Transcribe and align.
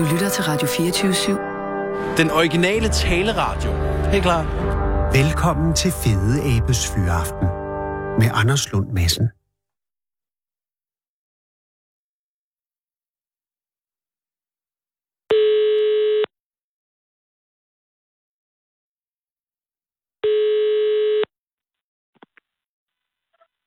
Du 0.00 0.04
lytter 0.04 0.28
til 0.28 0.44
Radio 0.44 0.66
24-7. 0.66 2.16
Den 2.20 2.30
originale 2.30 2.88
taleradio. 2.88 3.70
Helt 4.12 4.22
klar. 4.22 4.42
Velkommen 5.12 5.74
til 5.74 5.90
Fede 6.02 6.36
Abes 6.52 6.80
Fyraften 6.94 7.48
med 8.20 8.28
Anders 8.40 8.72
Lund 8.72 8.88
Madsen. 8.92 9.26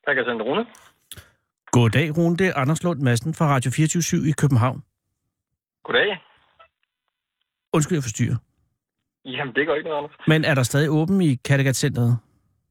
Tak, 0.06 0.16
jeg 0.16 0.24
Rune. 0.46 0.66
Goddag, 1.72 2.16
Rune. 2.18 2.36
Det 2.36 2.46
er 2.46 2.54
Anders 2.56 2.82
Lund 2.82 3.00
Madsen 3.00 3.34
fra 3.34 3.46
Radio 3.46 3.70
24 3.70 4.28
i 4.28 4.32
København. 4.32 4.82
Goddag. 5.84 6.23
Undskyld, 7.74 7.96
jeg 7.96 8.02
forstyrrer. 8.02 8.36
Jamen, 9.24 9.54
det 9.54 9.66
går 9.66 9.74
ikke 9.74 9.88
noget, 9.88 10.02
Anders. 10.02 10.16
Men 10.26 10.44
er 10.44 10.54
der 10.54 10.62
stadig 10.62 10.90
åben 10.90 11.20
i 11.22 11.34
Kattegat-centret? 11.34 12.18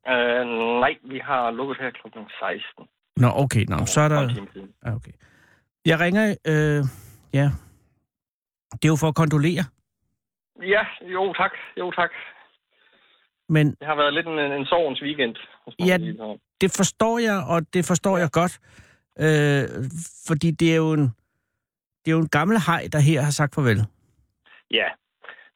Øh, 0.08 0.46
nej, 0.84 0.94
vi 1.04 1.20
har 1.24 1.52
lukket 1.52 1.78
her 1.80 1.92
kl. 1.92 2.08
16. 2.08 2.88
Nå, 3.18 3.28
okay. 3.44 3.66
Nå, 3.70 3.86
så 3.86 4.02
er 4.02 4.10
der... 4.10 4.22
Ja, 4.86 4.96
okay. 4.96 5.12
Jeg 5.86 6.00
ringer... 6.00 6.36
Øh, 6.48 6.84
ja. 7.34 7.48
Det 8.72 8.86
er 8.86 8.94
jo 8.94 8.96
for 8.96 9.08
at 9.08 9.16
kondolere. 9.16 9.64
Ja, 10.62 10.84
jo 11.14 11.34
tak. 11.34 11.52
Jo 11.80 11.92
tak. 11.92 12.10
Men... 13.50 13.68
Det 13.68 13.88
har 13.88 13.96
været 13.96 14.14
lidt 14.14 14.28
en, 14.28 14.40
en 14.40 14.66
sovens 14.66 15.02
weekend. 15.02 15.36
Ja, 15.80 15.98
det 16.62 16.72
forstår 16.78 17.20
jeg, 17.20 17.44
og 17.48 17.74
det 17.74 17.86
forstår 17.86 18.18
jeg 18.18 18.30
godt. 18.32 18.60
Øh, 19.20 19.64
fordi 20.28 20.52
det 20.52 20.72
er 20.72 20.76
jo 20.76 20.94
en... 20.94 21.04
Det 22.06 22.12
er 22.12 22.16
jo 22.16 22.20
en 22.20 22.30
gammel 22.30 22.58
hej, 22.68 22.88
der 22.92 23.00
her 23.00 23.22
har 23.22 23.32
sagt 23.32 23.56
farvel. 23.56 23.86
Ja, 24.74 24.88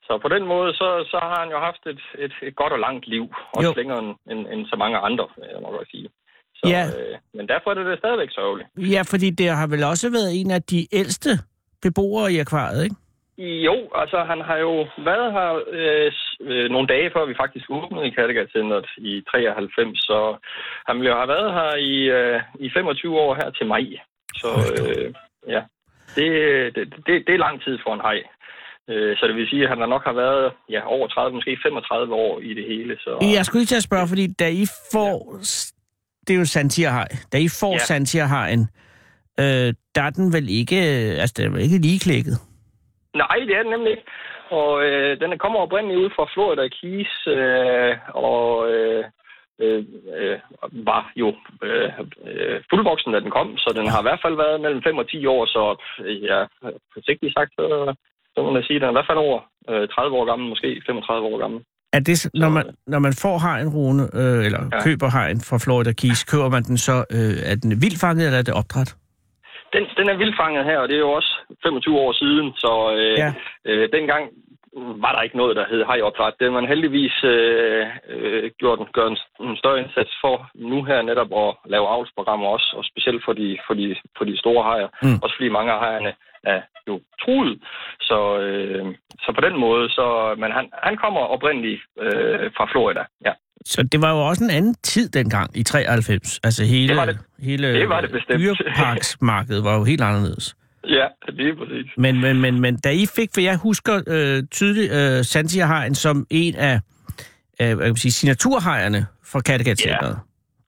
så 0.08 0.20
på 0.22 0.30
den 0.36 0.44
måde, 0.54 0.74
så, 0.74 0.90
så 1.12 1.18
har 1.22 1.40
han 1.44 1.50
jo 1.56 1.60
haft 1.68 1.84
et, 1.94 2.02
et, 2.26 2.34
et 2.48 2.56
godt 2.56 2.74
og 2.74 2.80
langt 2.80 3.08
liv. 3.08 3.26
Også 3.58 3.70
jo. 3.70 3.80
længere 3.80 4.00
end, 4.04 4.12
end, 4.32 4.42
end 4.54 4.66
så 4.72 4.76
mange 4.76 4.98
andre, 4.98 5.28
jeg 5.38 5.62
må 5.62 5.70
godt 5.72 5.90
sige. 5.92 6.10
Så, 6.56 6.66
ja. 6.74 6.84
øh, 6.98 7.18
men 7.34 7.48
derfor 7.48 7.70
er 7.70 7.74
det, 7.74 7.86
det 7.86 7.98
stadigvæk 7.98 8.32
sørgeligt. 8.32 8.70
Ja, 8.96 9.02
fordi 9.12 9.30
det 9.30 9.50
har 9.50 9.68
vel 9.68 9.84
også 9.84 10.08
været 10.18 10.42
en 10.42 10.52
af 10.52 10.62
de 10.64 10.88
ældste 10.92 11.32
beboere 11.82 12.32
i 12.34 12.40
akvariet, 12.40 12.84
ikke? 12.84 12.96
Jo, 13.68 13.76
altså 13.96 14.24
han 14.24 14.42
har 14.42 14.58
jo 14.58 14.74
været 15.10 15.32
her 15.38 15.50
øh, 15.70 16.12
øh, 16.42 16.70
nogle 16.70 16.88
dage 16.88 17.12
før 17.14 17.26
vi 17.26 17.36
faktisk 17.42 17.66
åbnede 17.70 18.08
i 18.08 18.10
Kattegat 18.10 18.50
i 18.98 19.24
93, 19.32 20.00
så 20.00 20.38
han 20.88 20.96
ville 20.98 21.12
jo 21.12 21.18
have 21.18 21.28
været 21.28 21.54
her 21.54 21.76
i, 21.76 21.96
øh, 22.18 22.42
i 22.60 22.70
25 22.74 23.20
år 23.20 23.36
her 23.36 23.50
til 23.50 23.66
maj. 23.66 23.86
Så 24.42 24.50
øh, 24.74 25.14
ja, 25.48 25.62
det, 26.16 26.28
det, 26.76 26.94
det, 27.06 27.28
det 27.28 27.34
er 27.34 27.46
lang 27.48 27.64
tid 27.64 27.78
for 27.84 27.94
en 27.94 28.02
hej. 28.02 28.24
Øh, 28.90 29.18
så 29.18 29.28
det 29.28 29.36
vil 29.36 29.50
sige, 29.50 29.64
at 29.64 29.70
han 29.70 29.90
nok 29.90 30.04
har 30.04 30.14
været 30.14 30.54
ja, 30.70 30.82
over 30.86 31.08
30, 31.08 31.36
måske 31.36 31.58
35 31.64 32.14
år 32.14 32.40
i 32.40 32.54
det 32.54 32.66
hele. 32.66 32.98
Så... 33.00 33.12
Jeg 33.38 33.46
skulle 33.46 33.60
lige 33.60 33.72
til 33.74 33.82
at 33.82 33.90
spørge, 33.90 34.08
fordi 34.08 34.34
da 34.34 34.48
I 34.50 34.66
får... 34.94 35.16
Ja. 35.34 35.74
Det 36.28 36.34
er 36.36 36.40
jo 36.40 36.46
Santierhaj. 36.46 37.08
Da 37.34 37.38
I 37.38 37.50
får 37.62 37.74
ja. 37.74 37.78
Santierhajen, 37.78 38.64
øh, 39.40 39.70
der 39.96 40.04
er 40.08 40.10
den 40.10 40.34
vel 40.34 40.50
ikke... 40.50 40.76
Altså, 41.22 41.34
det 41.38 41.46
er 41.46 41.50
vel 41.50 41.62
ikke 41.62 41.78
lige 41.88 42.00
klækket? 42.00 42.38
Nej, 43.16 43.38
det 43.48 43.56
er 43.56 43.64
den 43.64 43.72
nemlig 43.72 43.92
ikke. 43.92 44.08
Og 44.50 44.84
øh, 44.86 45.20
den 45.20 45.38
kommer 45.38 45.60
oprindeligt 45.60 46.00
ud 46.00 46.10
fra 46.16 46.26
Florida 46.34 46.68
Keys, 46.78 47.14
øh, 47.28 47.94
og 48.28 48.72
øh, 48.72 49.04
øh, 49.60 49.86
øh, 50.18 50.40
var 50.72 51.12
jo 51.16 51.36
øh, 51.64 51.90
øh, 52.26 52.62
fuldvoksen, 52.70 53.14
da 53.14 53.20
den 53.20 53.32
kom, 53.32 53.58
så 53.58 53.70
den 53.76 53.88
har 53.88 54.00
i 54.00 54.08
hvert 54.08 54.24
fald 54.24 54.36
været 54.36 54.62
mellem 54.62 54.84
5 54.84 54.98
og 54.98 55.10
10 55.10 55.26
år, 55.26 55.46
så 55.46 55.64
øh, 56.06 56.24
ja, 56.24 56.40
forsigtigt 56.94 57.34
sagt, 57.34 57.52
så, 57.56 57.96
så 58.38 58.44
må 58.46 58.52
man 58.52 58.64
sige, 58.64 58.76
at 58.76 58.82
den 58.82 58.88
er 58.90 58.94
i 58.94 58.98
hvert 59.00 59.10
fald 59.12 59.26
over 59.28 59.40
øh, 59.70 59.88
30 59.88 60.18
år 60.18 60.26
gammel, 60.26 60.50
måske 60.50 60.82
35 60.86 61.28
år 61.32 61.38
gammel. 61.44 61.60
Er 61.98 62.02
det, 62.10 62.18
når, 62.34 62.50
man, 62.58 62.66
når 62.94 63.00
man 63.08 63.14
får 63.24 63.36
hegn, 63.48 63.68
Rune, 63.76 64.04
øh, 64.22 64.46
eller 64.48 64.62
ja. 64.74 64.80
køber 64.86 65.10
hegn 65.18 65.38
fra 65.50 65.58
Florida 65.64 65.94
Keys, 66.02 66.22
køber 66.32 66.50
man 66.56 66.64
den 66.70 66.78
så, 66.88 66.96
øh, 67.16 67.36
er 67.52 67.56
den 67.64 67.72
vildfanget, 67.86 68.26
eller 68.26 68.40
er 68.40 68.48
det 68.50 68.54
opdræt? 68.62 68.90
Den, 69.76 69.84
den 70.00 70.08
er 70.12 70.18
vildfanget 70.24 70.64
her, 70.70 70.78
og 70.82 70.88
det 70.90 70.96
er 70.96 71.04
jo 71.08 71.14
også 71.20 71.32
25 71.64 71.98
år 72.06 72.12
siden, 72.22 72.48
så 72.64 72.72
øh, 72.98 73.18
ja. 73.24 73.30
øh, 73.70 73.84
dengang 73.96 74.24
var 75.04 75.12
der 75.14 75.22
ikke 75.22 75.38
noget, 75.38 75.56
der 75.56 75.66
hed 75.72 75.84
hejopdræt. 75.86 76.34
Det 76.40 76.54
man 76.54 76.68
heldigvis 76.74 77.16
øh, 77.24 77.86
øh, 78.14 78.52
gjort 78.60 78.80
en, 78.80 78.88
gør 78.94 79.08
en, 79.08 79.18
en 79.40 79.58
større 79.62 79.80
indsats 79.84 80.12
for 80.24 80.36
nu 80.56 80.84
her 80.84 81.02
netop 81.02 81.32
at 81.44 81.50
lave 81.74 81.88
avlsprogrammer 81.96 82.48
også, 82.48 82.70
og 82.78 82.84
specielt 82.92 83.22
for 83.26 83.34
de, 83.34 83.58
for 83.68 83.74
de, 83.74 83.96
for 84.18 84.26
de 84.26 84.38
store 84.44 84.64
hajer. 84.70 84.90
Mm. 85.04 85.20
Også 85.24 85.36
fordi 85.38 85.50
mange 85.50 85.72
af 85.74 85.80
hejerne 85.80 86.14
er 86.44 86.62
jo 86.88 86.96
truet. 87.22 87.54
Så, 88.02 88.40
øh, 88.40 88.86
så 89.24 89.30
på 89.38 89.42
den 89.48 89.56
måde, 89.66 89.90
så, 89.90 90.36
men 90.38 90.52
han, 90.52 90.66
han 90.88 90.98
kommer 91.04 91.22
oprindeligt 91.22 91.82
øh, 92.02 92.52
fra 92.58 92.66
Florida, 92.72 93.04
ja. 93.26 93.34
Så 93.66 93.84
det 93.92 94.02
var 94.02 94.12
jo 94.16 94.28
også 94.28 94.44
en 94.44 94.50
anden 94.50 94.76
tid 94.84 95.10
dengang 95.10 95.58
i 95.58 95.64
93. 95.64 96.40
Altså 96.44 96.64
hele, 96.64 96.88
det 96.88 96.98
var 96.98 97.06
det. 97.06 97.18
hele 97.40 97.74
det 97.74 97.90
var 97.90 98.02
det 98.02 98.12
bestemt. 98.12 98.40
dyreparksmarkedet 98.40 99.64
var 99.64 99.78
jo 99.78 99.84
helt 99.84 100.02
anderledes. 100.02 100.56
Ja, 100.88 101.08
det 101.28 101.48
er 101.50 101.56
præcis. 101.56 101.92
Men, 101.98 102.22
men, 102.22 102.42
men, 102.42 102.62
men 102.62 102.78
da 102.78 102.90
I 102.90 103.06
fik, 103.16 103.30
for 103.34 103.42
jeg 103.42 103.56
husker 103.56 104.02
øh, 104.08 104.44
tydeligt 104.52 104.92
øh, 104.94 105.24
Santia-hajen 105.26 105.96
som 105.96 106.28
en 106.30 106.56
af 106.56 106.80
øh, 107.62 107.68
jeg 107.68 107.78
vil 107.80 107.98
sige, 107.98 108.12
signaturhejerne 108.12 109.06
fra 109.24 109.40
kattegat 109.40 109.86
ja. 109.86 109.98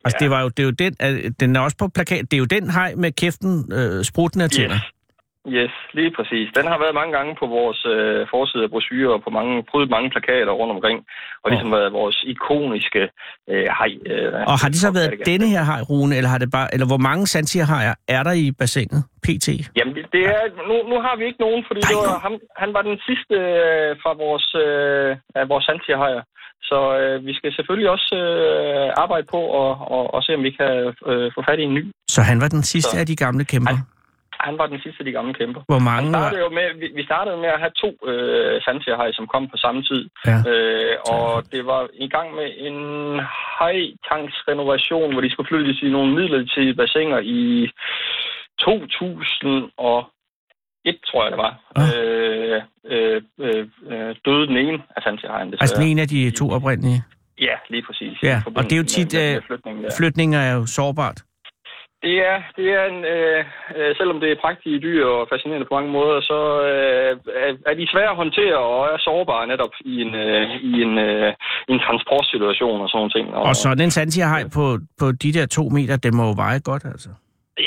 Altså, 0.05 0.17
ja. 0.21 0.25
det, 0.25 0.29
var 0.31 0.41
jo, 0.41 0.49
det 0.49 0.59
er 0.59 0.63
jo 0.63 0.71
den, 0.71 0.95
øh, 1.01 1.31
den 1.39 1.55
er 1.55 1.59
også 1.59 1.77
på 1.77 1.87
plakat, 1.87 2.31
det 2.31 2.33
er 2.33 2.39
jo 2.39 2.45
den 2.45 2.69
hej 2.69 2.95
med 2.95 3.11
kæften 3.11 3.73
øh, 3.73 4.03
spruttende 4.03 4.45
af 4.45 4.49
tænder. 4.49 4.75
Yes. 4.75 4.98
Yes, 5.47 5.73
lige 5.93 6.11
præcis. 6.17 6.47
Den 6.57 6.67
har 6.71 6.79
været 6.83 6.95
mange 6.99 7.13
gange 7.17 7.35
på 7.41 7.45
vores 7.57 7.81
øh, 7.85 8.27
forside 8.33 8.63
af 8.63 8.69
brosyrer 8.69 9.13
og 9.17 9.21
på 9.23 9.29
mange, 9.29 9.63
prydet 9.69 9.89
mange 9.89 10.09
plakater 10.09 10.53
rundt 10.59 10.73
omkring, 10.75 10.97
og 11.43 11.45
oh. 11.45 11.51
ligesom 11.51 11.71
været 11.71 11.93
vores 11.93 12.17
ikoniske 12.33 13.03
øh, 13.51 13.67
hej. 13.79 13.91
Øh, 14.11 14.33
og 14.51 14.57
har 14.61 14.69
det 14.73 14.79
så 14.85 14.91
været 14.97 15.11
denne 15.31 15.47
her 15.53 15.63
hej, 15.71 15.81
Rune, 15.89 16.15
eller, 16.17 16.29
har 16.33 16.41
det 16.43 16.51
bare, 16.57 16.67
eller 16.73 16.87
hvor 16.91 17.01
mange 17.09 17.23
santier 17.27 17.65
er 18.17 18.23
der 18.27 18.33
i 18.43 18.51
bassinet, 18.59 19.01
pt? 19.25 19.47
Jamen, 19.77 19.93
det 20.15 20.23
er, 20.35 20.41
nu, 20.69 20.75
nu 20.91 20.95
har 21.05 21.15
vi 21.19 21.23
ikke 21.29 21.41
nogen, 21.45 21.61
fordi 21.67 21.79
det 21.89 21.95
var, 21.95 22.19
ham, 22.25 22.35
han 22.63 22.69
var 22.75 22.83
den 22.89 22.97
sidste 23.07 23.35
øh, 23.35 23.89
fra 24.03 24.11
vores, 24.23 24.47
øh, 24.65 25.09
af 25.39 25.49
vores 25.51 25.65
santier 25.69 26.23
så 26.71 26.79
øh, 26.99 27.25
vi 27.27 27.33
skal 27.39 27.51
selvfølgelig 27.57 27.89
også 27.95 28.09
øh, 28.23 29.03
arbejde 29.03 29.27
på 29.33 29.41
og, 29.61 29.71
og, 29.95 30.03
og 30.13 30.23
se, 30.23 30.31
om 30.37 30.43
vi 30.43 30.51
kan 30.59 30.71
øh, 31.11 31.31
få 31.35 31.39
fat 31.47 31.59
i 31.59 31.63
en 31.69 31.73
ny. 31.73 31.83
Så 32.15 32.21
han 32.21 32.41
var 32.41 32.47
den 32.47 32.63
sidste 32.63 32.95
så. 32.95 32.99
af 32.99 33.05
de 33.05 33.15
gamle 33.15 33.45
kæmper? 33.45 33.75
Han, 33.75 33.85
han 34.47 34.57
var 34.57 34.67
den 34.67 34.79
sidste 34.83 34.99
af 35.01 35.05
de 35.05 35.11
gamle 35.11 35.33
kæmper. 35.33 35.61
Hvor 35.71 35.83
mange 35.89 36.07
vi 36.07 36.13
startede, 36.13 36.41
jo 36.41 36.49
med, 36.49 36.67
vi, 36.81 36.87
vi 36.99 37.03
startede 37.09 37.37
med 37.37 37.49
at 37.55 37.59
have 37.63 37.75
to 37.83 37.89
øh, 38.09 38.61
sandtierhaj, 38.65 39.09
som 39.11 39.27
kom 39.33 39.43
på 39.53 39.57
samme 39.57 39.81
tid. 39.89 40.01
Ja. 40.29 40.37
Øh, 40.51 40.95
og 41.13 41.43
det 41.53 41.65
var 41.65 41.81
i 41.93 42.07
gang 42.15 42.27
med 42.39 42.47
en 42.67 42.79
hajtanksrenovation, 43.57 45.11
hvor 45.11 45.21
de 45.21 45.31
skulle 45.31 45.49
flyttes 45.51 45.81
i 45.81 45.89
nogle 45.89 46.09
midlertidige 46.17 46.75
bassiner 46.81 47.19
i 47.19 47.71
2000 48.59 49.71
og 49.77 49.99
et, 50.85 50.99
tror 51.07 51.23
jeg 51.23 51.31
det 51.31 51.41
var. 51.47 51.53
Ah. 51.75 51.89
Øh, 51.95 52.61
øh, 52.93 53.21
øh, 53.39 54.15
døde 54.25 54.47
den 54.47 54.57
ene 54.57 54.79
af 54.95 55.01
sandtierhajen. 55.03 55.53
Altså 55.53 55.75
den 55.79 55.87
ene 55.87 56.01
af 56.01 56.07
de 56.07 56.31
to 56.31 56.49
oprindelige? 56.49 57.03
Ja, 57.41 57.55
lige 57.69 57.83
præcis. 57.87 58.23
Ja, 58.23 58.41
og 58.55 58.63
det 58.63 58.73
er 58.73 58.77
jo 58.77 58.83
tit, 58.83 59.13
med, 59.13 59.41
med 59.65 59.85
øh, 59.85 59.91
flytninger 59.97 60.39
er 60.39 60.53
jo 60.53 60.65
sårbart. 60.65 61.21
Det 62.05 62.15
er, 62.29 62.37
det 62.57 62.67
er 62.77 62.83
en, 62.93 62.99
øh, 63.15 63.41
øh, 63.77 63.91
selvom 63.99 64.19
det 64.19 64.29
er 64.31 64.43
praktiske 64.45 64.79
dyr 64.87 65.05
og 65.05 65.27
fascinerende 65.31 65.67
på 65.67 65.75
mange 65.77 65.91
måder, 65.97 66.21
så 66.21 66.39
øh, 66.69 67.11
er 67.69 67.75
de 67.79 67.91
svære 67.93 68.11
at 68.13 68.21
håndtere 68.23 68.57
og 68.57 68.81
er 68.93 68.97
sårbare 69.07 69.47
netop 69.47 69.73
i 69.91 69.93
en, 70.05 70.15
øh, 70.15 70.43
i 70.71 70.73
en, 70.85 70.93
øh, 70.97 71.33
en 71.71 71.79
transportsituation 71.85 72.81
og 72.81 72.89
sådan 72.89 73.09
ting. 73.09 73.25
Og, 73.35 73.43
og 73.49 73.55
sådan 73.55 73.83
en 73.83 73.91
sandtierhaj 73.91 74.43
på, 74.57 74.65
på 74.99 75.05
de 75.23 75.29
der 75.37 75.45
to 75.57 75.63
meter, 75.77 75.97
det 75.97 76.13
må 76.13 76.23
jo 76.29 76.33
veje 76.43 76.59
godt, 76.69 76.85
altså? 76.93 77.09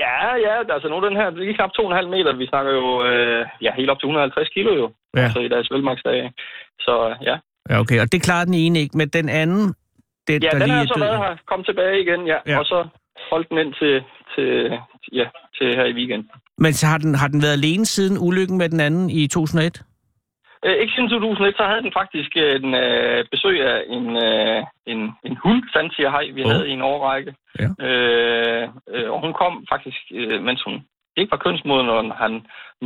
Ja, 0.04 0.18
ja, 0.46 0.54
altså 0.76 0.88
nu 0.88 1.06
den 1.08 1.16
her, 1.16 1.30
det 1.30 1.50
er 1.50 1.54
knap 1.54 1.72
2,5 1.80 2.08
meter, 2.16 2.36
vi 2.36 2.46
snakker 2.46 2.72
jo 2.72 3.04
øh, 3.08 3.46
ja, 3.62 3.70
helt 3.78 3.90
op 3.90 3.98
til 4.00 4.06
150 4.06 4.48
kilo 4.48 4.70
jo, 4.80 4.86
ja. 5.16 5.20
altså 5.20 5.40
i 5.40 5.48
deres 5.48 5.68
velmaksdage. 5.70 6.32
Så 6.80 6.94
ja. 7.28 7.36
Ja, 7.70 7.80
okay, 7.80 8.00
og 8.00 8.12
det 8.12 8.22
klarer 8.22 8.44
den 8.44 8.54
ene 8.54 8.78
ikke, 8.78 8.96
men 8.98 9.08
den 9.08 9.28
anden, 9.28 9.64
den, 10.28 10.42
ja, 10.42 10.48
der 10.50 10.58
den 10.58 10.68
lige 10.68 10.78
har 10.78 10.86
så 10.86 10.98
været 10.98 11.18
her, 11.18 11.36
kom 11.46 11.64
tilbage 11.64 12.00
igen, 12.04 12.26
ja, 12.26 12.38
ja. 12.46 12.58
og 12.58 12.64
så 12.64 12.78
holdt 13.30 13.48
den 13.50 13.58
ind 13.58 13.74
til, 13.80 13.94
til, 14.34 14.78
ja, 15.12 15.26
til 15.58 15.66
her 15.76 15.84
i 15.84 15.92
weekenden. 15.92 16.30
Men 16.58 16.72
så 16.72 16.86
har 16.86 16.98
den, 16.98 17.14
har 17.14 17.28
den 17.28 17.42
været 17.42 17.58
alene 17.60 17.86
siden 17.86 18.16
ulykken 18.26 18.58
med 18.58 18.68
den 18.68 18.80
anden 18.80 19.10
i 19.10 19.26
2001? 19.26 19.82
Øh, 20.64 20.76
ikke 20.82 20.92
siden 20.94 21.08
2001, 21.08 21.54
så 21.56 21.64
havde 21.70 21.82
den 21.86 21.92
faktisk 22.00 22.30
en 22.36 22.74
øh, 22.74 23.24
besøg 23.30 23.56
af 23.72 23.78
en, 23.96 24.06
øh, 24.26 24.60
en, 24.92 25.00
en 25.28 25.36
hund, 25.44 25.62
hej, 26.16 26.24
vi 26.34 26.44
oh. 26.44 26.50
havde 26.50 26.68
i 26.68 26.72
en 26.72 26.82
årrække. 26.82 27.34
Ja. 27.60 27.68
Øh, 27.86 28.68
øh, 28.94 29.10
og 29.12 29.20
hun 29.20 29.32
kom 29.32 29.54
faktisk, 29.72 30.00
øh, 30.14 30.42
mens 30.42 30.62
hun 30.62 30.76
ikke 31.16 31.30
var 31.30 31.44
kønsmoden, 31.44 31.88
og 31.88 32.16
han 32.24 32.32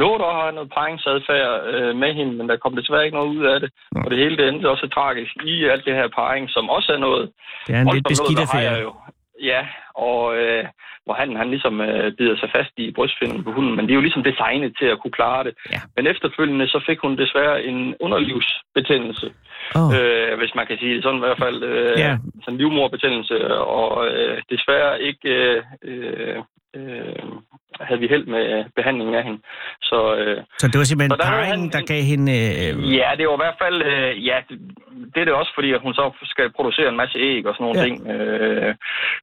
nåede 0.01 0.25
at 0.31 0.37
have 0.41 0.53
noget 0.53 0.71
paringsadfærd 0.77 1.53
øh, 1.73 1.97
med 2.03 2.15
hende, 2.19 2.33
men 2.39 2.49
der 2.49 2.57
kom 2.57 2.77
desværre 2.77 3.05
ikke 3.05 3.19
noget 3.19 3.37
ud 3.37 3.45
af 3.53 3.61
det. 3.61 3.71
Ja. 3.95 4.01
Og 4.05 4.11
det 4.11 4.19
hele 4.19 4.37
det 4.37 4.49
endte 4.49 4.71
også 4.75 4.87
tragisk 4.89 5.35
i 5.45 5.65
alt 5.65 5.85
det 5.85 5.95
her 5.95 6.09
paring, 6.09 6.51
som 6.51 6.71
også 6.77 6.93
er 6.93 7.01
noget... 7.07 7.25
Det 7.67 7.75
er 7.75 7.81
en 7.81 7.95
lidt 7.95 8.07
beskidt 8.09 8.41
affære. 8.45 8.81
Jo, 8.87 8.93
Ja, 9.43 9.67
og 9.95 10.37
øh, 10.37 10.65
hvor 11.05 11.15
han, 11.15 11.37
han 11.37 11.51
ligesom 11.51 11.81
øh, 11.81 12.13
bider 12.19 12.37
sig 12.37 12.51
fast 12.57 12.71
i 12.77 12.91
brystfinden 12.93 13.45
på 13.45 13.53
hunden, 13.53 13.77
men 13.77 13.85
det 13.87 13.91
er 13.91 13.95
jo 13.95 14.01
ligesom 14.07 14.23
designet 14.23 14.77
til 14.79 14.87
at 14.87 15.01
kunne 15.01 15.11
klare 15.21 15.45
det. 15.45 15.55
Ja. 15.73 15.81
Men 15.97 16.07
efterfølgende 16.07 16.69
så 16.69 16.81
fik 16.87 16.99
hun 16.99 17.19
desværre 17.19 17.65
en 17.65 17.95
underlivsbetændelse, 18.01 19.33
Oh. 19.75 19.91
øh, 19.99 20.39
hvis 20.39 20.55
man 20.55 20.67
kan 20.67 20.79
sige 20.79 20.95
det 20.95 21.03
sådan 21.03 21.19
i 21.19 21.25
hvert 21.27 21.39
fald. 21.39 21.63
Øh, 21.63 21.99
Ja. 21.99 22.19
Sådan 22.41 22.55
en 22.55 22.59
livmorbetændelse, 22.59 23.55
og 23.59 24.07
øh, 24.09 24.43
desværre 24.51 25.03
ikke 25.03 25.29
øh, 25.29 25.63
øh, 25.85 26.37
havde 27.89 28.01
vi 28.01 28.09
held 28.15 28.27
med 28.35 28.45
behandlingen 28.79 29.15
af 29.15 29.25
hende. 29.25 29.41
Så 29.91 29.99
øh, 30.21 30.39
Så 30.59 30.67
det 30.71 30.79
var 30.79 30.85
simpelthen 30.85 31.11
der 31.19 31.25
parringen, 31.31 31.61
han- 31.61 31.75
der 31.77 31.83
gav 31.93 32.03
hende... 32.13 32.33
Øh, 32.63 32.97
Ja, 32.99 33.09
det 33.19 33.25
var 33.29 33.37
i 33.39 33.45
hvert 33.45 33.61
fald, 33.65 33.79
øh, 33.91 34.27
ja, 34.29 34.37
det, 34.49 34.57
det 35.15 35.19
er 35.21 35.25
det 35.29 35.35
også, 35.35 35.53
fordi 35.55 35.71
at 35.73 35.81
hun 35.85 35.95
så 35.95 36.05
skal 36.33 36.53
producere 36.59 36.89
en 36.89 37.01
masse 37.03 37.19
æg 37.19 37.47
og 37.47 37.55
sådan 37.55 37.65
nogle 37.67 37.81
Ja. 37.81 37.85
ting. 37.87 37.97
Øh, 38.15 38.75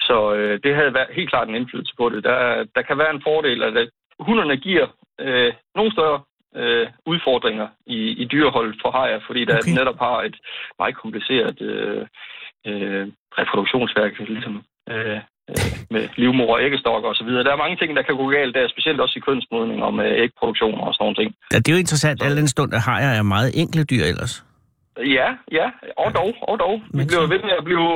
så 0.08 0.34
øh, 0.38 0.60
det 0.64 0.76
havde 0.76 0.94
været 0.94 1.16
helt 1.18 1.30
klart 1.30 1.48
en 1.50 1.56
indflydelse 1.56 1.94
på 1.98 2.10
det. 2.10 2.24
Der, 2.24 2.66
der 2.76 2.82
kan 2.82 2.98
være 2.98 3.12
en 3.16 3.24
fordel, 3.28 3.64
at 3.64 3.90
hunderne 4.20 4.58
giver 4.58 4.88
øh, 5.20 5.54
nogle 5.76 5.92
større 5.92 6.20
øh, 6.56 6.88
udfordringer 7.06 7.68
i, 7.86 8.00
i 8.22 8.26
dyreholdet 8.26 8.76
for 8.82 8.92
hajer, 8.92 9.20
fordi 9.28 9.46
der 9.46 9.58
okay. 9.58 9.72
netop 9.80 10.00
har 10.00 10.22
et 10.22 10.36
meget 10.80 10.96
kompliceret 10.96 11.62
øh, 11.62 12.06
øh, 12.68 13.08
reproduktionsværk, 13.40 14.20
ligesom 14.20 14.64
øh, 14.90 15.20
øh, 15.50 15.56
med 15.94 16.04
livmor 16.22 16.54
og 16.56 16.64
æggestokker 16.66 17.10
osv. 17.10 17.28
Der 17.48 17.52
er 17.54 17.64
mange 17.64 17.78
ting, 17.78 17.90
der 17.98 18.02
kan 18.08 18.16
gå 18.22 18.26
galt 18.38 18.56
der, 18.56 18.68
specielt 18.76 19.00
også 19.06 19.16
i 19.20 19.26
kønsmodning 19.28 19.84
og 19.88 19.94
med 19.94 20.10
ægproduktion 20.24 20.78
og 20.86 20.94
sådan 20.94 21.04
nogle 21.06 21.16
ting. 21.22 21.30
ja, 21.54 21.58
det 21.58 21.68
er 21.70 21.76
jo 21.78 21.84
interessant, 21.86 22.24
al 22.24 22.38
den 22.42 22.48
stund, 22.48 22.74
at 22.74 22.82
hajer 22.90 23.12
er 23.20 23.24
meget 23.36 23.50
enkle 23.62 23.84
dyr 23.92 24.04
ellers. 24.14 24.36
Ja, 25.18 25.28
ja, 25.60 25.68
og 26.04 26.10
dog, 26.20 26.32
og 26.50 26.56
dog. 26.66 26.76
Vi 27.00 27.04
bliver 27.10 27.26
så- 27.26 27.32
ved 27.34 27.40
med 27.48 27.54
at 27.60 27.64
blive 27.70 27.88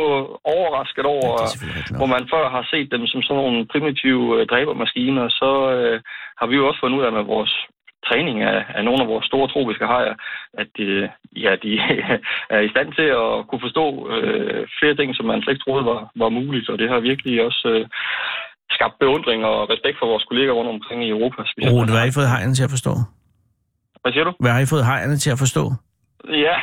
overrasket 0.55 1.05
over, 1.15 1.31
Ja, 1.41 1.97
hvor 1.97 2.09
man 2.15 2.23
før 2.33 2.45
har 2.55 2.63
set 2.73 2.87
dem 2.95 3.03
som 3.11 3.21
sådan 3.21 3.41
nogle 3.43 3.65
primitive 3.73 4.23
øh, 4.41 4.47
dræbermaskiner, 4.51 5.25
så 5.29 5.51
øh, 5.75 5.95
har 6.39 6.47
vi 6.49 6.55
jo 6.59 6.67
også 6.67 6.79
fundet 6.79 6.97
ud 6.99 7.03
af 7.07 7.11
med 7.17 7.23
vores 7.35 7.53
træning 8.09 8.37
af, 8.51 8.59
af 8.77 8.83
nogle 8.87 9.01
af 9.03 9.07
vores 9.13 9.25
store 9.25 9.47
tropiske 9.53 9.85
hajer, 9.93 10.15
at 10.61 10.73
øh, 10.79 11.09
ja, 11.45 11.51
de 11.63 11.71
er 12.55 12.61
i 12.67 12.69
stand 12.73 12.89
til 12.97 13.07
at 13.23 13.31
kunne 13.47 13.63
forstå 13.67 13.85
øh, 14.13 14.61
flere 14.79 14.95
ting, 14.95 15.09
som 15.15 15.25
man 15.25 15.41
slet 15.41 15.53
ikke 15.53 15.65
troede 15.65 15.85
var, 15.91 15.99
var 16.23 16.29
muligt, 16.39 16.69
og 16.71 16.77
det 16.81 16.87
har 16.89 16.99
virkelig 16.99 17.33
også 17.47 17.63
øh, 17.73 17.85
skabt 18.75 18.95
beundring 19.03 19.39
og 19.51 19.57
respekt 19.73 19.97
for 19.99 20.07
vores 20.11 20.25
kolleger 20.29 20.51
rundt 20.57 20.71
omkring 20.75 20.99
i 21.03 21.09
Europa. 21.15 21.41
Rune, 21.73 21.91
hvad 21.91 22.01
har 22.03 22.09
I 22.11 22.17
fået 22.19 22.29
hajerne 22.33 22.55
til 22.57 22.67
at 22.67 22.73
forstå? 22.75 22.93
Hvad 24.01 24.11
siger 24.13 24.25
du? 24.29 24.33
Hvad 24.43 24.51
har 24.51 24.61
I 24.65 24.69
fået 24.73 24.85
hajerne 24.85 25.17
til 25.23 25.31
at 25.35 25.39
forstå? 25.43 25.63
Ja, 26.29 26.55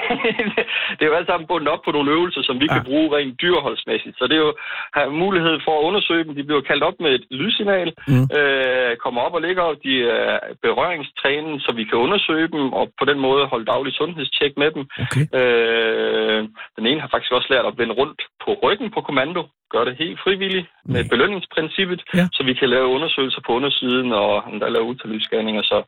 det 0.96 1.02
er 1.02 1.10
jo 1.10 1.18
alt 1.18 1.26
sammen 1.28 1.46
bundet 1.46 1.68
op 1.68 1.82
på 1.84 1.90
nogle 1.90 2.10
øvelser, 2.12 2.42
som 2.42 2.60
vi 2.60 2.66
ja. 2.70 2.74
Kan 2.74 2.84
bruge 2.84 3.16
rent 3.16 3.40
dyreholdsmæssigt. 3.42 4.18
Så 4.18 4.24
det 4.26 4.36
er 4.36 4.44
jo 4.48 4.54
have 4.94 5.10
mulighed 5.24 5.56
for 5.64 5.78
at 5.78 5.84
undersøge 5.88 6.24
dem. 6.24 6.34
De 6.34 6.44
bliver 6.44 6.60
kaldt 6.60 6.84
op 6.88 6.94
med 7.00 7.10
et 7.14 7.24
lydsignal, 7.30 7.92
Mm. 8.08 8.14
mm. 8.14 8.26
øh, 8.38 8.96
kommer 9.04 9.20
op 9.20 9.34
og 9.34 9.40
ligger, 9.40 9.62
og 9.62 9.76
de 9.84 9.92
er 10.08 10.38
berøringstrænet, 10.62 11.62
så 11.62 11.70
vi 11.76 11.84
kan 11.84 11.98
undersøge 11.98 12.48
dem, 12.48 12.72
og 12.72 12.84
på 12.98 13.04
den 13.04 13.18
måde 13.26 13.46
holde 13.46 13.66
daglig 13.66 13.92
sundhedstjek 13.94 14.52
med 14.56 14.70
dem. 14.70 14.82
Okay. 15.04 15.24
Øh, 15.38 16.40
den 16.76 16.86
ene 16.86 17.00
har 17.00 17.08
faktisk 17.08 17.32
også 17.32 17.48
lært 17.50 17.66
at 17.66 17.78
vende 17.78 17.94
rundt 17.94 18.20
på 18.44 18.50
ryggen 18.62 18.90
på 18.90 19.00
kommando, 19.00 19.42
gør 19.74 19.84
det 19.88 19.94
helt 20.02 20.18
frivilligt 20.24 20.66
med 20.92 21.00
Nej. 21.02 21.08
belønningsprincippet, 21.12 22.00
Ja. 22.18 22.24
så 22.36 22.40
vi 22.48 22.52
kan 22.60 22.68
lave 22.74 22.86
undersøgelser 22.96 23.40
på 23.46 23.50
undersiden 23.58 24.08
og 24.22 24.32
endda 24.50 24.66
lave 24.74 24.84
ultralydsscanninger. 24.90 25.62
Så, 25.70 25.78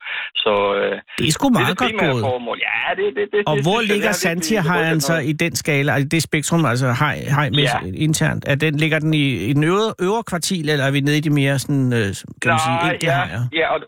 så 0.45 0.53
øh, 0.81 0.97
Det 1.19 1.27
er 1.29 1.33
sgu 1.37 1.49
det 1.49 1.55
er 1.55 1.59
meget 1.61 1.71
det 1.71 1.79
godt 1.85 1.95
gået. 2.13 2.23
formål. 2.29 2.57
Ja, 2.69 2.79
det, 3.01 3.07
det, 3.17 3.25
det, 3.33 3.41
Og 3.51 3.57
det, 3.57 3.65
hvor 3.67 3.81
ligger 3.93 4.09
er 4.09 4.19
Santia-hajeren 4.25 5.01
så 5.11 5.15
i 5.31 5.33
den 5.33 5.53
skala, 5.63 5.93
altså 5.97 6.09
det 6.15 6.23
spektrum, 6.23 6.65
altså 6.73 6.89
hej, 7.03 7.17
hej 7.39 7.49
med 7.51 7.59
Ja. 7.59 7.79
internt? 8.07 8.43
Er 8.53 8.55
den, 8.55 8.75
ligger 8.85 8.99
den 8.99 9.15
i, 9.15 9.27
i 9.51 9.53
den 9.53 9.65
øvre, 9.65 9.89
øvre 10.07 10.23
kvartil, 10.31 10.65
eller 10.73 10.85
er 10.85 10.91
vi 10.97 11.01
nede 11.01 11.19
i 11.19 11.21
de 11.21 11.31
mere 11.41 11.59
sådan, 11.59 11.87
øh, 11.93 11.99
kan 12.43 12.49
man 12.53 12.59
sige, 12.67 12.77
Nej, 12.77 12.85
enkelte 12.85 13.07
ja, 13.07 13.13
hajer? 13.13 13.43
ja 13.61 13.67
og, 13.75 13.79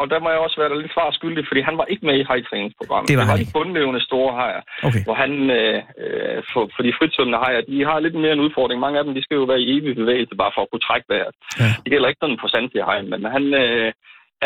og 0.00 0.06
der 0.12 0.18
må 0.20 0.28
jeg 0.30 0.38
også 0.38 0.56
være 0.60 0.70
der 0.70 0.82
lidt 0.82 0.92
svar 0.92 1.10
skyldig, 1.18 1.44
fordi 1.48 1.60
han 1.68 1.78
var 1.80 1.86
ikke 1.92 2.06
med 2.06 2.16
i 2.18 2.28
hejtræningsprogrammet. 2.30 3.08
Det 3.08 3.16
var 3.18 3.24
det 3.24 3.32
var 3.32 3.44
de 3.44 3.54
bundlevende 3.56 4.02
store 4.08 4.32
hajer, 4.40 4.62
Okay. 4.88 5.02
hvor 5.06 5.16
han, 5.22 5.32
øh, 5.58 5.78
øh, 6.04 6.38
for, 6.52 6.62
for 6.74 6.82
de 6.86 6.96
fritsvømmende 6.98 7.42
hajer, 7.44 7.60
de 7.60 7.84
har 7.90 7.98
lidt 8.00 8.16
mere 8.22 8.32
en 8.32 8.44
udfordring. 8.46 8.78
Mange 8.80 8.98
af 8.98 9.04
dem, 9.04 9.14
de 9.14 9.22
skal 9.24 9.36
jo 9.40 9.44
være 9.52 9.60
i 9.60 9.70
evig 9.76 9.96
bevægelse, 10.02 10.34
bare 10.42 10.52
for 10.54 10.62
at 10.62 10.70
kunne 10.70 10.86
trække 10.88 11.06
vejret. 11.12 11.34
Ja. 11.60 11.70
Det 11.84 11.90
gælder 11.92 12.08
ikke 12.08 12.22
sådan 12.22 12.42
på 12.42 12.48
Santia-hajen, 12.48 13.08
men 13.12 13.20
han 13.36 13.44
øh, 13.62 13.92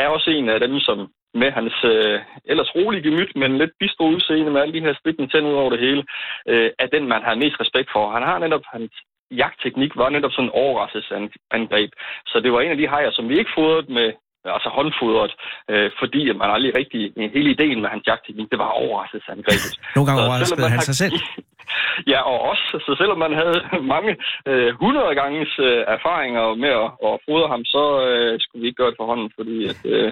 er 0.02 0.08
også 0.16 0.28
en 0.30 0.48
af 0.48 0.60
dem, 0.60 0.75
som 0.88 0.98
med 1.34 1.50
hans 1.58 1.76
øh, 1.84 2.20
ellers 2.44 2.75
rolige 2.76 3.02
gemyt, 3.06 3.32
men 3.36 3.58
lidt 3.58 3.75
bistro 3.80 4.04
udseende 4.14 4.50
med 4.50 4.60
alle 4.60 4.75
de 4.76 4.84
her 4.86 4.94
sprittende 5.00 5.30
tænder 5.30 5.50
ud 5.50 5.62
over 5.62 5.70
det 5.70 5.80
hele, 5.86 6.02
øh, 6.48 6.70
er 6.78 6.86
den, 6.86 7.04
man 7.14 7.22
har 7.22 7.34
mest 7.34 7.60
respekt 7.60 7.88
for. 7.92 8.12
Han 8.16 8.22
har 8.22 8.38
netop 8.38 8.64
hans 8.72 8.92
jagtteknik 9.30 9.92
var 9.96 10.08
netop 10.08 10.32
sådan 10.32 10.44
en 10.44 10.58
overraskelsesangreb. 10.62 11.90
Så 12.26 12.40
det 12.40 12.52
var 12.52 12.60
en 12.60 12.70
af 12.70 12.76
de 12.76 12.88
hajer, 12.88 13.10
som 13.10 13.28
vi 13.28 13.38
ikke 13.38 13.56
fodrede 13.58 13.92
med 13.92 14.12
altså 14.56 14.69
håndfodret, 14.79 15.33
øh, 15.73 15.91
fordi 16.00 16.21
man 16.41 16.50
aldrig 16.56 16.73
rigtig, 16.81 17.00
hele 17.37 17.50
ideen 17.56 17.79
med 17.83 17.89
hans 17.95 18.05
jagtteknik, 18.11 18.49
det 18.53 18.59
var 18.65 18.71
overraskelsesangrebet. 18.83 19.71
Nogle 19.97 20.06
gange 20.09 20.23
overraskede 20.27 20.69
han 20.75 20.81
sig 20.91 20.97
selv. 21.03 21.15
Ja, 22.12 22.21
og 22.33 22.39
også, 22.50 22.67
så 22.87 22.91
selvom 23.00 23.19
man 23.27 23.33
havde 23.41 23.59
mange 23.95 24.12
øh, 24.50 24.69
100 24.69 25.15
ganges 25.23 25.53
øh, 25.69 25.81
erfaringer 25.97 26.45
med 26.65 26.73
at, 26.85 26.89
at 27.09 27.15
fodre 27.27 27.49
ham, 27.55 27.62
så 27.75 27.83
øh, 28.06 28.33
skulle 28.43 28.61
vi 28.62 28.67
ikke 28.69 28.81
gøre 28.83 28.91
det 28.93 28.99
for 29.00 29.06
hånden, 29.11 29.29
fordi 29.39 29.56
at, 29.73 29.81
øh, 29.95 30.09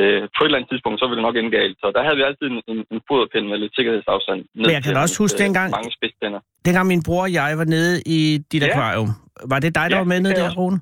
øh, 0.00 0.20
på 0.34 0.40
et 0.42 0.46
eller 0.48 0.58
andet 0.58 0.70
tidspunkt, 0.72 0.96
så 1.00 1.04
ville 1.06 1.18
det 1.20 1.26
nok 1.28 1.36
ende 1.40 1.52
galt. 1.58 1.76
Så 1.82 1.86
der 1.94 2.02
havde 2.06 2.16
vi 2.20 2.24
altid 2.28 2.46
en, 2.52 2.58
en, 2.72 2.78
en 2.94 3.00
foderpind 3.08 3.44
med 3.50 3.58
lidt 3.62 3.74
sikkerhedsafstand. 3.78 4.38
ned 4.38 4.64
Men 4.66 4.70
jeg 4.76 4.82
kan 4.84 4.92
til 4.94 5.02
også 5.04 5.16
huske 5.22 5.36
øh, 5.38 5.42
dengang- 5.44 5.70
Mange 5.78 5.92
spidstænder. 5.98 6.40
Dengang 6.66 6.86
min 6.92 7.02
bror 7.06 7.22
og 7.28 7.32
jeg 7.38 7.48
var 7.60 7.68
nede 7.76 7.94
i 8.16 8.20
dit 8.52 8.62
Ja. 8.62 8.68
akvarium, 8.68 9.08
var 9.52 9.58
det 9.64 9.70
dig, 9.78 9.86
der 9.90 9.96
Ja, 9.96 10.02
var 10.02 10.08
med 10.12 10.20
nede 10.26 10.34
der, 10.42 10.50
Rune? 10.60 10.78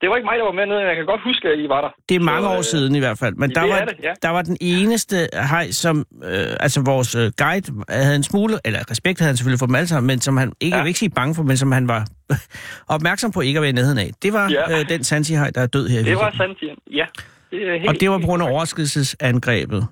Det 0.00 0.08
var 0.10 0.16
ikke 0.16 0.24
mig, 0.30 0.38
der 0.38 0.44
var 0.44 0.52
med 0.52 0.66
nede. 0.66 0.80
Jeg 0.80 0.96
kan 0.96 1.06
godt 1.06 1.22
huske, 1.24 1.48
at 1.48 1.58
I 1.58 1.68
var 1.68 1.80
der. 1.80 1.90
Det 2.08 2.14
er 2.14 2.20
mange 2.20 2.42
Så, 2.42 2.48
år 2.48 2.56
øh, 2.58 2.64
siden 2.64 2.94
i 2.94 2.98
hvert 2.98 3.18
fald. 3.18 3.34
Men 3.34 3.50
der 3.50 3.60
er 3.60 3.68
var, 3.68 3.84
det, 3.84 3.96
ja. 4.02 4.12
der 4.22 4.28
var 4.28 4.42
den 4.42 4.56
eneste 4.60 5.16
hej, 5.50 5.70
som... 5.70 5.96
Øh, 6.24 6.56
altså 6.60 6.82
vores 6.86 7.14
øh, 7.14 7.30
guide 7.38 7.66
havde 7.88 8.16
en 8.16 8.22
smule... 8.22 8.54
Eller 8.64 8.90
respekt 8.90 9.18
havde 9.20 9.28
han 9.30 9.36
selvfølgelig 9.36 9.58
for 9.58 9.66
dem 9.66 9.74
alle 9.74 9.88
sammen, 9.88 10.06
men 10.06 10.20
som 10.20 10.36
han 10.36 10.52
ikke, 10.60 10.74
Ja. 10.74 10.76
jeg 10.76 10.84
vil 10.84 10.88
ikke 10.88 10.98
sige 10.98 11.10
bange 11.20 11.34
for, 11.34 11.42
men 11.42 11.56
som 11.56 11.72
han 11.72 11.88
var 11.88 12.02
opmærksom 12.96 13.32
på 13.32 13.40
ikke 13.40 13.58
at 13.58 13.62
være 13.62 13.70
i 13.70 13.78
nærheden 13.80 13.98
af. 13.98 14.10
Det 14.22 14.32
var 14.32 14.46
Ja. 14.50 14.80
øh, 14.80 14.88
den 14.88 15.04
santi 15.04 15.32
der 15.32 15.60
er 15.66 15.66
død 15.66 15.88
her 15.88 16.00
i 16.00 16.02
Det 16.02 16.16
var 16.16 16.30
sandt, 16.36 16.58
ja. 17.00 17.06
Det 17.50 17.68
er 17.68 17.72
helt, 17.78 17.88
Og 17.88 17.94
det 18.00 18.10
var 18.10 18.18
på 18.18 18.26
grund 18.26 18.42
af 18.42 18.48
overskridelsesangrebet. 18.50 19.82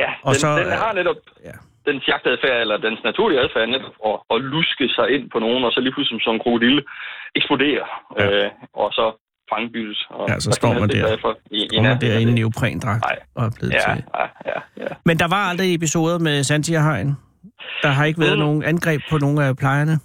Ja, 0.00 0.08
Og 0.22 0.32
den, 0.34 0.40
så, 0.40 0.48
den 0.58 0.66
øh, 0.66 0.72
har 0.84 0.92
netop 0.92 1.16
ja. 1.44 1.54
dens 1.90 2.02
jagtadfærd, 2.08 2.60
eller 2.60 2.76
dens 2.76 3.00
naturlige 3.04 3.40
adfærd, 3.40 3.62
er 3.62 3.72
netop 3.76 3.94
at, 4.10 4.16
at 4.34 4.38
luske 4.54 4.84
sig 4.96 5.06
ind 5.14 5.24
på 5.32 5.38
nogen, 5.38 5.64
og 5.64 5.72
så 5.72 5.80
lige 5.80 5.92
pludselig 5.96 6.20
som 6.22 6.34
en 6.34 6.40
krokodille 6.44 6.82
eksplodere, 7.38 7.84
ja. 8.18 8.24
øh, 8.44 8.50
og 8.82 8.88
så 8.98 9.04
fangbydes. 9.52 10.06
Og 10.10 10.28
Ja, 10.28 10.40
så 10.40 10.50
står 10.50 10.72
man 10.80 10.88
der. 10.88 11.16
For, 11.20 11.38
i, 11.50 11.68
Kommer 11.68 11.82
nærheden 11.82 12.00
der 12.12 12.18
i 12.18 12.22
en 12.22 12.28
det? 12.28 12.34
neoprendragt 12.34 13.04
og 13.34 13.44
er 13.44 13.50
blevet 13.58 13.72
Ja, 13.74 13.94
til. 13.94 14.02
ja, 14.20 14.26
ja, 14.50 14.58
ja. 14.82 14.88
Men 15.04 15.18
der 15.18 15.28
var 15.28 15.42
aldrig 15.50 15.74
episoder 15.74 16.18
med 16.18 16.42
santi 16.42 16.72
Der 17.84 17.92
har 17.98 18.04
ikke 18.04 18.20
været 18.20 18.38
Mm. 18.38 18.44
nogen 18.44 18.62
angreb 18.72 19.00
på 19.10 19.16
nogle 19.18 19.44
af 19.46 19.56
plejerne. 19.56 19.96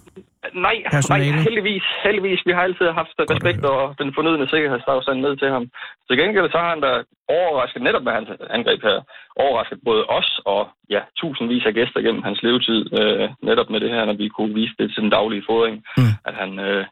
Nej, 0.66 0.76
Personale? 0.96 1.30
nej, 1.36 1.42
heldigvis, 1.48 1.84
heldigvis. 2.06 2.40
Vi 2.48 2.52
har 2.56 2.62
altid 2.68 2.86
haft 3.00 3.14
at 3.22 3.30
respekt 3.34 3.64
og 3.64 3.82
den 4.02 4.10
fornødne 4.16 4.46
sikkerhedsafstand 4.52 5.18
ned 5.26 5.34
til 5.36 5.48
ham. 5.56 5.64
Til 6.08 6.14
gengæld 6.20 6.50
så 6.54 6.58
har 6.64 6.70
han 6.74 6.80
da 6.86 6.92
overrasket 7.40 7.82
netop 7.82 8.02
med 8.08 8.12
hans 8.18 8.28
angreb 8.56 8.80
her. 8.88 8.98
Overrasket 9.44 9.78
både 9.90 10.02
os 10.18 10.30
og 10.52 10.62
ja, 10.94 11.00
tusindvis 11.20 11.64
af 11.66 11.74
gæster 11.78 12.00
gennem 12.06 12.22
hans 12.28 12.38
levetid. 12.46 12.80
Øh, 13.00 13.28
netop 13.48 13.68
med 13.70 13.80
det 13.80 13.90
her, 13.94 14.04
når 14.04 14.16
vi 14.22 14.28
kunne 14.28 14.54
vise 14.60 14.74
det 14.78 14.86
til 14.94 15.02
den 15.04 15.10
daglige 15.18 15.44
fodring. 15.50 15.74
Mm. 15.98 16.12
At 16.28 16.34
han, 16.40 16.50
øh, 16.68 16.84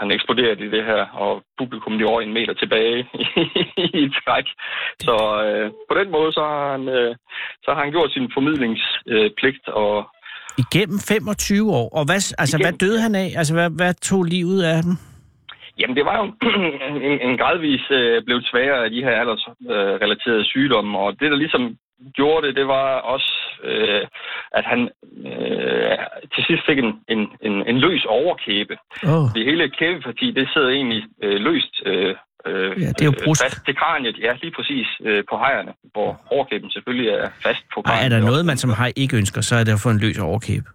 han 0.00 0.10
eksploderede 0.10 0.64
i 0.66 0.70
det 0.76 0.84
her, 0.84 1.00
og 1.24 1.32
publikum 1.58 1.98
de 1.98 2.04
over 2.04 2.20
en 2.20 2.32
meter 2.38 2.54
tilbage 2.54 2.98
i 3.98 3.98
et 4.06 4.14
skræk. 4.20 4.46
Så 5.06 5.14
øh, 5.46 5.70
på 5.90 5.94
den 6.00 6.08
måde 6.16 6.32
så 6.32 6.40
har 6.52 6.70
han, 6.72 6.88
øh, 6.88 7.14
så 7.64 7.68
har 7.74 7.80
han 7.82 7.90
gjort 7.90 8.12
sin 8.12 8.30
formidlingspligt 8.34 9.68
og 9.68 9.94
Igennem 10.64 10.98
25 10.98 11.70
år. 11.80 11.88
Og 11.98 12.04
hvad, 12.08 12.20
altså, 12.42 12.56
hvad 12.56 12.72
Igennem- 12.72 12.78
døde 12.84 13.00
han 13.00 13.14
af? 13.14 13.28
Altså, 13.36 13.54
hvad, 13.54 13.70
hvad 13.80 13.94
tog 13.94 14.22
livet 14.24 14.62
af 14.62 14.74
ham? 14.82 14.96
Jamen, 15.80 15.96
det 15.96 16.04
var 16.10 16.16
jo 16.22 16.24
en, 17.08 17.16
en 17.28 17.34
gradvis 17.40 17.84
øh, 17.90 18.22
blev 18.26 18.38
sværere 18.50 18.84
af 18.84 18.90
de 18.90 19.04
her 19.06 19.14
aldersrelaterede 19.20 20.44
sygdomme, 20.44 20.98
og 20.98 21.08
det, 21.20 21.30
der 21.30 21.36
ligesom 21.44 21.64
gjorde 22.18 22.46
det, 22.46 22.56
det 22.56 22.66
var 22.66 22.86
også, 23.14 23.30
øh, 23.64 24.02
at 24.58 24.64
han 24.72 24.80
øh, 25.30 25.98
til 26.34 26.42
sidst 26.48 26.62
fik 26.68 26.78
en, 26.78 26.90
en, 27.08 27.20
en, 27.46 27.54
en 27.70 27.78
løs 27.78 28.04
overkæbe. 28.08 28.74
Oh. 29.12 29.26
Det 29.34 29.42
hele 29.50 29.64
kæbeparti, 29.80 30.26
det 30.38 30.48
sidder 30.52 30.68
egentlig 30.68 31.02
øh, 31.22 31.36
løst 31.48 31.74
øh, 31.86 32.14
øh, 32.46 32.82
Ja, 32.82 32.88
det 32.96 33.00
er 33.00 33.10
jo 33.12 33.16
øh, 33.18 33.24
brusk. 33.24 33.42
fast 33.44 33.64
til 33.66 33.74
kraniet, 33.76 34.16
ja, 34.24 34.32
lige 34.42 34.52
præcis 34.58 34.86
øh, 35.08 35.24
på 35.30 35.34
hejerne, 35.44 35.72
hvor 35.92 36.10
overkæben 36.30 36.70
selvfølgelig 36.70 37.08
er 37.10 37.28
fast 37.46 37.62
på 37.74 37.78
Ej, 37.80 37.82
kraniet. 37.86 38.04
er 38.04 38.08
der 38.18 38.26
noget, 38.30 38.46
man 38.46 38.56
som 38.56 38.70
haj 38.70 38.92
ikke 38.96 39.16
ønsker, 39.16 39.40
så 39.40 39.54
er 39.56 39.64
det 39.64 39.72
at 39.72 39.80
få 39.82 39.90
en 39.90 39.98
løs 39.98 40.18
overkæbe. 40.18 40.66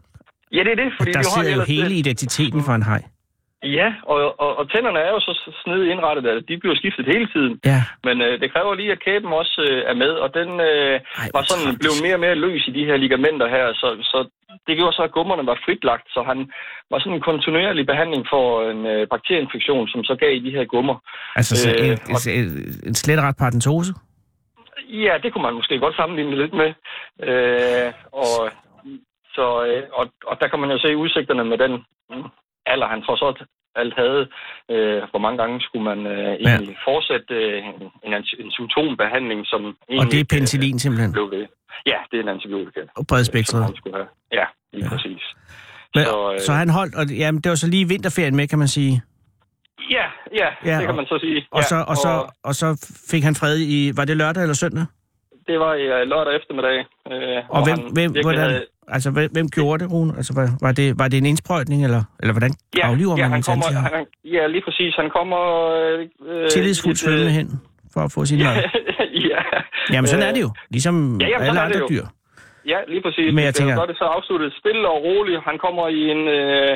Ja, 0.52 0.60
det 0.66 0.72
er 0.72 0.76
det, 0.84 0.90
fordi 0.98 1.12
Der 1.12 1.22
sidder 1.22 1.56
jo 1.56 1.64
hele 1.68 1.94
identiteten 2.04 2.64
for 2.64 2.74
en 2.74 2.84
haj. 2.84 3.02
Ja, 3.64 3.94
og, 4.04 4.40
og, 4.44 4.58
og 4.60 4.72
tænderne 4.72 5.00
er 5.00 5.12
jo 5.12 5.20
så 5.20 5.52
snedigt 5.64 5.92
indrettet, 5.92 6.26
at 6.28 6.44
de 6.50 6.58
bliver 6.58 6.76
skiftet 6.76 7.06
hele 7.06 7.28
tiden. 7.34 7.60
Ja. 7.66 7.82
Men 8.04 8.22
øh, 8.22 8.40
det 8.42 8.54
kræver 8.54 8.74
lige, 8.76 8.92
at 8.92 9.04
kæben 9.06 9.34
også 9.34 9.56
øh, 9.70 9.84
er 9.92 9.94
med, 10.04 10.12
og 10.26 10.34
den 10.34 10.50
øh, 10.60 10.96
Ej, 11.24 11.30
var 11.34 11.42
sådan 11.50 11.78
blevet 11.82 12.00
mere 12.06 12.14
og 12.18 12.20
mere 12.26 12.36
løs 12.36 12.68
i 12.68 12.72
de 12.72 12.86
her 12.86 12.98
ligamenter 12.98 13.48
her, 13.50 13.66
så, 13.74 13.88
så 14.12 14.18
det 14.68 14.78
gjorde 14.78 14.96
så, 14.96 15.02
at 15.04 15.12
gummerne 15.12 15.46
var 15.52 15.58
fritlagt, 15.66 16.08
så 16.16 16.20
han 16.30 16.52
var 16.92 17.00
sådan 17.00 17.14
en 17.14 17.22
kontinuerlig 17.30 17.86
behandling 17.86 18.24
for 18.34 18.46
en 18.72 18.86
øh, 18.86 19.08
bakterieinfektion, 19.08 19.88
som 19.88 20.04
så 20.04 20.16
gav 20.16 20.32
i 20.36 20.40
de 20.48 20.52
her 20.58 20.66
gummer. 20.66 20.96
Altså 21.36 21.56
så 21.64 21.70
Øh, 21.70 21.88
en, 21.88 21.98
og- 22.16 22.34
en, 22.40 22.48
en 22.88 22.96
slet 22.96 23.20
ret 23.22 23.38
paradentose? 23.38 23.94
Ja, 24.90 25.14
det 25.24 25.34
kunne 25.34 25.44
man 25.48 25.54
måske 25.54 25.80
godt 25.80 25.96
sammenligne 25.96 26.36
lidt 26.42 26.54
med. 26.54 26.70
Øh, 27.28 27.94
og, 28.24 28.34
så, 29.36 29.46
øh, 29.66 29.84
og, 29.94 30.06
og 30.26 30.38
der 30.42 30.48
kan 30.48 30.60
man 30.60 30.72
jo 30.72 30.78
se 30.80 30.98
udsigterne 30.98 31.44
med 31.46 31.58
den 31.58 31.72
mm, 32.10 32.24
alder, 32.74 32.88
han 32.94 33.02
trods 33.08 33.22
alt 33.28 33.40
alt 33.82 33.94
havde. 34.02 34.22
Øh, 34.74 35.02
hvor 35.12 35.20
mange 35.26 35.38
gange 35.42 35.56
skulle 35.62 35.86
man 35.92 36.00
øh, 36.16 36.34
egentlig 36.48 36.76
fortsætte 36.90 37.34
øh, 37.34 37.58
en, 38.06 38.14
en, 38.44 38.52
symptombehandling, 38.58 39.42
som 39.52 39.62
Og 39.66 39.74
egentlig, 39.90 40.12
det 40.12 40.20
er 40.20 40.36
penicillin 40.36 40.76
øh, 40.76 40.80
simpelthen? 40.80 41.12
blev 41.12 41.32
ved. 41.36 41.46
Ja, 41.92 42.00
det 42.12 42.16
er 42.20 42.24
en 42.24 42.30
antibiotika. 42.38 42.82
Og 43.00 43.04
bredspektret? 43.10 43.64
Han 43.64 43.76
skulle 43.76 43.96
have. 44.00 44.08
Ja, 44.40 44.46
lige 44.74 44.84
Ja. 44.86 44.90
præcis. 44.94 45.24
Men, 45.96 46.04
Så, 46.06 46.32
øh, 46.34 46.40
så 46.40 46.52
han 46.54 46.70
holdt, 46.70 46.96
og 46.96 47.06
jamen, 47.22 47.42
det 47.42 47.50
var 47.50 47.56
så 47.56 47.68
lige 47.68 47.88
vinterferien 47.88 48.36
med, 48.36 48.48
kan 48.48 48.60
man 48.60 48.68
sige. 48.78 49.02
Ja, 49.92 50.06
ja, 50.42 50.48
Ja, 50.66 50.72
det 50.72 50.80
og- 50.82 50.86
kan 50.86 50.96
man 50.96 51.06
så 51.06 51.18
sige. 51.22 51.48
Og, 51.52 51.60
ja, 51.62 51.68
så, 51.72 51.78
og, 51.88 51.96
så, 52.06 52.12
og 52.44 52.54
så 52.56 52.68
fik 53.12 53.24
han 53.24 53.36
fred 53.36 53.56
i, 53.60 53.92
var 53.98 54.06
det 54.06 54.18
lørdag 54.18 54.42
eller 54.44 54.56
søndag? 54.64 54.86
Det 55.48 55.60
var 55.60 55.74
i 55.74 55.86
øh, 55.96 56.02
lørdag 56.12 56.36
eftermiddag. 56.40 56.78
Øh, 57.12 57.44
Og 57.56 57.60
hvem, 57.68 57.80
hvem, 57.96 58.12
hvordan, 58.24 58.40
havde- 58.50 58.66
altså, 58.96 59.12
hvem, 59.12 59.30
gjorde 59.50 59.84
det, 59.84 59.92
Rune? 59.94 60.14
Altså, 60.18 60.34
var, 60.34 60.50
var, 60.62 60.72
det, 60.72 61.00
var 61.00 61.08
det 61.08 61.18
en 61.18 61.26
indsprøjtning, 61.26 61.84
eller, 61.84 62.04
eller 62.20 62.34
hvordan 62.34 62.54
Ja, 62.78 62.88
afliver 62.88 63.16
ja, 63.18 63.24
man 63.24 63.32
han 63.32 63.42
kommer, 63.42 63.66
tandtjern? 63.66 63.94
han, 63.96 64.06
ja, 64.36 64.48
lige 64.48 64.62
præcis. 64.68 64.96
Han 64.96 65.10
kommer... 65.18 65.40
Øh, 65.78 66.42
øh, 66.44 66.50
Tillidsfuldt 66.50 67.02
lidt, 67.02 67.10
øh, 67.10 67.18
svømmende 67.18 67.32
hen 67.32 67.60
for 67.94 68.02
at 68.02 68.12
få 68.12 68.26
sin 68.26 68.38
mad. 68.40 68.56
ja. 69.32 69.42
Jamen, 69.94 70.08
sådan 70.08 70.24
er 70.24 70.30
Øh, 70.30 70.36
det 70.36 70.42
jo. 70.42 70.50
Ligesom 70.70 71.22
Ja, 71.22 71.28
jamen, 71.28 71.48
alle 71.48 71.60
er 71.60 71.64
andre 71.64 71.82
dyr. 71.90 72.06
Ja, 72.72 72.80
lige 72.94 73.04
præcis. 73.06 73.28
Men 73.36 73.44
jeg 73.50 73.54
tænker- 73.56 73.86
det 73.92 73.98
så 74.04 74.08
afsluttet 74.18 74.50
stille 74.62 74.84
og 74.94 74.98
roligt. 75.08 75.40
Han 75.50 75.58
kommer 75.66 75.86
i 76.00 76.02
en, 76.14 76.22
øh, 76.40 76.74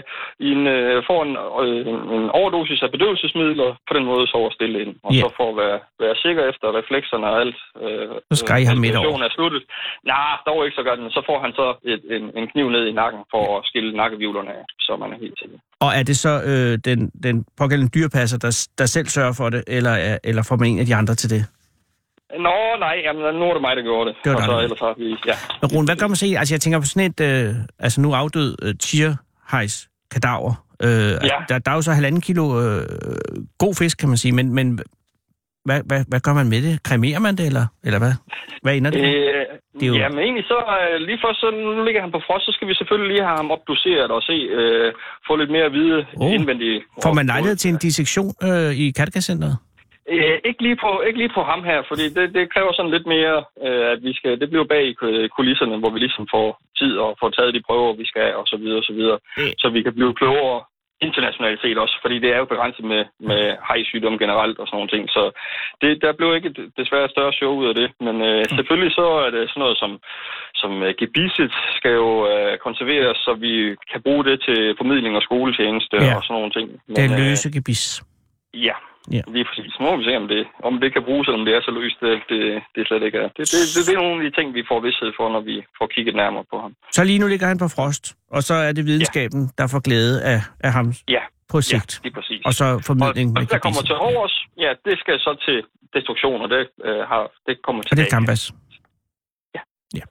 i 0.48 0.50
en 0.58 0.64
øh, 0.76 0.96
får 1.10 1.20
en, 1.28 1.34
øh, 1.64 1.78
en 2.18 2.26
overdosis 2.40 2.80
af 2.86 2.90
bedøvelsesmidler, 2.96 3.70
på 3.88 3.92
den 3.98 4.06
måde 4.12 4.24
sover 4.34 4.52
stille 4.58 4.78
ind. 4.84 4.94
Og 5.06 5.12
Ja. 5.14 5.22
så 5.22 5.44
at 5.52 5.56
være, 5.64 5.78
være 6.04 6.16
sikker 6.26 6.44
efter 6.52 6.66
reflekserne 6.80 7.26
og 7.32 7.36
alt. 7.44 7.58
Øh, 7.84 8.08
Så 8.32 8.36
skar 8.44 8.58
I 8.64 8.66
ham 8.70 8.78
midt 8.86 8.96
over. 9.02 9.20
er 9.30 9.34
sluttet. 9.38 9.64
Nej, 10.12 10.34
dog 10.48 10.60
ikke 10.66 10.76
så 10.80 10.84
godt. 10.90 11.00
Men 11.04 11.12
så 11.18 11.22
får 11.30 11.38
han 11.46 11.52
så 11.60 11.66
et, 11.92 12.02
en, 12.16 12.24
en 12.40 12.46
kniv 12.54 12.68
ned 12.76 12.84
i 12.92 12.94
nakken 13.02 13.22
for 13.34 13.44
at 13.58 13.62
skille 13.70 13.92
nakkevivlerne 14.02 14.52
af, 14.60 14.64
så 14.86 14.92
man 15.02 15.10
er 15.14 15.18
helt 15.26 15.38
sikker. 15.42 15.58
Og 15.86 15.90
er 16.00 16.04
det 16.10 16.18
så 16.26 16.34
øh, 16.52 16.74
den, 16.90 17.00
den 17.28 17.36
pågældende 17.62 17.92
dyrepasser, 17.98 18.38
der, 18.46 18.52
der 18.80 18.86
selv 18.96 19.08
sørger 19.18 19.34
for 19.40 19.48
det, 19.54 19.64
eller, 19.78 19.92
er- 20.10 20.20
eller 20.30 20.44
får 20.50 20.56
man 20.60 20.68
en 20.72 20.80
af 20.80 20.86
de 20.86 20.96
andre 21.02 21.16
til 21.22 21.30
det? 21.36 21.42
Nå, 22.40 22.56
nej, 22.80 22.96
jamen, 23.04 23.36
nu 23.40 23.46
er 23.50 23.54
det 23.54 23.62
mig, 23.62 23.76
der 23.76 23.82
gjorde 23.82 24.10
det. 24.10 24.16
Det 24.24 24.32
var 24.32 24.38
og 24.38 24.44
så 24.44 24.60
ellers 24.60 24.80
har 24.80 24.94
vi... 24.98 25.08
Ja. 25.28 25.34
Men 25.62 25.70
Rune, 25.74 25.86
hvad 25.88 25.96
gør 25.96 26.08
man 26.08 26.18
i- 26.26 26.36
Altså, 26.36 26.54
jeg 26.54 26.62
tænker 26.62 26.80
på 26.80 26.86
sådan 26.86 27.12
et, 27.12 27.20
øh, 27.22 27.56
altså 27.80 28.02
nu 28.02 28.14
afdød 28.14 28.56
øh, 28.62 28.74
tierhejs 28.80 29.88
kadaver. 30.12 30.54
Øh, 30.84 30.90
ja. 30.90 31.38
der, 31.50 31.60
der 31.60 31.72
er 31.72 31.76
jo 31.76 31.82
så 31.82 31.92
halvanden 31.92 32.22
kilo 32.22 32.44
øh, 32.62 32.82
god 33.58 33.76
fisk, 33.76 33.98
kan 33.98 34.10
man 34.10 34.18
sige, 34.18 34.32
men, 34.32 34.54
men 34.54 34.80
hvad, 35.66 35.82
hvad, 35.86 36.02
hvad 36.08 36.20
gør 36.20 36.34
man 36.34 36.50
med 36.50 36.62
det? 36.62 36.84
Kremerer 36.84 37.20
man 37.20 37.36
det, 37.36 37.46
eller, 37.46 37.66
eller 37.84 38.00
hvad? 38.00 38.14
Hvad 38.64 38.76
ender 38.78 38.92
det? 38.92 39.00
Øh, 39.00 39.46
Det 39.80 39.84
er 39.84 39.88
jo- 39.88 39.94
Jamen 39.96 40.20
egentlig 40.20 40.44
så, 40.54 40.60
øh, 40.78 40.96
lige 41.08 41.20
først 41.26 41.40
så 41.40 41.48
nu 41.78 41.84
ligger 41.84 42.02
han 42.02 42.12
på 42.12 42.22
frost, 42.28 42.46
så 42.46 42.52
skal 42.56 42.68
vi 42.68 42.74
selvfølgelig 42.74 43.10
lige 43.14 43.26
have 43.28 43.38
ham 43.38 43.52
obduceret 43.52 44.12
og 44.12 44.22
se, 44.30 44.34
øh, 44.60 44.94
få 45.28 45.36
lidt 45.36 45.52
mere 45.52 45.66
at 45.70 45.74
vide 45.80 46.06
Oh. 46.22 46.34
indvendigt. 46.34 46.84
Får 47.04 47.14
man 47.14 47.26
lejlighed 47.26 47.56
til 47.56 47.70
en 47.74 47.78
dissektion 47.78 48.34
øh, 48.44 48.72
i 48.84 48.92
Kattegat-centret? 48.98 49.58
Øh, 50.10 50.38
ikke, 50.46 50.62
lige 50.64 50.76
på, 50.76 51.02
ikke 51.08 51.20
lige 51.20 51.36
på 51.36 51.44
ham 51.44 51.64
her, 51.64 51.80
fordi 51.88 52.06
det, 52.10 52.34
det 52.36 52.54
kræver 52.54 52.72
sådan 52.74 52.92
lidt 52.92 53.08
mere, 53.16 53.38
øh, 53.66 53.86
at 53.94 54.04
vi 54.04 54.14
skal, 54.14 54.40
det 54.40 54.50
bliver 54.50 54.66
bag 54.76 55.04
øh, 55.04 55.30
kulisserne, 55.30 55.78
hvor 55.78 55.90
vi 55.90 56.00
ligesom 56.00 56.28
får 56.32 56.48
tid 56.80 56.98
og 56.98 57.18
får 57.20 57.30
taget 57.30 57.54
de 57.54 57.62
prøver, 57.68 57.94
vi 57.94 58.06
skal, 58.06 58.36
og 58.36 58.48
så 58.48 58.58
videre, 58.58 58.78
og 58.78 58.84
så 58.84 58.94
videre. 58.94 59.20
Øh. 59.40 59.52
Så 59.58 59.70
vi 59.70 59.82
kan 59.84 59.94
blive 59.94 60.14
klogere 60.14 60.62
internationalt 61.08 61.62
set 61.62 61.78
også, 61.78 61.96
fordi 62.02 62.20
det 62.20 62.30
er 62.34 62.38
jo 62.38 62.46
begrænset 62.54 62.86
med, 62.86 63.06
med 63.30 63.44
hejsygdom 63.68 64.18
generelt 64.24 64.60
og 64.60 64.68
sådan 64.68 64.78
nogle 64.78 64.90
ting. 64.94 65.04
Så 65.10 65.24
det, 65.82 66.02
der 66.02 66.12
blev 66.20 66.36
ikke 66.36 66.50
et, 66.50 66.58
desværre 66.78 67.06
et 67.06 67.12
større 67.12 67.34
show 67.34 67.52
ud 67.62 67.68
af 67.72 67.76
det. 67.76 67.88
Men 68.06 68.16
øh, 68.30 68.40
Mm. 68.50 68.56
selvfølgelig 68.58 68.92
så 69.00 69.06
er 69.26 69.30
det 69.36 69.50
sådan 69.50 69.62
noget 69.66 69.78
som, 69.84 69.92
som 70.62 70.72
uh, 70.82 70.90
gebisset 71.02 71.52
skal 71.78 71.92
jo 72.04 72.10
øh, 72.32 72.58
konserveres, 72.58 73.18
så 73.18 73.32
vi 73.46 73.54
kan 73.92 74.02
bruge 74.06 74.24
det 74.26 74.38
til 74.48 74.76
formidling 74.80 75.16
og 75.16 75.24
skoletjeneste 75.28 75.96
Ja. 76.02 76.16
og 76.16 76.24
sådan 76.24 76.34
nogle 76.40 76.52
ting. 76.58 76.68
Men, 76.88 76.96
Det 76.96 77.04
er 77.06 77.14
øh, 77.14 77.20
løse 77.24 77.52
gebis. 77.56 77.84
Ja, 78.54 78.60
Ja. 78.70 78.76
Ja. 79.12 79.22
lige 79.36 79.46
præcis. 79.50 79.72
Nu 79.80 79.84
må 79.86 79.94
vi 79.98 80.04
se, 80.10 80.14
om 80.24 80.28
det, 80.34 80.42
om 80.68 80.74
det 80.84 80.90
kan 80.94 81.04
bruges, 81.08 81.26
eller 81.28 81.40
om 81.42 81.46
det 81.48 81.54
er 81.58 81.62
så 81.68 81.72
løst, 81.80 81.98
det, 82.06 82.14
det, 82.32 82.42
det 82.76 82.82
slet 82.88 83.04
ikke 83.08 83.18
er. 83.24 83.28
Det, 83.38 83.44
det, 83.54 83.60
det, 83.76 83.82
det 83.88 83.94
er 83.96 84.02
nogle 84.04 84.18
af 84.20 84.24
de 84.32 84.32
ting, 84.38 84.48
vi 84.60 84.64
får 84.70 84.80
vidshed 84.86 85.12
for, 85.18 85.26
når 85.36 85.42
vi 85.50 85.56
får 85.78 85.88
kigget 85.96 86.16
nærmere 86.22 86.46
på 86.52 86.58
ham. 86.64 86.72
Så 86.98 87.02
lige 87.04 87.20
nu 87.20 87.28
ligger 87.34 87.48
han 87.48 87.58
på 87.64 87.68
frost, 87.76 88.04
og 88.36 88.42
så 88.50 88.54
er 88.68 88.72
det 88.78 88.84
videnskaben, 88.86 89.42
ja. 89.44 89.52
der 89.60 89.66
får 89.74 89.82
glæde 89.88 90.16
af, 90.34 90.40
af 90.68 90.72
ham 90.78 90.88
Ja, 91.16 91.24
på 91.52 91.58
ja 91.58 91.62
sigt. 91.62 91.92
lige 92.04 92.14
præcis. 92.18 92.42
Og 92.46 92.54
så 92.54 92.66
og, 92.66 92.84
formidling 92.90 93.30
og 93.36 93.42
det, 93.42 93.52
der 93.52 93.60
kommer 93.66 93.82
til 93.82 93.96
overs, 93.96 94.36
ja, 94.64 94.72
det 94.88 94.96
skal 95.00 95.16
så 95.20 95.32
til 95.48 95.58
destruktion, 95.96 96.42
og 96.42 96.50
det, 96.50 96.62
øh, 96.88 97.00
har, 97.12 97.22
det 97.48 97.56
kommer 97.66 97.82
Og 97.82 97.88
til 97.88 97.98
det 97.98 98.06
er 98.06 98.10
Kambas. 98.18 98.44
Ja. 99.56 99.62
ja. 100.00 100.06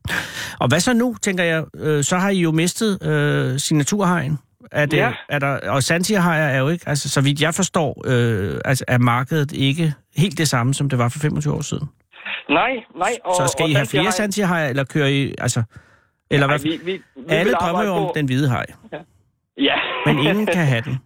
Og 0.60 0.68
hvad 0.68 0.80
så 0.80 0.92
nu, 0.92 1.14
tænker 1.22 1.44
jeg? 1.44 1.64
Øh, 1.76 2.02
så 2.02 2.16
har 2.16 2.30
I 2.30 2.40
jo 2.40 2.50
mistet 2.50 2.92
øh, 3.10 3.58
signaturhegn. 3.58 4.38
Er 4.72 4.86
det, 4.86 4.96
Ja. 4.96 5.12
er 5.28 5.38
der, 5.38 5.70
og 5.70 5.82
Santiahajer 5.82 6.44
er 6.46 6.58
jo 6.58 6.68
ikke, 6.68 6.88
altså 6.88 7.08
så 7.08 7.20
vidt 7.20 7.40
jeg 7.40 7.54
forstår, 7.54 8.02
øh, 8.06 8.60
altså, 8.64 8.84
er 8.88 8.98
markedet 8.98 9.52
ikke 9.52 9.94
helt 10.16 10.38
det 10.38 10.48
samme, 10.48 10.74
som 10.74 10.88
det 10.88 10.98
var 10.98 11.08
for 11.08 11.18
25 11.18 11.54
år 11.54 11.60
siden. 11.60 11.88
Nej, 12.48 12.70
nej. 12.98 13.10
Og, 13.24 13.34
så 13.36 13.46
skal 13.52 13.62
og 13.64 13.70
I 13.70 13.72
have 13.72 13.84
Santi 13.86 13.90
flere 13.90 14.04
har- 14.04 14.10
Santiahajer, 14.10 14.68
eller 14.68 14.84
kører 14.84 15.06
I, 15.08 15.34
altså, 15.38 15.62
eller 16.30 16.46
Nej, 16.46 16.56
hvad? 16.58 16.70
vi, 16.70 16.80
vi, 16.84 16.92
vi 16.92 17.00
Alle 17.28 17.52
drømmer 17.52 17.84
jo 17.84 17.90
om 17.92 18.02
på- 18.02 18.12
den 18.16 18.26
hvide 18.26 18.48
haj, 18.48 18.66
Ja. 19.58 19.74
men 20.06 20.18
ingen 20.18 20.46
kan 20.46 20.66
have 20.66 20.80
den. 20.80 20.98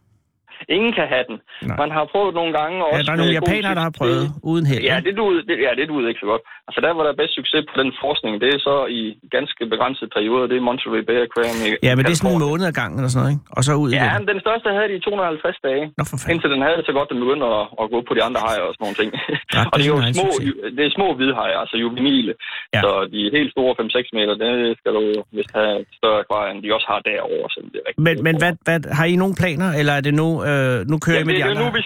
Ingen 0.77 0.93
kan 0.99 1.07
have 1.15 1.25
den. 1.31 1.37
Nej. 1.41 1.77
Man 1.83 1.91
har 1.97 2.05
prøvet 2.13 2.33
nogle 2.41 2.53
gange 2.59 2.77
Ja, 2.79 2.85
også... 2.85 3.07
der 3.07 3.13
er 3.17 3.21
nogle 3.23 3.37
japanere, 3.41 3.75
der 3.79 3.85
har 3.89 3.95
prøvet 4.01 4.25
uden 4.51 4.65
held. 4.71 4.83
Ja, 4.91 4.97
det 5.07 5.13
duede, 5.21 5.41
det, 5.49 5.57
ja, 5.67 5.71
det 5.79 5.85
duede 5.91 6.07
ikke 6.11 6.23
så 6.25 6.29
godt. 6.33 6.43
Altså, 6.69 6.79
der 6.85 6.91
var 6.99 7.05
der 7.09 7.15
bedst 7.21 7.35
succes 7.41 7.63
på 7.71 7.75
den 7.83 7.91
forskning. 8.05 8.33
Det 8.43 8.49
er 8.57 8.61
så 8.69 8.77
i 8.99 9.01
ganske 9.37 9.63
begrænsede 9.73 10.11
perioder. 10.17 10.47
Det 10.51 10.57
er 10.61 10.65
Monterey 10.71 11.03
Bay 11.09 11.19
Aquarium 11.27 11.59
i 11.67 11.69
ja, 11.87 11.93
men 11.97 12.03
det 12.07 12.13
er 12.15 12.19
sådan 12.21 12.37
en 12.37 12.45
måned 12.49 12.65
ad 12.71 12.75
gangen 12.81 12.97
eller 12.99 13.13
sådan 13.13 13.23
noget, 13.23 13.33
ikke? 13.35 13.57
Og 13.57 13.63
så 13.67 13.73
ud 13.83 13.89
Ja, 14.01 14.07
men 14.19 14.27
den 14.33 14.41
største 14.47 14.69
havde 14.77 14.89
de 14.91 14.97
i 15.01 15.03
250 15.07 15.59
dage. 15.69 15.83
Nå 15.99 16.03
for 16.11 16.17
fanden. 16.21 16.33
Indtil 16.33 16.49
den 16.55 16.63
havde 16.67 16.77
det 16.81 16.85
så 16.91 16.95
godt, 16.99 17.09
den 17.13 17.19
begyndte 17.25 17.47
at, 17.59 17.65
at 17.83 17.87
gå 17.95 17.99
på 18.09 18.13
de 18.17 18.23
andre 18.29 18.41
hajer 18.47 18.65
og 18.69 18.73
sådan 18.75 18.85
nogle 18.87 18.99
ting. 19.01 19.11
Ja, 19.57 19.63
og 19.73 19.77
det 19.79 19.85
er 19.89 19.93
jo 19.95 19.99
er 20.09 20.15
små, 20.21 20.31
det 20.77 20.83
er 20.89 20.93
små 20.99 21.07
hvidhajer, 21.19 21.59
altså 21.63 21.77
juvenile. 21.85 22.33
Ja. 22.37 22.77
Ja. 22.77 22.81
Så 22.85 22.91
de 23.15 23.21
helt 23.37 23.51
store 23.57 23.73
5-6 23.81 24.19
meter, 24.19 24.35
det 24.45 24.53
skal 24.81 24.93
du 24.99 25.05
vist 25.37 25.53
have 25.59 25.73
et 25.83 25.91
større 26.01 26.19
akvarie, 26.23 26.49
end 26.53 26.61
de 26.65 26.69
også 26.77 26.89
har 26.93 27.01
derovre. 27.11 27.49
Så 27.55 27.59
det 27.73 27.81
er 27.81 27.93
Men, 28.07 28.17
men 28.27 28.35
hvad, 28.43 28.53
hvad, 28.67 28.79
har 28.99 29.07
I 29.13 29.17
nogle 29.23 29.35
planer, 29.41 29.69
eller 29.81 29.95
er 29.99 30.03
det 30.09 30.15
nu, 30.23 30.29
øh, 30.49 30.56
nu 30.91 30.99
kører 30.99 31.17
Ja, 31.17 31.23
I 31.23 31.27
med 31.27 31.35
det, 31.35 31.45
de 31.45 31.51
andre? 31.51 31.63
nu, 31.65 31.71
vi, 31.77 31.83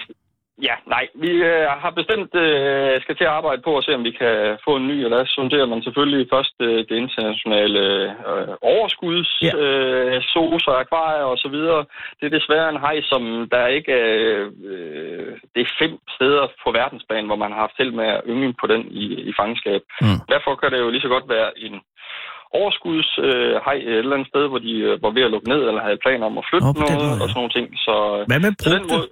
Ja, 0.69 0.75
nej. 0.87 1.07
Vi 1.23 1.31
øh, 1.51 1.67
har 1.83 1.91
bestemt 1.99 2.31
øh, 2.35 3.01
skal 3.01 3.15
til 3.17 3.23
at 3.29 3.35
arbejde 3.39 3.61
på 3.61 3.77
at 3.77 3.83
se, 3.85 3.95
om 3.95 4.03
vi 4.03 4.11
kan 4.11 4.57
få 4.65 4.71
en 4.75 4.87
ny, 4.87 5.05
og 5.05 5.11
der 5.11 5.25
sonderer 5.25 5.65
man 5.65 5.81
selvfølgelig 5.83 6.27
først 6.33 6.55
øh, 6.59 6.77
det 6.89 6.97
internationale 7.05 7.81
øh, 8.31 8.47
overskuds, 8.61 9.29
Ja. 9.41 9.53
øh, 9.63 10.21
sos 10.33 10.67
og 10.67 10.79
akvarier 10.79 11.23
og 11.33 11.37
så 11.37 11.47
videre. 11.55 11.85
Det 12.19 12.25
er 12.25 12.37
desværre 12.39 12.69
en 12.69 12.79
hej, 12.85 13.01
som 13.01 13.21
der 13.51 13.67
ikke 13.67 13.91
er... 13.91 14.49
Øh, 14.71 15.31
det 15.55 15.61
er 15.61 15.75
fem 15.81 15.93
steder 16.15 16.47
på 16.63 16.71
verdensplan, 16.71 17.25
hvor 17.25 17.35
man 17.43 17.51
har 17.51 17.59
haft 17.65 17.77
held 17.77 17.91
med 17.91 18.07
at 18.17 18.21
yngle 18.27 18.53
på 18.61 18.67
den 18.67 18.81
i, 18.91 19.05
i 19.29 19.33
fangenskab. 19.39 19.81
Mm. 20.01 20.19
Derfor 20.33 20.55
kan 20.55 20.71
det 20.71 20.79
jo 20.79 20.89
lige 20.89 21.05
så 21.05 21.07
godt 21.15 21.29
være 21.35 21.49
en 21.65 21.75
overskuds 22.59 23.09
øh, 23.27 23.55
et 23.75 23.97
eller 24.03 24.15
andet 24.17 24.31
sted, 24.33 24.43
hvor 24.51 24.61
de 24.67 24.73
øh, 24.87 24.93
var 25.03 25.11
ved 25.17 25.23
at 25.27 25.31
lukke 25.33 25.49
ned, 25.53 25.61
eller 25.69 25.81
havde 25.87 26.03
planer 26.05 26.25
om 26.31 26.37
at 26.41 26.45
flytte 26.49 26.67
Nå, 26.67 26.73
noget 26.73 26.95
måde, 27.01 27.15
ja. 27.17 27.23
og 27.23 27.27
sådan 27.29 27.39
nogle 27.41 27.53
ting. 27.57 27.67
Så, 27.85 27.93
øh, 28.17 28.21
Hvad 28.29 28.39
med 28.45 28.51
brugte? 28.63 28.93
måde, 28.95 29.07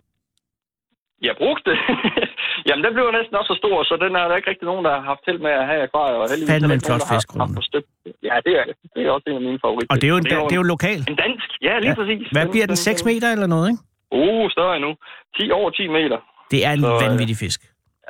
Ja, 1.28 1.34
brugte. 1.42 1.72
Jamen, 2.68 2.84
den 2.86 2.92
blev 2.96 3.04
jo 3.10 3.14
næsten 3.20 3.36
også 3.40 3.52
så 3.54 3.58
stor, 3.64 3.76
så 3.90 3.94
den 4.06 4.12
er 4.20 4.26
der 4.28 4.36
ikke 4.40 4.50
rigtig 4.52 4.68
nogen, 4.72 4.84
der 4.88 4.92
har 4.98 5.04
haft 5.12 5.24
held 5.28 5.40
med 5.48 5.52
at 5.62 5.66
have 5.70 5.80
i 5.82 5.84
akvariet. 5.88 6.18
Og 6.24 6.28
heldigvis 6.32 6.52
Fandme 6.52 6.74
er 6.74 6.78
en 6.80 6.86
flot 6.88 6.90
nogen, 6.92 7.02
der 7.04 7.08
har 7.12 7.16
fisk, 7.16 7.28
Rune. 7.34 7.42
haft 7.44 7.54
for 7.60 7.66
støbt. 7.70 7.90
Ja, 8.30 8.36
det 8.46 8.54
er 8.62 8.64
det. 8.70 8.76
Det 8.96 9.02
er 9.06 9.10
også 9.16 9.28
en 9.32 9.38
af 9.42 9.46
mine 9.50 9.60
favoritter. 9.66 9.92
Og 9.94 9.98
det 10.02 10.06
er 10.10 10.14
jo, 10.16 10.20
en, 10.22 10.26
det 10.52 10.54
er 10.58 10.62
jo 10.64 10.68
lokal. 10.76 11.00
en 11.12 11.18
dansk. 11.26 11.48
Ja, 11.68 11.74
lige 11.84 11.94
Ja. 11.94 12.00
præcis. 12.00 12.24
Hvad 12.38 12.46
bliver 12.54 12.68
den? 12.72 12.78
6 12.90 13.06
meter 13.10 13.28
eller 13.36 13.48
noget, 13.56 13.68
ikke? 13.72 13.82
Uh, 14.22 14.46
større 14.56 14.74
endnu. 14.80 14.92
10 15.38 15.44
over 15.60 15.70
10 15.70 15.88
meter. 15.98 16.18
Det 16.54 16.60
er 16.68 16.72
en 16.78 16.82
Så, 16.86 16.92
øh, 16.94 17.02
vanvittig 17.06 17.38
fisk. 17.46 17.60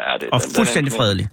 Ja, 0.04 0.12
det, 0.20 0.28
Og 0.34 0.38
den- 0.40 0.48
den 0.48 0.54
er 0.54 0.58
fuldstændig 0.60 0.92
fredelig. 1.00 1.26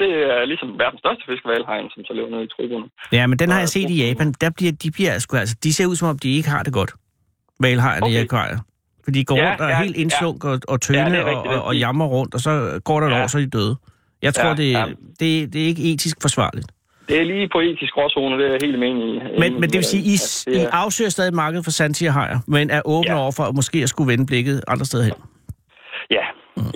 Ja, 0.00 0.04
det 0.04 0.12
er 0.40 0.44
ligesom 0.44 0.68
verdens 0.78 1.00
største 1.04 1.22
fisk, 1.28 1.42
valhegn, 1.52 1.86
som 1.94 2.04
så 2.04 2.12
lever 2.12 2.30
nede 2.30 2.44
i 2.44 2.48
troberne. 2.54 2.86
Ja, 3.12 3.26
men 3.26 3.38
den 3.38 3.48
har 3.50 3.58
jeg 3.58 3.68
set 3.68 3.90
i 3.90 4.06
Japan. 4.06 4.32
Der 4.40 4.50
bliver, 4.56 4.72
de, 4.72 4.90
bliver, 4.90 5.18
sgu, 5.18 5.36
altså, 5.36 5.56
de 5.64 5.72
ser 5.74 5.86
ud 5.86 5.96
som 5.96 6.08
om, 6.08 6.18
de 6.18 6.36
ikke 6.36 6.48
har 6.48 6.62
det 6.62 6.72
godt. 6.72 6.92
Valhajerne 7.60 8.06
i 8.10 8.14
Okay. 8.14 8.24
akvarier. 8.24 8.58
For 9.04 9.10
de 9.10 9.24
går 9.24 9.36
Ja, 9.36 9.48
rundt 9.50 9.60
og 9.60 9.66
er 9.66 9.70
ja, 9.76 9.82
helt 9.82 9.96
indslunk 9.96 10.44
og, 10.44 10.60
og 10.68 10.78
Ja, 10.88 10.94
tøne 10.94 11.24
og, 11.24 11.26
rigtigt, 11.30 11.54
og, 11.54 11.62
og 11.64 11.72
fint. 11.72 11.80
jammer 11.80 12.06
rundt, 12.06 12.34
og 12.34 12.40
så 12.40 12.80
går 12.84 13.00
der 13.00 13.06
et 13.06 13.12
Ja. 13.12 13.22
år, 13.22 13.26
så 13.26 13.38
er 13.38 13.42
de 13.42 13.50
døde. 13.50 13.76
Jeg 14.22 14.34
tror, 14.34 14.48
Ja, 14.48 14.54
det, 14.54 14.72
ja. 14.72 14.84
det, 15.20 15.52
det 15.52 15.62
er 15.62 15.66
ikke 15.66 15.82
etisk 15.92 16.16
forsvarligt. 16.22 16.66
Det 17.08 17.20
er 17.20 17.24
lige 17.24 17.48
på 17.52 17.60
etisk 17.60 17.92
gråzone, 17.94 18.38
det 18.38 18.46
er 18.46 18.50
jeg 18.50 18.58
helt 18.62 18.76
enig 18.84 19.14
i. 19.14 19.20
Men, 19.38 19.52
men 19.60 19.62
det 19.62 19.74
vil 19.74 19.84
sige, 19.84 20.02
I, 20.02 20.12
det 20.12 20.46
I 20.60 20.64
er- 20.64 20.70
afsøger 20.72 21.08
stadig 21.10 21.34
markedet 21.34 21.64
for 21.64 21.70
Santi 21.70 22.04
og 22.06 22.12
Hajer, 22.14 22.38
men 22.48 22.70
er 22.70 22.82
åbne 22.84 23.10
Ja. 23.10 23.18
over 23.22 23.32
for 23.32 23.42
at 23.42 23.54
måske 23.54 23.78
at 23.82 23.88
skulle 23.88 24.08
vende 24.12 24.26
blikket 24.26 24.64
andre 24.68 24.84
steder 24.84 25.04
hen. 25.04 25.12
Ja, 26.10 26.24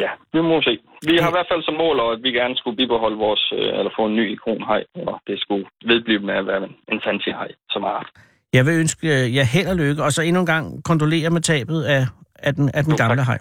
ja, 0.04 0.10
vi 0.32 0.40
må 0.50 0.62
se. 0.62 0.78
Vi 1.08 1.14
har 1.22 1.28
i 1.32 1.36
hvert 1.36 1.50
fald 1.52 1.62
som 1.68 1.74
mål, 1.74 1.96
at 2.12 2.22
vi 2.22 2.30
gerne 2.40 2.56
skulle 2.56 2.76
bibeholde 2.76 3.16
vores, 3.16 3.52
øh, 3.52 3.78
eller 3.78 3.92
få 3.98 4.06
en 4.06 4.16
ny 4.16 4.24
ikonhej, 4.34 4.84
og 4.94 5.20
det 5.26 5.40
skulle 5.40 5.64
vedblive 5.90 6.20
med 6.28 6.34
at 6.34 6.46
være 6.46 6.62
en 6.92 7.00
fancy-hej 7.06 7.48
som 7.70 7.84
art. 7.84 8.08
Jeg 8.52 8.66
vil 8.66 8.74
ønske 8.80 9.06
jer 9.36 9.44
held 9.54 9.68
og 9.68 9.76
lykke, 9.76 10.02
og 10.04 10.12
så 10.12 10.22
endnu 10.22 10.40
en 10.40 10.46
gang 10.46 10.84
kondolere 10.84 11.30
med 11.30 11.40
tabet 11.40 11.82
af, 11.82 12.02
af 12.38 12.54
den, 12.54 12.70
af 12.74 12.82
den 12.84 12.92
Jo, 12.92 12.96
tak. 12.96 13.08
gamle 13.08 13.24
hej. 13.24 13.38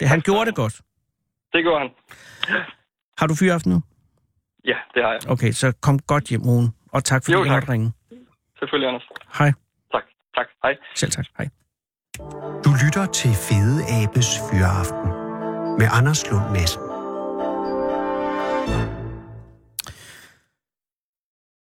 Det, 0.00 0.08
han 0.08 0.18
Tak 0.18 0.24
gjorde 0.24 0.46
det 0.46 0.54
godt. 0.54 0.74
Det 1.52 1.62
gjorde 1.64 1.80
han. 1.80 1.90
Har 3.18 3.26
du 3.26 3.34
fyraften 3.34 3.72
nu? 3.72 3.78
Ja, 4.64 4.76
det 4.94 5.02
har 5.04 5.12
jeg. 5.12 5.20
Okay, 5.30 5.52
så 5.52 5.72
kom 5.82 5.98
godt 5.98 6.24
hjem, 6.28 6.42
Rune. 6.42 6.68
Og 6.92 7.04
tak 7.04 7.24
fordi 7.24 7.32
Jo, 7.32 7.44
du 7.44 7.48
tak. 7.48 7.68
ringe. 7.68 7.92
Selvfølgelig, 8.58 8.88
Anders. 8.88 9.06
Hej. 9.38 9.52
Tak. 9.92 10.02
Tak. 10.36 10.46
Hej. 10.62 10.76
Selv 10.94 11.10
tak. 11.10 11.26
Hej. 11.38 11.48
Du 12.64 12.70
lytter 12.84 13.06
til 13.12 13.30
Fede 13.30 13.78
Abes 14.02 14.30
Fyraften 14.50 15.21
med 15.78 15.88
Anders 15.90 16.30
Lund 16.30 16.50
Madsen. 16.50 16.82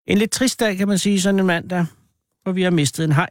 En 0.06 0.18
lidt 0.18 0.30
trist 0.30 0.60
dag, 0.60 0.76
kan 0.76 0.88
man 0.88 0.98
sige, 0.98 1.20
sådan 1.20 1.40
en 1.40 1.46
mandag, 1.46 1.86
hvor 2.42 2.52
vi 2.52 2.62
har 2.62 2.70
mistet 2.70 3.04
en 3.04 3.12
hej 3.12 3.30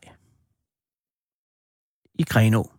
i 2.19 2.23
Grenå. 2.23 2.71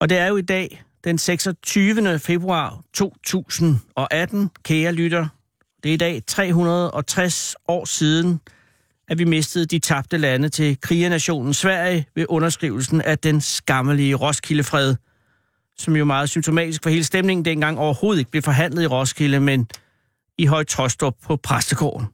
Og 0.00 0.08
det 0.08 0.18
er 0.18 0.26
jo 0.26 0.36
i 0.36 0.42
dag, 0.42 0.84
den 1.04 1.18
26. 1.18 2.18
februar 2.18 2.82
2018, 2.94 4.50
kære 4.62 4.92
lytter. 4.92 5.28
Det 5.82 5.88
er 5.88 5.94
i 5.94 5.96
dag 5.96 6.22
360 6.26 7.56
år 7.68 7.84
siden, 7.84 8.40
at 9.08 9.18
vi 9.18 9.24
mistede 9.24 9.66
de 9.66 9.78
tabte 9.78 10.18
lande 10.18 10.48
til 10.48 10.80
krigernationen 10.80 11.54
Sverige 11.54 12.06
ved 12.14 12.26
underskrivelsen 12.28 13.00
af 13.00 13.18
den 13.18 13.40
skammelige 13.40 14.14
Roskildefred, 14.14 14.96
som 15.78 15.96
jo 15.96 16.04
meget 16.04 16.30
symptomatisk 16.30 16.82
for 16.82 16.90
hele 16.90 17.04
stemningen 17.04 17.44
dengang 17.44 17.78
overhovedet 17.78 18.18
ikke 18.18 18.30
blev 18.30 18.42
forhandlet 18.42 18.82
i 18.82 18.86
Roskilde, 18.86 19.40
men 19.40 19.68
i 20.38 20.46
Højtrostrup 20.46 21.14
på 21.24 21.36
Præstegården. 21.36 22.06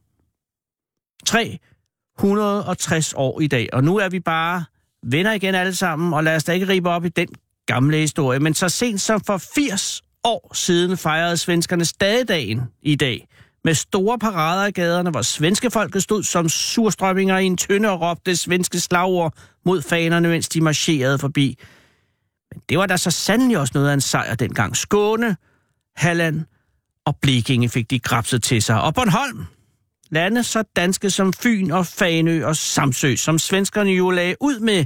360 1.26 3.14
år 3.16 3.40
i 3.40 3.46
dag, 3.46 3.68
og 3.72 3.84
nu 3.84 3.96
er 3.96 4.08
vi 4.08 4.20
bare 4.20 4.64
venner 5.02 5.32
igen 5.32 5.54
alle 5.54 5.74
sammen, 5.74 6.14
og 6.14 6.24
lad 6.24 6.36
os 6.36 6.44
da 6.44 6.52
ikke 6.52 6.68
ribe 6.68 6.90
op 6.90 7.04
i 7.04 7.08
den 7.08 7.28
gamle 7.66 7.96
historie. 7.96 8.38
Men 8.40 8.54
så 8.54 8.68
sent 8.68 9.00
som 9.00 9.20
for 9.20 9.36
80 9.54 10.02
år 10.24 10.50
siden 10.54 10.96
fejrede 10.96 11.36
svenskerne 11.36 11.84
stadigdagen 11.84 12.60
i 12.82 12.94
dag, 12.94 13.28
med 13.64 13.74
store 13.74 14.18
parader 14.18 14.66
i 14.66 14.70
gaderne, 14.70 15.10
hvor 15.10 15.22
svenske 15.22 15.70
folket 15.70 16.02
stod 16.02 16.22
som 16.22 16.48
surstrømminger 16.48 17.38
i 17.38 17.44
en 17.44 17.56
tynde 17.56 17.90
og 17.90 18.00
råbte 18.00 18.36
svenske 18.36 18.80
slagord 18.80 19.34
mod 19.64 19.82
fanerne, 19.82 20.28
mens 20.28 20.48
de 20.48 20.60
marcherede 20.60 21.18
forbi. 21.18 21.58
Men 22.52 22.62
det 22.68 22.78
var 22.78 22.86
da 22.86 22.96
så 22.96 23.10
sandelig 23.10 23.58
også 23.58 23.72
noget 23.74 23.88
af 23.88 23.94
en 23.94 24.00
sejr 24.00 24.34
dengang. 24.34 24.76
Skåne, 24.76 25.36
Halland 25.96 26.44
og 27.04 27.16
Blekinge 27.16 27.68
fik 27.68 27.90
de 27.90 27.98
grabset 27.98 28.42
til 28.42 28.62
sig. 28.62 28.82
Og 28.82 28.94
Bornholm, 28.94 29.44
lande 30.10 30.42
så 30.42 30.62
danske 30.76 31.10
som 31.10 31.32
Fyn 31.32 31.70
og 31.70 31.86
Fanø 31.86 32.46
og 32.46 32.56
Samsø, 32.56 33.16
som 33.16 33.38
svenskerne 33.38 33.90
jo 33.90 34.10
lagde 34.10 34.36
ud 34.40 34.58
med 34.58 34.84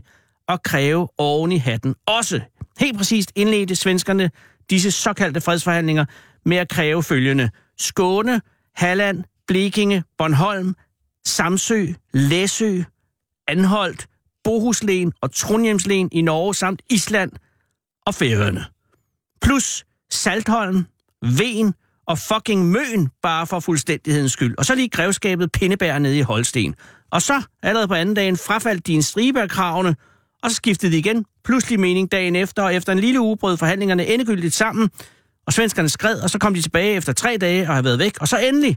at 0.49 0.63
kræve 0.63 1.09
oven 1.19 1.53
i 1.53 1.59
hatten. 1.59 1.95
Også 2.07 2.41
helt 2.79 2.97
præcist 2.97 3.33
indledte 3.35 3.77
svenskerne 3.77 4.31
disse 4.71 4.91
såkaldte 4.91 5.41
fredsforhandlinger 5.41 6.05
med 6.45 6.57
at 6.57 6.69
kræve 6.69 7.03
følgende. 7.03 7.51
Skåne, 7.79 8.41
Halland, 8.75 9.25
Blekinge, 9.47 10.05
Bornholm, 10.19 10.75
Samsø, 11.27 11.87
Læsø, 12.13 12.83
Anholdt, 13.49 14.07
Bohuslen 14.45 15.13
og 15.21 15.35
Trondheimslen 15.35 16.09
i 16.13 16.23
Norge 16.23 16.55
samt 16.55 16.83
Island 16.91 17.33
og 18.07 18.15
Færøerne. 18.15 18.65
Plus 19.43 19.85
Saltholm, 20.11 20.87
Ven 21.23 21.75
og 22.07 22.19
fucking 22.19 22.67
Møn, 22.71 23.11
bare 23.23 23.47
for 23.47 23.61
fuldstændighedens 23.61 24.33
skyld. 24.33 24.55
Og 24.59 24.65
så 24.65 24.75
lige 24.75 24.89
grevskabet 24.89 25.53
Pindebær 25.53 25.99
nede 25.99 26.19
i 26.19 26.21
Holsten. 26.21 26.75
Og 27.11 27.23
så, 27.23 27.43
allerede 27.63 27.89
på 27.89 27.95
anden 27.95 28.15
dagen, 28.15 28.37
frafaldt 28.37 28.87
de 28.87 28.93
en 28.95 29.03
stribe 29.03 29.41
af 29.41 29.51
kravene, 29.51 29.97
og 30.43 30.51
så 30.51 30.57
skiftede 30.57 30.93
de 30.93 30.99
igen, 30.99 31.25
pludselig 31.45 31.81
mening 31.81 32.13
dagen 32.13 32.37
efter, 32.37 32.63
og 32.63 32.75
efter 32.75 32.93
en 32.93 32.99
lille 32.99 33.21
uge 33.21 33.37
brød 33.37 33.57
forhandlingerne 33.57 34.07
endegyldigt 34.07 34.55
sammen, 34.55 34.91
og 35.47 35.53
svenskerne 35.53 35.89
skred, 35.89 36.21
og 36.21 36.31
så 36.31 36.39
kom 36.39 36.55
de 36.55 36.63
tilbage 36.63 36.95
efter 36.95 37.13
tre 37.13 37.37
dage 37.41 37.63
og 37.63 37.69
havde 37.69 37.85
været 37.85 37.99
væk, 37.99 38.19
og 38.21 38.29
så 38.29 38.39
endelig, 38.39 38.77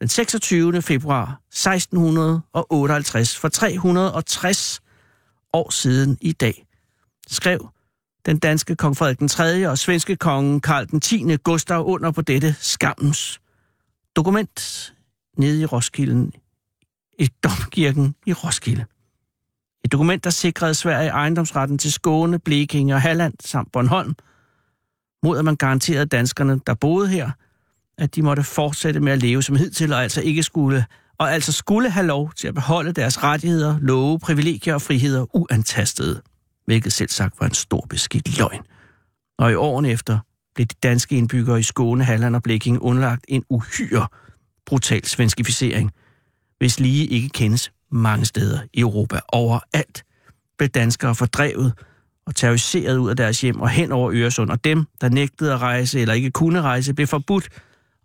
den 0.00 0.08
26. 0.08 0.82
februar 0.82 1.40
1658, 1.50 3.36
for 3.36 3.48
360 3.48 4.80
år 5.52 5.70
siden 5.70 6.18
i 6.20 6.32
dag, 6.32 6.66
skrev 7.28 7.75
den 8.26 8.38
danske 8.38 8.76
kong 8.76 8.96
Frederik 8.96 9.18
den 9.18 9.28
3. 9.28 9.68
og 9.68 9.78
svenske 9.78 10.16
konge 10.16 10.60
Karl 10.60 10.86
den 10.86 11.00
10. 11.00 11.36
Gustav 11.36 11.84
under 11.86 12.10
på 12.10 12.22
dette 12.22 12.56
skammens 12.58 13.40
dokument 14.16 14.92
nede 15.38 15.60
i 15.60 15.64
Roskilden, 15.64 16.32
i 17.18 17.28
domkirken 17.44 18.14
i 18.26 18.32
Roskilde. 18.32 18.84
Et 19.84 19.92
dokument, 19.92 20.24
der 20.24 20.30
sikrede 20.30 20.74
Sverige 20.74 21.08
ejendomsretten 21.08 21.78
til 21.78 21.92
Skåne, 21.92 22.38
Blekinge 22.38 22.94
og 22.94 23.02
Halland 23.02 23.34
samt 23.40 23.72
Bornholm, 23.72 24.14
mod 25.22 25.38
at 25.38 25.44
man 25.44 25.56
garanterede 25.56 26.06
danskerne, 26.06 26.60
der 26.66 26.74
boede 26.74 27.08
her, 27.08 27.30
at 27.98 28.14
de 28.14 28.22
måtte 28.22 28.42
fortsætte 28.42 29.00
med 29.00 29.12
at 29.12 29.22
leve 29.22 29.42
som 29.42 29.56
hidtil, 29.56 29.92
og 29.92 30.02
altså 30.02 30.20
ikke 30.20 30.42
skulle, 30.42 30.86
og 31.18 31.32
altså 31.32 31.52
skulle 31.52 31.90
have 31.90 32.06
lov 32.06 32.32
til 32.32 32.48
at 32.48 32.54
beholde 32.54 32.92
deres 32.92 33.22
rettigheder, 33.22 33.78
love, 33.80 34.18
privilegier 34.18 34.74
og 34.74 34.82
friheder 34.82 35.36
uantastede 35.36 36.22
hvilket 36.66 36.92
selv 36.92 37.08
sagt 37.08 37.40
var 37.40 37.46
en 37.46 37.54
stor 37.54 37.86
beskidt 37.90 38.38
løgn. 38.38 38.62
Og 39.38 39.52
i 39.52 39.54
årene 39.54 39.90
efter 39.90 40.18
blev 40.54 40.66
de 40.66 40.74
danske 40.82 41.16
indbyggere 41.16 41.60
i 41.60 41.62
Skåne, 41.62 42.04
Halland 42.04 42.36
og 42.36 42.42
Blekinge 42.42 42.82
underlagt 42.82 43.24
en 43.28 43.44
uhyre 43.50 44.06
brutal 44.66 45.04
svenskificering, 45.04 45.92
hvis 46.58 46.80
lige 46.80 47.06
ikke 47.06 47.28
kendes 47.28 47.72
mange 47.90 48.24
steder 48.24 48.60
i 48.72 48.80
Europa. 48.80 49.20
Overalt 49.28 50.04
blev 50.58 50.68
danskere 50.68 51.14
fordrevet 51.14 51.72
og 52.26 52.34
terroriseret 52.34 52.96
ud 52.96 53.10
af 53.10 53.16
deres 53.16 53.40
hjem 53.40 53.60
og 53.60 53.70
hen 53.70 53.92
over 53.92 54.12
Øresund, 54.14 54.50
og 54.50 54.64
dem, 54.64 54.86
der 55.00 55.08
nægtede 55.08 55.52
at 55.52 55.60
rejse 55.60 56.00
eller 56.00 56.14
ikke 56.14 56.30
kunne 56.30 56.62
rejse, 56.62 56.94
blev 56.94 57.06
forbudt 57.06 57.48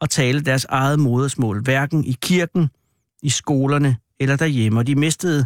at 0.01 0.09
tale 0.09 0.41
deres 0.41 0.65
eget 0.69 0.99
modersmål, 0.99 1.61
hverken 1.63 2.05
i 2.05 2.17
kirken, 2.21 2.69
i 3.21 3.29
skolerne 3.29 3.97
eller 4.19 4.35
derhjemme, 4.35 4.79
og 4.79 4.87
de 4.87 4.95
mistede 4.95 5.45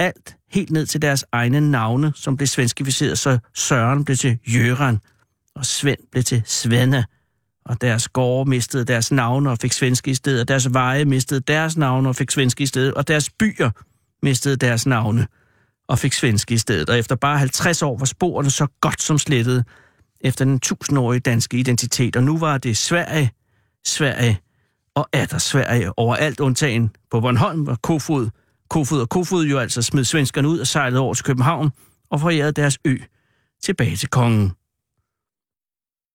alt 0.00 0.36
helt 0.50 0.70
ned 0.70 0.86
til 0.86 1.02
deres 1.02 1.24
egne 1.32 1.70
navne, 1.70 2.12
som 2.16 2.36
blev 2.36 2.46
svenskificeret, 2.46 3.18
så 3.18 3.38
Søren 3.54 4.04
blev 4.04 4.16
til 4.16 4.38
Jøran, 4.46 4.98
og 5.54 5.66
Svend 5.66 5.98
blev 6.10 6.24
til 6.24 6.42
Svenne, 6.46 7.04
og 7.64 7.80
deres 7.80 8.08
gårde 8.08 8.50
mistede 8.50 8.84
deres 8.84 9.12
navne 9.12 9.50
og 9.50 9.58
fik 9.58 9.72
svenske 9.72 10.10
i 10.10 10.14
stedet, 10.14 10.40
og 10.40 10.48
deres 10.48 10.74
veje 10.74 11.04
mistede 11.04 11.40
deres 11.40 11.76
navne 11.76 12.08
og 12.08 12.16
fik 12.16 12.30
svenske 12.30 12.62
i 12.62 12.66
stedet, 12.66 12.94
og 12.94 13.08
deres 13.08 13.30
byer 13.30 13.70
mistede 14.22 14.56
deres 14.56 14.86
navne 14.86 15.26
og 15.88 15.98
fik 15.98 16.12
svenske 16.12 16.54
i 16.54 16.58
stedet. 16.58 16.90
Og 16.90 16.98
efter 16.98 17.16
bare 17.16 17.38
50 17.38 17.82
år 17.82 17.98
var 17.98 18.04
sporene 18.04 18.50
så 18.50 18.66
godt 18.80 19.02
som 19.02 19.18
slettet 19.18 19.64
efter 20.20 20.44
den 20.44 20.60
tusindårige 20.60 21.20
danske 21.20 21.56
identitet, 21.56 22.16
og 22.16 22.22
nu 22.22 22.38
var 22.38 22.58
det 22.58 22.76
Sverige, 22.76 23.30
Sverige 23.86 24.38
og 24.94 25.08
atter 25.12 25.38
Sverige 25.38 25.98
overalt 25.98 26.40
undtagen 26.40 26.90
på 27.10 27.20
Bornholm 27.20 27.66
var 27.66 27.78
Kofod, 27.82 28.30
Kofod 28.70 29.00
og 29.00 29.08
Kofod 29.08 29.46
jo 29.46 29.58
altså 29.58 29.82
smed 29.82 30.04
svenskerne 30.04 30.48
ud 30.48 30.58
og 30.58 30.66
sejlede 30.66 31.00
over 31.00 31.14
til 31.14 31.24
København 31.24 31.70
og 32.10 32.20
forærede 32.20 32.52
deres 32.52 32.78
ø 32.84 32.96
tilbage 33.62 33.96
til 33.96 34.08
kongen. 34.08 34.52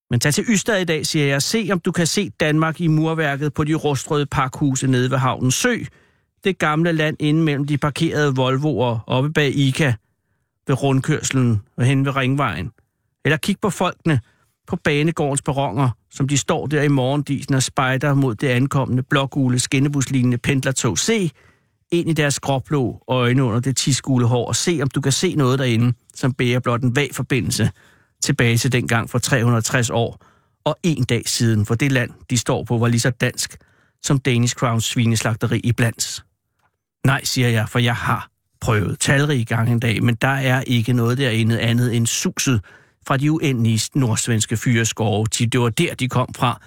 Men 0.10 0.20
tag 0.20 0.34
til 0.34 0.46
Ystad 0.50 0.82
i 0.82 0.84
dag, 0.84 1.06
siger 1.06 1.26
jeg. 1.26 1.42
Se, 1.42 1.70
om 1.72 1.80
du 1.80 1.92
kan 1.92 2.08
se 2.08 2.30
Danmark 2.30 2.82
i 2.82 2.88
murværket 2.88 3.54
på 3.54 3.64
de 3.64 3.74
rustrøde 3.74 4.26
pakhuse 4.26 4.88
nede 4.88 5.12
ved 5.12 5.18
havnen. 5.18 5.52
Sø 5.52 5.78
det 6.44 6.58
gamle 6.58 6.92
land 6.92 7.18
inde 7.20 7.44
mellem 7.44 7.66
de 7.66 7.78
parkerede 7.78 8.36
Volvoer 8.36 9.00
oppe 9.08 9.30
bag 9.30 9.56
Ica 9.56 9.96
ved 10.68 10.84
rundkørslen 10.84 11.62
og 11.78 11.86
hen 11.86 12.06
ved 12.06 12.16
Ringvejen. 12.16 12.72
Eller 13.26 13.38
kig 13.38 13.56
på 13.62 13.70
folkene 13.70 14.20
på 14.68 14.76
banegårdens 14.76 15.42
perroner, 15.42 15.90
som 16.12 16.28
de 16.28 16.38
står 16.38 16.68
der 16.68 16.82
i 16.82 16.88
morgendisen 16.88 17.56
og 17.56 17.64
spejder 17.64 18.14
mod 18.14 18.36
det 18.36 18.48
ankommende 18.48 19.04
blågule 19.04 19.60
skinnebuslignende 19.60 20.38
pendlertog. 20.38 20.98
Se 20.98 21.32
ind 21.96 22.10
i 22.10 22.14
deres 22.14 22.40
gråblå 22.40 23.04
øjne 23.08 23.44
under 23.44 23.60
det 23.60 23.78
tiskule 23.78 24.26
hår 24.26 24.48
og 24.48 24.56
se, 24.56 24.80
om 24.82 24.90
du 24.90 25.02
kan 25.02 25.12
se 25.12 25.36
noget 25.36 25.60
derinde, 25.60 25.94
som 26.16 26.34
bærer 26.34 26.60
blot 26.60 26.82
en 26.82 26.96
vag 26.96 27.10
forbindelse 27.14 27.72
tilbage 28.24 28.58
til 28.58 28.72
dengang 28.72 29.10
for 29.10 29.20
360 29.20 29.90
år 29.90 30.26
og 30.66 30.78
en 30.84 31.04
dag 31.04 31.22
siden, 31.26 31.66
for 31.66 31.76
det 31.76 31.92
land, 31.92 32.12
de 32.30 32.38
står 32.38 32.64
på, 32.64 32.78
var 32.78 32.88
lige 32.88 33.00
så 33.00 33.10
dansk 33.10 33.58
som 34.04 34.20
Danish 34.20 34.56
Crowns 34.56 34.86
svineslagteri 34.86 35.60
i 35.60 35.72
Blands. 35.72 36.26
Nej, 37.06 37.24
siger 37.24 37.50
jeg, 37.50 37.70
for 37.70 37.80
jeg 37.80 37.96
har 37.96 38.30
prøvet 38.62 39.00
talrige 39.00 39.46
gange 39.46 39.72
en 39.72 39.80
dag, 39.80 40.04
men 40.04 40.16
der 40.16 40.28
er 40.28 40.62
ikke 40.62 40.94
noget 40.94 41.18
derinde 41.18 41.60
andet 41.60 41.96
end 41.96 42.08
suset 42.08 42.62
fra 43.08 43.18
de 43.18 43.32
uendelige 43.32 43.90
nordsvenske 43.96 44.58
fyreskove. 44.58 45.26
Det 45.26 45.60
var 45.60 45.70
der, 45.70 45.96
de 45.96 46.10
kom 46.10 46.28
fra, 46.36 46.62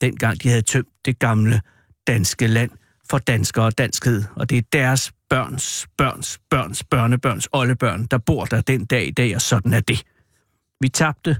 dengang 0.00 0.42
de 0.42 0.48
havde 0.48 0.62
tømt 0.62 0.88
det 1.04 1.18
gamle 1.18 1.60
danske 2.06 2.46
land 2.46 2.70
for 3.12 3.18
danskere 3.18 3.64
og 3.64 3.78
danskhed. 3.78 4.24
Og 4.36 4.50
det 4.50 4.58
er 4.58 4.62
deres 4.72 5.12
børns, 5.30 5.86
børns, 5.98 6.38
børns, 6.50 6.84
børnebørns 6.84 7.48
oldebørn, 7.52 8.06
der 8.06 8.18
bor 8.18 8.44
der 8.44 8.60
den 8.60 8.84
dag 8.84 9.06
i 9.06 9.10
dag, 9.10 9.34
og 9.34 9.40
sådan 9.40 9.72
er 9.72 9.80
det. 9.80 10.02
Vi 10.80 10.88
tabte, 10.88 11.36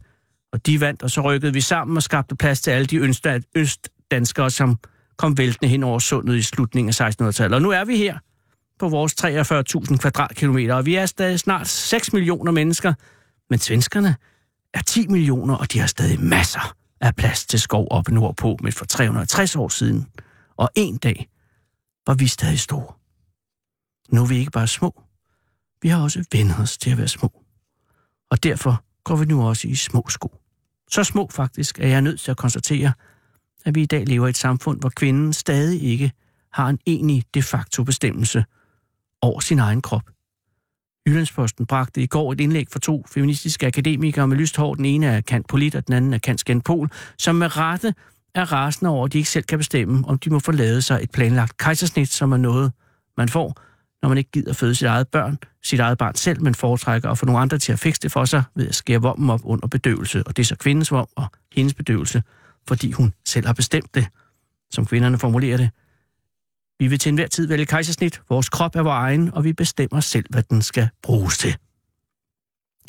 Og 0.53 0.67
de 0.67 0.81
vandt, 0.81 1.03
og 1.03 1.11
så 1.11 1.21
rykkede 1.21 1.53
vi 1.53 1.61
sammen 1.61 1.97
og 1.97 2.03
skabte 2.03 2.37
plads 2.37 2.61
til 2.61 2.71
alle 2.71 2.87
de 2.87 2.97
østdanskere, 3.55 4.51
som 4.51 4.79
kom 5.17 5.39
væltende 5.39 5.69
hen 5.69 5.83
over 5.83 5.99
sundet 5.99 6.37
i 6.37 6.43
slutningen 6.43 6.95
af 7.01 7.11
1600-tallet. 7.11 7.55
Og 7.55 7.63
nu 7.63 7.71
er 7.71 7.85
vi 7.85 7.97
her 7.97 8.19
på 8.79 8.89
vores 8.89 9.25
43.000 9.25 9.97
kvadratkilometer, 9.97 10.75
og 10.75 10.87
vi 10.87 10.95
er 10.95 11.07
stadig 11.07 11.39
snart 11.39 11.69
6 11.69 12.13
millioner 12.13 12.53
mennesker, 12.53 12.95
men 13.51 13.59
svenskerne 13.59 14.17
er 14.75 14.83
10 14.83 15.07
millioner, 15.07 15.55
og 15.55 15.73
de 15.73 15.79
har 15.79 15.87
stadig 15.87 16.21
masser 16.21 16.75
af 17.01 17.15
plads 17.17 17.47
til 17.47 17.61
skov 17.61 17.87
oppe 17.91 18.15
nordpå, 18.15 18.59
men 18.63 18.73
for 18.73 18.85
360 18.85 19.57
år 19.57 19.69
siden. 19.69 20.07
Og 20.57 20.71
en 20.75 20.97
dag 20.97 21.32
var 22.07 22.15
vi 22.15 22.27
stadig 22.27 22.61
store. 22.61 22.95
Nu 24.09 24.23
er 24.23 24.27
vi 24.27 24.37
ikke 24.37 24.51
bare 24.51 24.67
små, 24.67 25.03
vi 25.83 25.88
har 25.88 26.03
også 26.03 26.25
vendt 26.33 26.59
os 26.59 26.79
til 26.79 26.91
at 26.91 26.99
være 26.99 27.09
små. 27.09 27.43
Og 28.31 28.43
derfor 28.43 28.85
går 29.05 29.17
vi 29.17 29.25
nu 29.25 29.49
også 29.49 29.69
i 29.69 29.75
små 29.75 30.05
sko. 30.09 30.38
Så 30.91 31.05
små 31.05 31.29
faktisk, 31.31 31.79
at 31.79 31.88
jeg 31.88 31.97
er 31.97 32.01
nødt 32.01 32.21
til 32.21 32.31
at 32.31 32.37
konstatere, 32.37 32.93
at 33.65 33.75
vi 33.75 33.83
i 33.83 33.87
dag 33.87 34.07
lever 34.07 34.27
i 34.27 34.31
et 34.31 34.37
samfund, 34.37 34.81
hvor 34.81 34.88
kvinden 34.88 35.33
stadig 35.33 35.83
ikke 35.83 36.12
har 36.53 36.69
en 36.69 36.79
enig 36.87 37.25
de 37.35 37.43
facto 37.43 37.85
bestemmelse 37.85 38.45
over 39.21 39.41
sin 39.41 39.59
egen 39.59 39.83
krop. 39.83 40.11
Jyllandsposten 41.07 41.67
bragte 41.67 42.03
i 42.03 42.07
går 42.07 42.33
et 42.33 42.41
indlæg 42.41 42.67
fra 42.73 42.81
to 42.81 43.05
feministiske 43.09 43.67
akademikere 43.67 44.29
med 44.29 44.37
lyst 44.37 44.57
hår. 44.57 44.75
Den 44.75 44.85
ene 44.85 45.07
er 45.07 45.21
Kant 45.21 45.47
Polit, 45.49 45.75
og 45.75 45.87
den 45.87 45.95
anden 45.95 46.15
er 46.15 46.19
Kant 46.19 46.45
Genpol, 46.45 46.91
som 47.19 47.35
med 47.35 47.57
rette 47.57 47.95
er 48.35 48.53
rasende 48.53 48.90
over, 48.90 49.05
at 49.07 49.12
de 49.12 49.18
ikke 49.18 49.31
selv 49.31 49.45
kan 49.45 49.59
bestemme, 49.59 50.09
om 50.09 50.18
de 50.18 50.31
må 50.31 50.38
forlade 50.38 50.83
sig 50.83 51.01
et 51.03 51.11
planlagt 51.11 51.57
kejsersnit, 51.57 52.09
som 52.09 52.33
er 52.33 52.37
noget, 52.37 52.73
man 53.16 53.29
får, 53.29 53.61
når 54.03 54.09
man 54.09 54.18
ikke 54.18 54.31
gider 54.31 54.53
føde 54.53 54.75
sit 54.75 54.87
eget 54.87 55.09
børn, 55.09 55.38
sit 55.62 55.81
eget 55.81 55.99
barn 55.99 56.14
selv, 56.14 56.42
men 56.42 56.55
foretrækker 56.55 57.11
at 57.11 57.18
få 57.18 57.27
nogle 57.27 57.40
andre 57.40 57.59
til 57.59 57.73
at 57.73 57.79
fikse 57.79 58.01
det 58.01 58.12
for 58.12 58.25
sig 58.25 58.42
ved 58.55 58.68
at 58.68 58.75
skære 58.75 59.03
vommen 59.03 59.31
op 59.31 59.40
under 59.45 59.66
bedøvelse. 59.66 60.23
Og 60.27 60.37
det 60.37 60.42
er 60.42 60.47
så 60.47 60.57
kvindens 60.57 60.90
vom 60.90 61.09
og 61.16 61.27
hendes 61.53 61.75
bedøvelse, 61.75 62.23
fordi 62.68 62.92
hun 62.92 63.14
selv 63.25 63.47
har 63.47 63.53
bestemt 63.53 63.95
det, 63.95 64.07
som 64.71 64.87
kvinderne 64.87 65.18
formulerer 65.18 65.57
det. 65.57 65.71
Vi 66.79 66.87
vil 66.87 66.99
til 66.99 67.09
enhver 67.09 67.27
tid 67.27 67.49
vælge 67.49 67.66
kejsersnit. 67.66 68.21
Vores 68.29 68.49
krop 68.49 68.77
er 68.77 68.83
vores 68.83 68.95
egen, 68.95 69.35
og 69.35 69.45
vi 69.45 69.53
bestemmer 69.53 70.01
selv, 70.01 70.27
hvad 70.31 70.42
den 70.42 70.62
skal 70.62 70.88
bruges 71.03 71.38
til. 71.38 71.57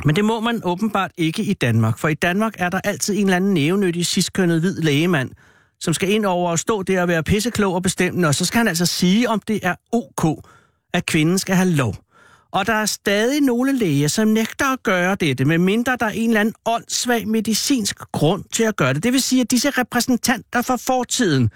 Men 0.06 0.15
det 0.15 0.25
må 0.25 0.39
man 0.39 0.62
åbenbart 0.63 1.12
ikke 1.17 1.43
i 1.43 1.53
Danmark, 1.53 1.97
for 1.97 2.08
i 2.08 2.13
Danmark 2.13 2.53
er 2.58 2.69
der 2.69 2.79
altid 2.84 3.13
en 3.13 3.23
eller 3.23 3.36
anden 3.36 3.53
nævenyttig, 3.53 4.06
sidstkønnet 4.06 4.60
hvid 4.60 4.82
lægemand, 4.82 5.32
som 5.79 5.93
skal 5.93 6.10
ind 6.10 6.25
over 6.25 6.51
og 6.51 6.60
stå 6.60 6.84
der 6.84 7.01
og 7.01 7.08
være 7.08 7.23
pisseklog 7.23 7.73
og 7.73 7.84
bestemmende, 7.84 8.27
og 8.27 8.36
så 8.36 8.45
skal 8.45 8.58
han 8.58 8.67
altså 8.67 8.86
sige, 8.86 9.29
om 9.29 9.39
det 9.47 9.60
er 9.63 9.75
ok, 9.91 10.45
at 10.93 11.06
kvinden 11.06 11.39
skal 11.39 11.56
have 11.56 11.69
lov. 11.69 11.95
Og 12.51 12.67
der 12.67 12.73
er 12.73 12.86
stadig 12.86 13.41
nogle 13.41 13.77
læger, 13.77 14.08
som 14.08 14.27
nægter 14.27 14.73
at 14.73 14.84
gøre 14.84 15.15
dette, 15.15 15.45
medmindre 15.45 15.97
der 15.99 16.06
er 16.06 16.10
en 16.10 16.29
eller 16.29 16.39
anden 16.39 16.56
åndssvag 16.65 17.27
medicinsk 17.27 17.99
grund 17.99 18.43
til 18.53 18.63
at 18.63 18.75
gøre 18.75 18.93
det. 18.93 19.03
Det 19.03 19.13
vil 19.13 19.21
sige, 19.21 19.41
at 19.41 19.51
disse 19.51 19.69
repræsentanter 19.69 20.62
fra 20.62 20.75
fortiden, 20.75 21.49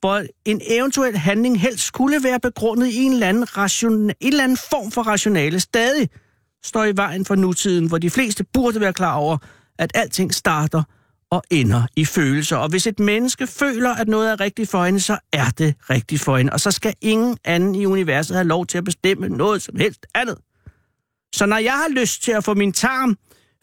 hvor 0.00 0.22
en 0.44 0.60
eventuel 0.70 1.16
handling 1.16 1.60
helst 1.60 1.84
skulle 1.84 2.24
være 2.24 2.40
begrundet 2.40 2.86
i 2.86 2.96
en 2.96 3.12
eller 3.12 3.28
anden, 3.28 3.56
ration, 3.56 3.92
en 3.94 4.14
eller 4.20 4.44
anden 4.44 4.58
form 4.70 4.90
for 4.90 5.02
rationale, 5.02 5.60
stadig 5.60 6.08
står 6.64 6.84
i 6.84 6.96
vejen 6.96 7.24
for 7.24 7.34
nutiden, 7.34 7.86
hvor 7.86 7.98
de 7.98 8.10
fleste 8.10 8.44
burde 8.52 8.80
være 8.80 8.92
klar 8.92 9.14
over, 9.14 9.38
at 9.78 9.90
alting 9.94 10.34
starter 10.34 10.82
og 11.30 11.42
ender 11.50 11.82
i 11.96 12.04
følelser. 12.04 12.56
Og 12.56 12.68
hvis 12.68 12.86
et 12.86 13.00
menneske 13.00 13.46
føler, 13.46 13.94
at 13.94 14.08
noget 14.08 14.30
er 14.30 14.40
rigtigt 14.40 14.70
for 14.70 14.84
hende, 14.84 15.00
så 15.00 15.18
er 15.32 15.50
det 15.58 15.74
rigtigt 15.90 16.22
for 16.22 16.36
hende. 16.36 16.52
Og 16.52 16.60
så 16.60 16.70
skal 16.70 16.94
ingen 17.00 17.38
anden 17.44 17.74
i 17.74 17.86
universet 17.86 18.36
have 18.36 18.48
lov 18.48 18.66
til 18.66 18.78
at 18.78 18.84
bestemme 18.84 19.28
noget 19.28 19.62
som 19.62 19.76
helst 19.76 20.06
andet. 20.14 20.38
Så 21.34 21.46
når 21.46 21.58
jeg 21.58 21.72
har 21.72 21.88
lyst 21.90 22.22
til 22.22 22.32
at 22.32 22.44
få 22.44 22.54
min 22.54 22.72
tarm 22.72 23.16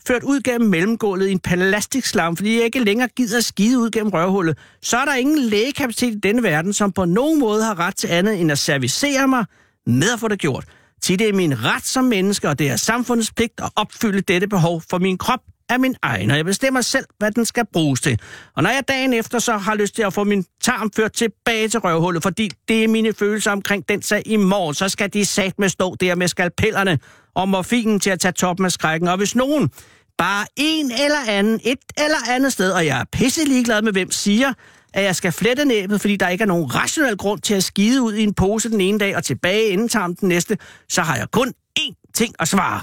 ført 0.08 0.24
ud 0.24 0.42
gennem 0.42 0.70
mellemgulvet 0.70 1.28
i 1.28 1.32
en 1.32 1.40
plastikslám, 1.48 2.36
fordi 2.36 2.56
jeg 2.56 2.64
ikke 2.64 2.80
længere 2.80 3.08
gider 3.08 3.38
at 3.38 3.46
skide 3.46 3.80
ud 3.80 3.90
gennem 3.90 4.12
rørhullet, 4.12 4.58
så 4.82 4.98
er 4.98 5.06
der 5.06 5.16
ingen 5.16 5.40
lægekapacitet 5.40 6.16
i 6.16 6.20
denne 6.20 6.44
verden, 6.44 6.74
som 6.74 6.92
på 6.92 7.06
nogen 7.06 7.40
måde 7.40 7.64
har 7.64 7.80
ret 7.80 7.96
til 7.96 8.08
andet 8.08 8.42
end 8.42 8.52
at 8.52 8.58
servicere 8.58 9.28
mig 9.28 9.46
med 9.86 10.14
at 10.14 10.20
få 10.20 10.28
det 10.28 10.40
gjort. 10.40 10.66
Til 11.04 11.20
det 11.20 11.30
er 11.30 11.34
min 11.34 11.64
ret 11.64 11.86
som 11.86 12.04
menneske, 12.04 12.50
og 12.50 12.60
det 12.60 12.70
er 12.70 12.76
samfundets 12.76 13.34
pligt 13.34 13.54
at 13.64 13.70
opfylde 13.76 14.22
dette 14.22 14.48
behov 14.48 14.82
for 14.90 14.98
min 14.98 15.18
krop 15.18 15.40
er 15.70 15.78
min 15.78 15.96
egen, 16.02 16.32
og 16.32 16.38
jeg 16.38 16.46
bestemmer 16.46 16.82
selv, 16.82 17.06
hvad 17.18 17.32
den 17.32 17.46
skal 17.46 17.66
bruges 17.74 18.02
til. 18.02 18.20
Og 18.56 18.64
når 18.64 18.70
jeg 18.70 18.84
dagen 18.88 19.14
efter 19.14 19.40
så 19.40 19.58
har 19.58 19.76
lyst 19.76 19.96
til 19.96 20.04
at 20.04 20.14
få 20.14 20.24
min 20.24 20.46
tarm 20.62 20.92
ført 20.96 21.14
tilbage 21.14 21.68
til 21.68 21.80
røvhullet, 21.80 22.24
fordi 22.24 22.52
det 22.68 22.84
er 22.84 22.88
mine 22.88 23.14
følelser 23.14 23.52
omkring 23.52 23.90
den 23.90 24.02
sag 24.02 24.22
i 24.26 24.36
morgen, 24.36 24.74
så 24.74 24.90
skal 24.90 25.14
de 25.14 25.26
sat 25.26 25.60
med 25.60 25.70
stå 25.70 25.96
der 25.96 26.16
med 26.16 26.28
skalpellerne 26.28 27.00
og 27.36 27.50
morfinen 27.50 28.00
til 28.00 28.10
at 28.10 28.20
tage 28.20 28.32
toppen 28.32 28.66
af 28.66 28.72
skrækken. 28.72 29.08
Og 29.08 29.18
hvis 29.18 29.36
nogen, 29.36 29.70
bare 30.18 30.46
en 30.56 30.92
eller 30.92 31.20
anden, 31.28 31.60
et 31.64 31.80
eller 31.98 32.18
andet 32.30 32.54
sted, 32.54 32.72
og 32.72 32.86
jeg 32.86 33.00
er 33.00 33.06
pisse 33.12 33.46
ligeglad 33.46 33.82
med, 33.82 33.92
hvem 33.92 34.12
siger, 34.12 34.54
at 34.94 35.04
jeg 35.04 35.16
skal 35.16 35.32
flette 35.32 35.66
næbet, 35.66 36.02
fordi 36.02 36.16
der 36.16 36.30
ikke 36.30 36.42
er 36.42 36.48
nogen 36.48 36.76
rationel 36.76 37.18
grund 37.18 37.42
til 37.42 37.54
at 37.54 37.64
skide 37.64 38.02
ud 38.02 38.14
i 38.14 38.24
en 38.24 38.34
pose 38.34 38.70
den 38.70 38.82
ene 38.82 39.00
dag 39.00 39.16
og 39.16 39.24
tilbage 39.24 39.68
inden 39.68 39.90
tarmen 39.90 40.18
den 40.20 40.30
næste, 40.30 40.58
så 40.90 41.02
har 41.02 41.16
jeg 41.18 41.32
kun 41.32 41.54
én 41.80 42.12
ting 42.14 42.36
at 42.40 42.48
svare. 42.48 42.82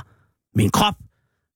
Min 0.55 0.71
krop 0.71 0.95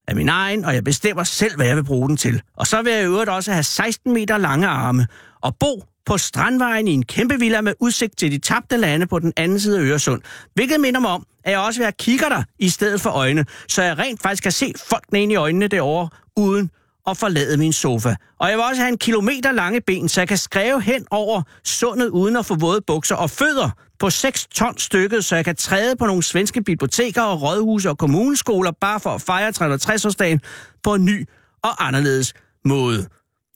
er 0.09 0.15
min 0.15 0.29
egen, 0.29 0.65
og 0.65 0.75
jeg 0.75 0.85
bestemmer 0.85 1.25
selv, 1.25 1.57
hvad 1.57 1.67
jeg 1.67 1.77
vil 1.77 1.85
bruge 1.85 2.09
den 2.09 2.17
til. 2.17 2.43
Og 2.57 2.67
så 2.67 2.83
vil 2.83 2.93
jeg 2.93 3.03
i 3.03 3.05
øvrigt 3.05 3.31
også 3.31 3.53
have 3.53 3.63
16 3.63 4.13
meter 4.13 4.39
lange 4.39 4.67
arme 4.67 5.07
og 5.41 5.57
bo 5.57 5.85
på 6.07 6.19
strandvejen 6.19 6.89
i 6.89 6.93
en 6.93 7.05
kæmpe 7.05 7.39
villa 7.39 7.61
med 7.61 7.75
udsigt 7.81 8.19
til 8.19 8.33
de 8.33 8.39
tabte 8.39 8.77
lande 8.77 9.07
på 9.07 9.19
den 9.19 9.33
anden 9.37 9.61
side 9.61 9.79
af 9.79 9.83
Øresund. 9.83 10.23
Hvilket 10.55 10.81
minder 10.81 11.01
mig 11.01 11.11
om, 11.11 11.27
at 11.45 11.53
jeg 11.53 11.61
også 11.61 11.81
vil 11.81 11.85
have 11.85 11.93
kigger 11.99 12.29
der 12.29 12.43
i 12.59 12.69
stedet 12.69 13.01
for 13.01 13.11
øjne, 13.11 13.45
så 13.69 13.83
jeg 13.83 13.99
rent 13.99 14.23
faktisk 14.23 14.43
kan 14.43 14.53
se 14.53 14.73
folkene 14.89 15.23
ind 15.23 15.33
i 15.33 15.35
øjnene 15.35 15.69
derovre, 15.69 16.09
uden 16.37 16.71
og 17.07 17.17
forlade 17.17 17.57
min 17.57 17.73
sofa. 17.73 18.15
Og 18.39 18.49
jeg 18.49 18.57
vil 18.57 18.65
også 18.65 18.83
have 18.83 18.93
en 18.93 18.99
kilometer 18.99 19.53
lange 19.53 19.81
ben, 19.81 20.09
så 20.09 20.21
jeg 20.21 20.29
kan 20.29 20.37
skrive 20.37 20.83
hen 20.83 21.07
over 21.11 21.43
sundet 21.65 22.09
uden 22.09 22.37
at 22.37 22.47
få 22.47 22.55
våde 22.55 22.81
bukser 22.87 23.17
og 23.17 23.31
fødder 23.31 23.71
på 23.99 24.11
6 24.11 24.47
ton 24.47 24.79
stykket, 24.79 25.25
så 25.25 25.37
jeg 25.37 25.45
kan 25.45 25.57
træde 25.57 25.97
på 25.97 26.07
nogle 26.07 26.23
svenske 26.23 26.63
biblioteker 26.63 27.23
og 27.23 27.43
rådhuse 27.43 27.91
og 27.91 27.99
kommuneskoler 27.99 28.71
bare 28.81 29.01
for 29.01 29.11
at 29.11 29.23
fejre 29.23 29.49
360-årsdagen 29.49 30.39
på 30.83 30.95
en 30.95 31.05
ny 31.05 31.29
og 31.63 31.87
anderledes 31.87 32.35
måde. 32.65 33.09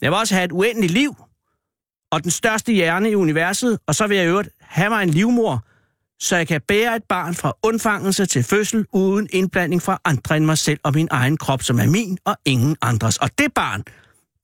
Jeg 0.03 0.11
vil 0.11 0.19
også 0.19 0.35
have 0.35 0.45
et 0.45 0.53
uendeligt 0.53 0.93
liv 0.93 1.17
og 2.13 2.23
den 2.23 2.31
største 2.31 2.73
hjerne 2.73 3.11
i 3.11 3.15
universet, 3.15 3.79
og 3.87 3.95
så 3.95 4.07
vil 4.07 4.17
jeg 4.17 4.27
i 4.27 4.29
øvrigt 4.29 4.49
have 4.61 4.91
mig 4.91 5.03
en 5.03 5.11
livmor, 5.11 5.65
så 6.21 6.37
jeg 6.37 6.49
kan 6.49 6.61
bære 6.69 6.97
et 6.97 7.05
barn 7.09 7.35
fra 7.35 7.53
undfangelse 7.63 8.27
til 8.27 8.45
fødsel 8.45 8.87
uden 8.93 9.29
indblanding 9.31 9.83
fra 9.83 10.01
andre 10.05 10.37
end 10.37 10.45
mig 10.45 10.59
selv 10.59 10.81
og 10.83 10.93
min 10.95 11.09
egen 11.11 11.37
krop, 11.37 11.63
som 11.63 11.81
er 11.81 11.87
min 11.87 12.19
og 12.25 12.37
ingen 12.45 12.77
andres. 12.83 13.17
Og 13.17 13.31
det 13.39 13.55
barn, 13.55 13.83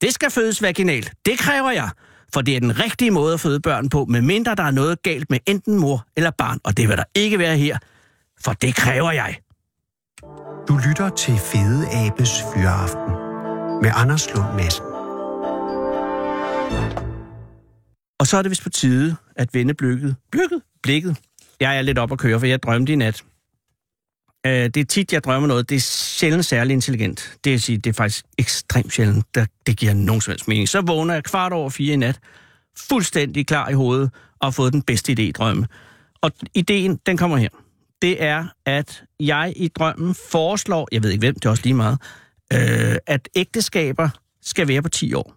det 0.01 0.13
skal 0.13 0.31
fødes 0.31 0.61
vaginalt. 0.61 1.11
Det 1.25 1.39
kræver 1.39 1.71
jeg, 1.71 1.89
for 2.33 2.41
det 2.41 2.55
er 2.55 2.59
den 2.59 2.79
rigtige 2.79 3.11
måde 3.11 3.33
at 3.33 3.39
føde 3.39 3.59
børn 3.59 3.89
på, 3.89 4.05
medmindre 4.05 4.55
der 4.55 4.63
er 4.63 4.71
noget 4.71 5.01
galt 5.03 5.29
med 5.29 5.39
enten 5.47 5.79
mor 5.79 6.05
eller 6.17 6.31
barn, 6.31 6.59
og 6.63 6.77
det 6.77 6.89
vil 6.89 6.97
der 6.97 7.03
ikke 7.15 7.39
være 7.39 7.57
her, 7.57 7.77
for 8.43 8.53
det 8.53 8.75
kræver 8.75 9.11
jeg. 9.11 9.37
Du 10.67 10.79
lytter 10.87 11.09
til 11.09 11.37
Fede 11.37 11.87
Abes 11.91 12.31
Fyraften 12.53 13.13
med 13.81 13.91
Anders 13.95 14.33
Lund 14.33 14.53
Madsen. 14.55 14.85
Og 18.19 18.27
så 18.27 18.37
er 18.37 18.41
det 18.41 18.49
vist 18.49 18.63
på 18.63 18.69
tide 18.69 19.15
at 19.35 19.53
vende 19.53 19.73
blikket. 19.73 20.15
Blikket? 20.31 20.61
Blikket. 20.83 21.17
Jeg 21.59 21.77
er 21.77 21.81
lidt 21.81 21.97
op 21.97 22.11
at 22.11 22.19
køre, 22.19 22.39
for 22.39 22.47
jeg 22.47 22.63
drømte 22.63 22.93
i 22.93 22.95
nat. 22.95 23.23
Øh, 24.45 24.51
det 24.51 24.77
er 24.77 24.85
tit, 24.85 25.13
jeg 25.13 25.23
drømmer 25.23 25.47
noget. 25.47 25.69
Det 25.69 25.75
er 25.75 25.79
sjældent 25.79 26.45
særlig 26.45 26.73
intelligent. 26.73 27.37
Det, 27.43 27.51
vil 27.51 27.61
sige, 27.61 27.77
det 27.77 27.89
er 27.89 27.93
faktisk 27.93 28.25
ekstremt 28.37 28.93
sjældent. 28.93 29.25
Det, 29.35 29.49
det 29.67 29.77
giver 29.77 29.93
nogen 29.93 30.21
som 30.21 30.31
helst 30.31 30.47
mening. 30.47 30.69
Så 30.69 30.81
vågner 30.81 31.13
jeg 31.13 31.23
kvart 31.23 31.53
over 31.53 31.69
fire 31.69 31.93
i 31.93 31.97
nat, 31.97 32.19
fuldstændig 32.77 33.47
klar 33.47 33.69
i 33.69 33.73
hovedet, 33.73 34.11
og 34.39 34.45
har 34.45 34.51
fået 34.51 34.73
den 34.73 34.81
bedste 34.81 35.11
idé 35.11 35.21
i 35.21 35.31
drømme. 35.31 35.67
Og 36.21 36.31
ideen, 36.55 36.99
den 37.05 37.17
kommer 37.17 37.37
her. 37.37 37.49
Det 38.01 38.23
er, 38.23 38.45
at 38.65 39.03
jeg 39.19 39.53
i 39.55 39.67
drømmen 39.67 40.15
foreslår, 40.31 40.87
jeg 40.91 41.03
ved 41.03 41.11
ikke 41.11 41.21
hvem, 41.21 41.35
det 41.35 41.45
er 41.45 41.49
også 41.49 41.63
lige 41.63 41.73
meget, 41.73 41.97
øh, 42.53 42.97
at 43.07 43.29
ægteskaber 43.35 44.09
skal 44.41 44.67
være 44.67 44.81
på 44.81 44.89
10 44.89 45.13
år. 45.13 45.35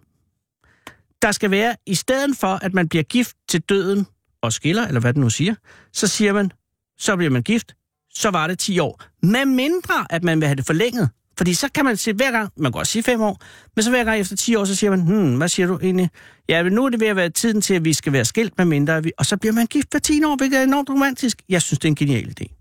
Der 1.21 1.31
skal 1.31 1.51
være, 1.51 1.75
i 1.85 1.95
stedet 1.95 2.37
for, 2.37 2.47
at 2.47 2.73
man 2.73 2.89
bliver 2.89 3.03
gift 3.03 3.35
til 3.49 3.61
døden 3.61 4.07
og 4.41 4.53
skiller, 4.53 4.87
eller 4.87 5.01
hvad 5.01 5.13
den 5.13 5.21
nu 5.21 5.29
siger, 5.29 5.55
så 5.93 6.07
siger 6.07 6.33
man, 6.33 6.51
så 6.97 7.15
bliver 7.15 7.29
man 7.29 7.43
gift, 7.43 7.75
så 8.09 8.29
var 8.29 8.47
det 8.47 8.59
10 8.59 8.79
år. 8.79 9.01
Med 9.23 9.45
mindre, 9.45 10.05
at 10.09 10.23
man 10.23 10.39
vil 10.39 10.47
have 10.47 10.55
det 10.55 10.65
forlænget. 10.65 11.09
Fordi 11.37 11.53
så 11.53 11.69
kan 11.75 11.85
man 11.85 11.97
se 11.97 12.13
hver 12.13 12.31
gang, 12.31 12.51
man 12.57 12.71
kan 12.71 12.79
også 12.79 12.91
sige 12.91 13.03
5 13.03 13.21
år, 13.21 13.41
men 13.75 13.83
så 13.83 13.89
hver 13.89 14.03
gang 14.03 14.19
efter 14.19 14.35
10 14.35 14.55
år, 14.55 14.65
så 14.65 14.75
siger 14.75 14.89
man, 14.89 15.01
hmm, 15.01 15.37
hvad 15.37 15.47
siger 15.47 15.67
du 15.67 15.79
egentlig? 15.81 16.09
Ja, 16.49 16.63
men 16.63 16.73
nu 16.73 16.85
er 16.85 16.89
det 16.89 16.99
ved 16.99 17.07
at 17.07 17.15
være 17.15 17.29
tiden 17.29 17.61
til, 17.61 17.73
at 17.73 17.85
vi 17.85 17.93
skal 17.93 18.13
være 18.13 18.25
skilt 18.25 18.57
med 18.57 18.65
mindre, 18.65 19.03
vi, 19.03 19.11
og 19.17 19.25
så 19.25 19.37
bliver 19.37 19.53
man 19.53 19.67
gift 19.67 19.87
for 19.91 19.99
10 19.99 20.23
år, 20.23 20.35
hvilket 20.35 20.59
er 20.59 20.63
enormt 20.63 20.89
romantisk. 20.89 21.41
Jeg 21.49 21.61
synes, 21.61 21.79
det 21.79 21.85
er 21.85 21.91
en 21.91 21.95
genial 21.95 22.33
idé. 22.39 22.57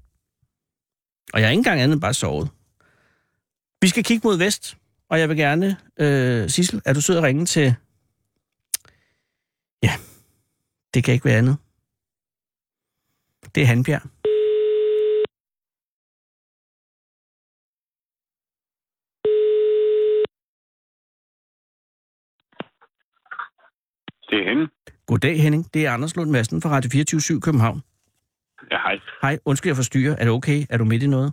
Og 1.33 1.41
jeg 1.41 1.47
har 1.47 1.51
ikke 1.51 1.61
engang 1.61 1.81
andet 1.81 1.95
end 1.95 2.01
bare 2.01 2.15
sovet. 2.15 2.49
Vi 3.83 3.89
skal 3.89 4.05
kigge 4.05 4.29
mod 4.29 4.39
vest, 4.39 4.77
og 5.11 5.21
jeg 5.21 5.29
vil 5.29 5.37
gerne, 5.37 5.77
øh, 6.01 6.51
Sissel, 6.51 6.83
er 6.85 6.93
du 6.93 7.01
sød 7.01 7.17
at 7.17 7.23
ringe 7.23 7.47
til... 7.47 7.75
Ja, 9.83 9.93
det 10.95 11.05
kan 11.05 11.15
ikke 11.15 11.25
være 11.25 11.39
andet. 11.39 11.57
Det 13.57 13.63
er 13.63 13.67
Hanbjerg. 13.67 14.03
Det 24.31 24.39
er 24.43 24.49
hende. 24.49 24.69
Goddag, 25.07 25.43
Henning. 25.43 25.75
Det 25.75 25.87
er 25.87 25.91
Anders 25.91 26.17
Lund 26.17 26.31
Madsen 26.31 26.63
fra 26.63 26.71
Radio 26.71 26.91
24 26.93 27.41
København. 27.41 27.83
Ja, 28.71 28.77
hej. 28.79 28.99
Hej, 29.23 29.39
undskyld, 29.45 29.71
jeg 29.71 29.77
forstyrrer. 29.77 30.13
Er 30.13 30.25
det 30.25 30.33
okay? 30.33 30.63
Er 30.71 30.79
du 30.79 30.85
midt 30.85 31.03
i 31.03 31.07
noget? 31.07 31.33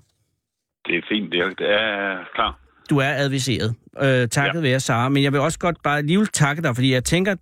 Det 0.86 0.98
er 0.98 1.02
fint. 1.10 1.32
Det 1.32 1.40
er, 1.40 1.50
det 1.50 1.70
er 1.72 2.24
klar. 2.36 2.60
Du 2.90 2.98
er 2.98 3.14
adviseret. 3.26 3.76
Øh, 4.02 4.28
takket 4.28 4.60
ja. 4.60 4.62
være, 4.62 4.80
Sara. 4.80 5.10
Men 5.10 5.24
jeg 5.24 5.32
vil 5.32 5.40
også 5.40 5.60
godt 5.60 5.78
bare 5.84 5.98
alligevel 5.98 6.28
takke 6.28 6.62
dig, 6.62 6.76
fordi 6.76 6.94
jeg 6.94 7.04
tænker, 7.04 7.36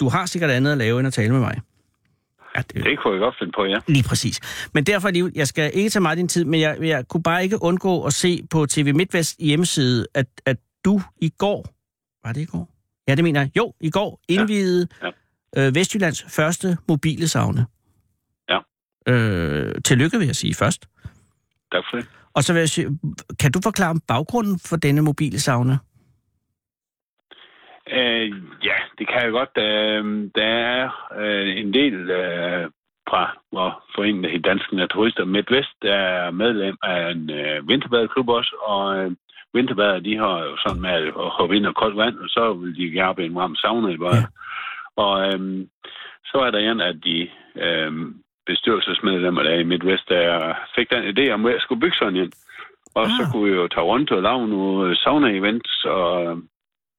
du 0.00 0.08
har 0.08 0.26
sikkert 0.26 0.50
andet 0.50 0.72
at 0.72 0.78
lave, 0.78 0.98
end 0.98 1.06
at 1.06 1.12
tale 1.12 1.32
med 1.32 1.40
mig. 1.40 1.60
Ja, 2.56 2.62
det... 2.62 2.84
det 2.84 2.98
kunne 2.98 3.12
jeg 3.12 3.20
godt 3.20 3.34
finde 3.38 3.52
på, 3.56 3.64
ja. 3.64 3.78
Lige 3.86 4.04
præcis. 4.08 4.68
Men 4.74 4.84
derfor 4.84 5.08
alligevel, 5.08 5.32
jeg 5.34 5.48
skal 5.48 5.70
ikke 5.74 5.90
tage 5.90 6.02
meget 6.02 6.18
din 6.18 6.28
tid, 6.28 6.44
men 6.44 6.60
jeg, 6.60 6.76
jeg 6.80 7.08
kunne 7.08 7.22
bare 7.22 7.42
ikke 7.42 7.62
undgå 7.62 8.04
at 8.04 8.12
se 8.12 8.42
på 8.50 8.66
TV 8.66 8.94
MidtVest 8.94 9.38
hjemmeside, 9.38 10.06
at, 10.14 10.26
at 10.46 10.56
du 10.84 11.00
i 11.20 11.28
går, 11.38 11.66
var 12.24 12.32
det 12.32 12.40
i 12.40 12.44
går? 12.44 12.68
Ja, 13.08 13.14
det 13.14 13.24
mener 13.24 13.40
jeg. 13.40 13.56
Jo, 13.56 13.72
i 13.80 13.90
går 13.90 14.20
indvidede 14.28 14.88
ja. 15.02 15.10
Ja. 15.56 15.66
Øh, 15.66 15.74
Vestjyllands 15.74 16.24
første 16.28 16.76
mobile 16.88 17.28
saune. 17.28 17.66
Ja. 18.48 18.58
Øh, 19.08 19.74
tillykke, 19.84 20.18
vil 20.18 20.26
jeg 20.26 20.36
sige 20.36 20.54
først. 20.54 20.88
Tak 21.72 21.84
for 21.90 21.96
det. 21.96 22.06
Og 22.34 22.44
så 22.44 22.52
vil 22.52 22.60
jeg 22.60 22.68
sige, 22.68 22.98
kan 23.40 23.52
du 23.52 23.60
forklare 23.62 23.90
om 23.90 24.00
baggrunden 24.00 24.58
for 24.58 24.76
denne 24.76 25.02
mobile 25.02 25.40
sauna? 25.40 25.78
Øh, 27.92 28.28
ja, 28.64 28.76
det 28.98 29.08
kan 29.08 29.22
jeg 29.22 29.30
godt. 29.30 29.50
Øh, 29.56 30.30
der 30.34 30.44
er 30.44 30.90
øh, 31.20 31.56
en 31.56 31.74
del 31.74 32.10
øh, 32.10 32.70
fra 33.08 33.38
hvor 33.52 33.84
foreningen 33.94 34.24
af 34.24 34.42
Danske 34.42 34.76
Naturister 34.76 35.24
Midtvest, 35.24 35.74
der 35.82 35.94
er 35.94 36.30
medlem 36.30 36.76
af 36.82 37.10
en 37.10 37.30
øh, 37.30 37.68
vinterbadklub 37.68 38.28
også, 38.28 38.56
og 38.62 38.98
øh, 38.98 39.10
vinterbader, 39.54 39.98
de 40.00 40.16
har 40.16 40.38
jo 40.44 40.56
sådan 40.56 40.82
med 40.82 40.90
at 40.90 41.30
hoppe 41.36 41.56
ind 41.56 41.66
og 41.66 41.74
koldt 41.74 41.96
vand, 41.96 42.18
og 42.18 42.28
så 42.28 42.52
vil 42.52 42.76
de 42.76 42.90
gerne 42.90 43.24
en 43.24 43.34
varm 43.34 43.56
sauna 43.56 43.88
i 43.88 43.96
bare. 43.96 44.16
Ja. 44.16 44.26
Og 44.96 45.14
øh, 45.26 45.66
så 46.24 46.38
er 46.38 46.50
der 46.50 46.58
en 46.58 46.80
af 46.80 47.00
de 47.00 47.28
øh, 47.64 47.92
bestyrelsesmedlemmer 48.46 49.42
der 49.42 49.54
i 49.54 49.64
Midtvest, 49.64 50.08
der 50.08 50.54
fik 50.76 50.90
den 50.90 51.04
idé 51.12 51.30
om, 51.30 51.46
at 51.46 51.52
jeg 51.52 51.60
skulle 51.60 51.80
bygge 51.80 51.96
sådan 51.96 52.16
en. 52.16 52.32
Og 52.94 53.02
ah. 53.02 53.10
så 53.10 53.22
kunne 53.32 53.50
vi 53.50 53.56
jo 53.56 53.68
tage 53.68 53.84
rundt 53.84 54.10
og 54.10 54.22
lave 54.22 54.48
nogle 54.48 54.96
sauna-events 54.96 55.84
og 55.84 56.38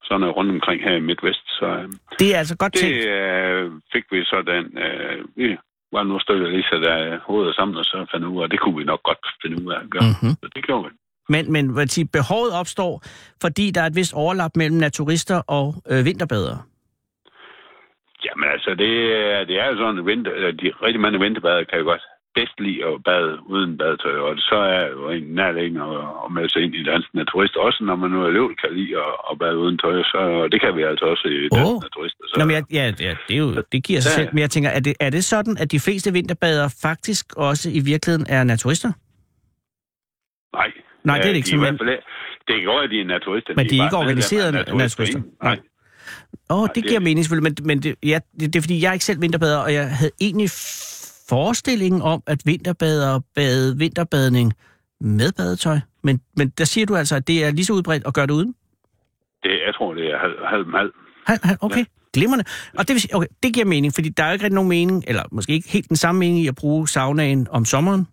sådan 0.08 0.36
rundt 0.38 0.52
omkring 0.52 0.80
her 0.84 0.96
i 0.96 1.00
Midtvest. 1.10 1.46
Så, 1.60 1.66
øh, 1.66 1.90
det 2.20 2.28
er 2.34 2.38
altså 2.38 2.56
godt 2.58 2.74
det, 2.74 2.82
tænkt. 2.82 3.06
Øh, 3.06 3.72
fik 3.94 4.06
vi 4.12 4.20
sådan, 4.26 4.64
øh, 4.86 5.18
vi 5.36 5.58
var 5.92 6.04
nogle 6.04 6.22
stykker 6.22 6.48
lige 6.48 6.64
så 6.72 6.78
der 6.86 7.20
hovedet 7.28 7.56
sammen, 7.56 7.78
og 7.78 7.86
så 7.86 7.98
fandt 8.12 8.26
ud 8.26 8.44
af, 8.44 8.50
det 8.50 8.60
kunne 8.60 8.78
vi 8.78 8.84
nok 8.84 9.04
godt 9.04 9.22
finde 9.42 9.58
ud 9.64 9.72
af 9.74 9.80
at 9.84 9.90
gøre. 9.90 10.10
Mm-hmm. 10.10 10.36
Så 10.42 10.48
det 10.56 10.66
gjorde 10.66 10.84
vi. 10.88 10.92
Men, 11.30 11.52
men 11.52 11.74
hvad 11.74 11.88
sige, 11.88 12.08
behovet 12.18 12.52
opstår, 12.62 12.94
fordi 13.42 13.66
der 13.72 13.82
er 13.82 13.86
et 13.86 13.96
vist 13.96 14.14
overlap 14.14 14.52
mellem 14.56 14.78
naturister 14.78 15.42
og 15.48 15.66
øh, 15.92 16.06
vinterbadere. 16.06 16.60
Jamen 18.26 18.48
altså, 18.56 18.70
det, 18.70 18.92
det 19.50 19.56
er 19.62 19.68
jo 19.72 19.78
sådan, 19.78 20.00
at 20.00 20.06
vinter, 20.06 20.32
de 20.62 20.68
rigtig 20.86 21.02
mange 21.02 21.20
vinterbadere 21.20 21.66
kan 21.66 21.80
jo 21.80 21.86
godt 21.86 22.02
bedst 22.38 22.58
lide 22.66 22.82
at 22.90 22.96
bade 23.10 23.32
uden 23.54 23.72
badetøj, 23.80 24.16
og 24.28 24.34
så 24.50 24.58
er 24.78 24.86
jo 24.96 25.10
en 25.18 25.28
nærliggende 25.40 25.82
at, 26.26 26.30
melde 26.36 26.50
sig 26.54 26.62
ind 26.64 26.74
i 26.76 26.84
dansk 26.92 27.10
naturist. 27.22 27.56
Også 27.56 27.80
når 27.88 27.96
man 27.96 28.10
nu 28.12 28.20
er 28.28 28.32
løb, 28.38 28.50
kan 28.64 28.72
lide 28.80 28.94
at, 29.06 29.14
at 29.30 29.34
bade 29.42 29.58
uden 29.64 29.78
tøj, 29.78 29.96
så 30.14 30.20
det 30.52 30.60
kan 30.64 30.72
vi 30.78 30.82
altså 30.92 31.06
også 31.06 31.26
i 31.28 31.38
dansk 31.56 31.72
oh. 31.72 31.82
naturist. 31.88 32.16
Så, 32.30 32.36
Nå, 32.40 32.46
men 32.46 32.56
ja, 32.56 32.62
ja, 32.80 32.86
det, 33.28 33.34
er 33.38 33.42
jo, 33.46 33.50
det 33.72 33.80
giver 33.88 34.00
sig 34.02 34.12
ja. 34.12 34.18
selv, 34.20 34.30
men 34.34 34.42
jeg 34.46 34.50
tænker, 34.50 34.70
er 34.70 34.80
det, 34.88 34.94
er 35.00 35.10
det 35.10 35.24
sådan, 35.24 35.58
at 35.64 35.72
de 35.72 35.80
fleste 35.86 36.14
vinterbadere 36.14 36.70
faktisk 36.88 37.26
også 37.38 37.68
i 37.80 37.82
virkeligheden 37.92 38.26
er 38.30 38.44
naturister? 38.44 38.92
Nej. 40.58 40.70
Nej, 41.04 41.18
det 41.18 41.28
er 41.30 41.34
det 41.34 41.38
ikke. 41.38 41.52
De 41.52 41.68
er. 41.68 42.02
Det 42.48 42.66
går, 42.66 42.80
at 42.80 42.90
de 42.90 43.00
er 43.02 43.06
naturister. 43.06 43.54
Men 43.56 43.66
de 43.66 43.66
er, 43.66 43.70
de 43.70 43.80
er 43.80 43.84
ikke 43.88 43.98
organiseret 43.98 44.52
naturister? 44.84 45.22
Nej. 45.44 45.58
Åh, 46.50 46.62
oh, 46.62 46.68
det, 46.68 46.76
det 46.76 46.84
giver 46.88 47.00
mening 47.00 47.26
selvfølgelig, 47.26 47.54
men, 47.60 47.68
men 47.68 47.84
det, 47.84 47.96
ja, 48.04 48.20
det, 48.40 48.54
det 48.54 48.56
er 48.56 48.62
fordi, 48.62 48.82
jeg 48.82 48.90
er 48.90 48.94
ikke 48.94 49.06
selv 49.06 49.22
vinterbader, 49.22 49.58
og 49.58 49.74
jeg 49.74 49.90
havde 49.90 50.12
egentlig 50.22 50.50
forestillingen 51.30 52.02
om, 52.02 52.24
at 52.28 52.42
vinterbadere 52.46 53.22
bade 53.36 53.78
vinterbadning 53.78 54.54
med 55.02 55.32
badetøj. 55.38 55.80
Men, 56.04 56.22
men 56.38 56.50
der 56.50 56.66
siger 56.66 56.86
du 56.86 56.96
altså, 56.96 57.16
at 57.16 57.28
det 57.28 57.46
er 57.46 57.52
lige 57.52 57.66
så 57.66 57.74
udbredt 57.74 58.08
at 58.08 58.14
gøre 58.14 58.28
det 58.28 58.34
uden? 58.34 58.56
Det, 59.44 59.52
jeg 59.66 59.74
tror, 59.76 59.94
det 59.94 60.06
er 60.14 60.18
halv, 60.18 60.34
halv, 60.50 60.66
halv. 60.76 60.92
halv, 61.28 61.40
halv 61.44 61.58
okay. 61.62 61.78
Ja. 61.80 61.86
Glimrende. 62.14 62.46
Og 62.78 62.88
det, 62.88 62.94
vil 62.94 63.02
sige, 63.02 63.16
okay, 63.16 63.28
det 63.44 63.54
giver 63.54 63.66
mening, 63.66 63.94
fordi 63.94 64.10
der 64.10 64.24
er 64.24 64.28
jo 64.28 64.34
ikke 64.34 64.44
rigtig 64.44 64.56
nogen 64.56 64.70
mening, 64.70 65.04
eller 65.08 65.24
måske 65.32 65.54
ikke 65.54 65.70
helt 65.70 65.90
den 65.90 65.96
samme 65.96 66.20
mening 66.20 66.40
i 66.40 66.48
at 66.48 66.56
bruge 66.56 66.88
saunaen 66.88 67.48
om 67.52 67.66
sommeren. 67.66 68.08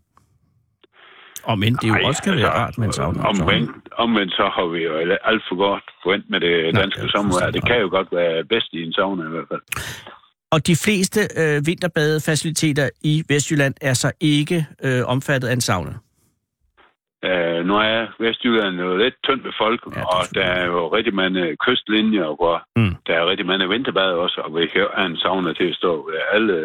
Og 1.44 1.58
men 1.58 1.74
det 1.74 1.88
jo 1.88 1.94
Ej, 1.94 2.02
også 2.04 2.22
kan 2.22 2.36
være 2.36 2.50
rart 2.50 2.78
med 2.78 2.86
en 2.86 2.92
sauna 2.92 3.20
om 3.20 3.40
omvendt, 3.40 3.70
omvendt 3.92 4.32
så 4.32 4.50
har 4.56 4.66
vi 4.72 4.78
jo 4.88 4.92
alt 5.30 5.42
for 5.48 5.56
godt 5.56 5.84
forventet 6.02 6.30
med 6.30 6.40
det 6.40 6.74
danske 6.74 7.00
Nej, 7.00 7.10
sommervejr. 7.14 7.50
Det 7.50 7.66
kan 7.66 7.80
jo 7.80 7.88
godt 7.88 8.08
være 8.12 8.44
bedst 8.44 8.68
i 8.72 8.82
en 8.82 8.92
sauna 8.92 9.22
i 9.26 9.32
hvert 9.34 9.48
fald. 9.52 9.62
Og 10.54 10.66
de 10.66 10.76
fleste 10.84 11.20
øh, 11.40 11.66
vinterbadefaciliteter 11.66 12.90
i 13.02 13.24
Vestjylland 13.28 13.74
er 13.80 13.94
så 13.94 14.12
ikke 14.20 14.66
øh, 14.84 15.02
omfattet 15.06 15.48
af 15.48 15.52
en 15.52 15.60
sauna? 15.60 15.94
Uh, 17.26 17.60
nu 17.68 17.74
er 17.76 18.06
Vestjylland 18.20 18.76
jo 18.80 18.96
lidt 18.96 19.14
tyndt 19.24 19.42
befolket, 19.42 19.92
ja, 19.96 20.04
og 20.04 20.22
der 20.34 20.44
er 20.44 20.66
jo 20.66 20.96
rigtig 20.96 21.14
mange 21.14 21.56
kystlinjer, 21.56 22.28
hvor 22.40 22.56
mm. 22.76 22.94
der 23.06 23.14
er 23.14 23.30
rigtig 23.30 23.46
mange 23.46 23.68
vinterbad 23.68 24.10
også, 24.24 24.40
og 24.40 24.54
vi 24.56 24.70
have 24.74 25.06
en 25.06 25.16
sauna 25.16 25.52
til 25.52 25.64
at 25.64 25.74
stå 25.74 26.10
ved 26.10 26.18
alle 26.32 26.56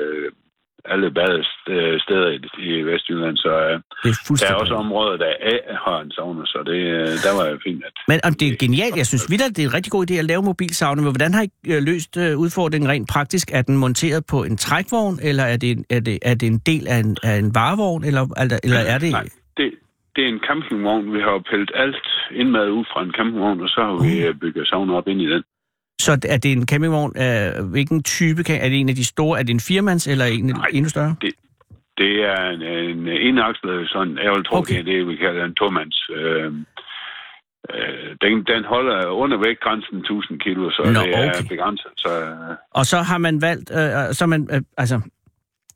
alle 0.86 1.12
badesteder 1.12 2.30
i, 2.36 2.38
i 2.70 2.82
Vestjylland, 2.82 3.38
så 3.38 3.50
uh, 3.50 3.82
det 4.04 4.12
er 4.32 4.48
der 4.48 4.54
er 4.54 4.60
også 4.64 4.74
områder, 4.74 5.18
der 5.18 5.34
er, 5.52 5.60
har 5.86 6.02
en 6.02 6.12
sauna, 6.12 6.46
så 6.46 6.60
det, 6.66 6.80
uh, 6.94 7.14
der 7.26 7.34
var 7.40 7.46
jo 7.52 7.58
fint. 7.64 7.84
At, 7.86 7.94
Men 8.08 8.20
om 8.28 8.34
det 8.34 8.48
er 8.48 8.56
genialt, 8.66 8.98
jeg 8.98 9.08
synes 9.12 9.32
vildt, 9.32 9.58
det 9.58 9.64
er 9.64 9.68
en 9.68 9.74
rigtig 9.74 9.92
god 9.92 10.12
idé 10.12 10.14
at 10.14 10.26
lave 10.26 10.42
mobilsauna, 10.42 11.02
men 11.02 11.12
hvordan 11.12 11.34
har 11.34 11.44
I 11.44 11.50
uh, 11.74 11.84
løst 11.90 12.18
uh, 12.18 12.24
udfordringen 12.44 12.90
rent 12.90 13.10
praktisk? 13.10 13.46
Er 13.54 13.62
den 13.62 13.78
monteret 13.78 14.24
på 14.34 14.44
en 14.44 14.58
trækvogn, 14.58 15.20
eller 15.30 15.44
er 15.44 15.58
det, 15.58 15.86
er 15.90 16.00
det, 16.00 16.20
er 16.22 16.36
det 16.36 16.48
en 16.48 16.62
del 16.66 16.88
af 16.88 16.98
en, 17.06 17.18
af 17.24 17.36
en 17.44 17.56
varevogn, 17.56 18.04
eller, 18.04 18.24
eller, 18.42 18.60
eller 18.64 18.80
er 18.94 18.98
det... 18.98 19.12
Nej, 19.12 19.28
det, 19.58 19.68
det 20.16 20.22
er 20.26 20.30
en 20.36 20.44
campingvogn. 20.48 21.14
Vi 21.14 21.20
har 21.20 21.44
pillet 21.50 21.72
alt 21.76 22.08
indmad 22.32 22.70
ud 22.70 22.86
fra 22.92 23.04
en 23.04 23.12
campingvogn, 23.18 23.62
og 23.62 23.70
så 23.70 23.80
har 23.88 23.96
vi 24.06 24.30
uh. 24.30 24.36
bygget 24.42 24.68
sauna 24.68 24.94
op 24.94 25.08
ind 25.08 25.22
i 25.22 25.30
den. 25.34 25.44
Så 26.02 26.12
er 26.12 26.38
det 26.38 26.52
en 26.52 26.68
campingvogn? 26.68 27.14
Uh, 27.26 27.70
hvilken 27.72 28.04
type? 28.04 28.42
Er 28.50 28.70
det 28.70 28.80
en 28.80 28.90
af 28.90 28.96
de 28.96 29.06
store? 29.06 29.40
Er 29.40 29.44
det 29.44 29.54
en 29.54 29.60
firmands 29.60 30.08
eller 30.08 30.26
en 30.26 30.46
Nej, 30.46 30.68
endnu 30.74 30.90
større? 30.90 31.16
Det, 31.22 31.34
det 31.98 32.14
er 32.34 32.50
en, 32.50 32.62
en 32.62 33.08
enakslet, 33.08 33.90
sådan, 33.90 34.18
jeg 34.24 34.32
vil 34.36 34.44
tro, 34.44 34.56
okay. 34.58 34.74
det 34.74 34.80
er 34.80 34.84
det, 34.84 35.08
vi 35.08 35.16
kalder 35.16 35.46
en 35.46 35.56
tomands. 35.56 36.10
Øh, 36.10 36.52
øh, 37.74 38.10
den, 38.24 38.34
den 38.52 38.64
holder 38.74 39.08
under 39.08 39.38
vægtgrænsen 39.46 39.98
1000 39.98 40.40
kilo, 40.40 40.70
så 40.72 40.82
Nå, 40.86 41.00
det 41.00 41.16
er 41.16 41.30
okay. 41.30 41.48
begrænset. 41.50 41.92
Så, 41.98 42.10
øh. 42.22 42.56
Og 42.72 42.86
så 42.86 42.98
har 42.98 43.18
man 43.18 43.42
valgt, 43.42 43.72
øh, 43.72 44.14
så 44.14 44.26
man, 44.26 44.50
øh, 44.54 44.62
altså, 44.78 45.02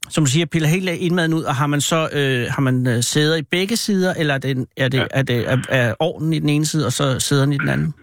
som 0.08 0.24
du 0.24 0.30
siger, 0.30 0.46
piller 0.46 0.68
hele 0.68 0.98
indmaden 0.98 1.34
ud, 1.34 1.42
og 1.42 1.54
har 1.54 1.66
man 1.66 1.80
så 1.80 2.00
øh, 2.18 2.52
har 2.54 2.60
man 2.60 2.86
øh, 2.86 3.02
sæder 3.02 3.36
i 3.36 3.42
begge 3.42 3.76
sider, 3.76 4.14
eller 4.14 4.34
er 4.34 4.38
det, 4.38 4.66
er 4.76 4.88
det, 4.88 4.98
ja. 4.98 5.06
er 5.10 5.22
det 5.22 5.50
er, 5.50 5.56
er 5.68 5.94
ovnen 5.98 6.32
i 6.32 6.38
den 6.38 6.48
ene 6.48 6.66
side, 6.66 6.86
og 6.86 6.92
så 6.92 7.20
sæderne 7.20 7.54
i 7.54 7.58
den 7.58 7.68
anden? 7.68 7.94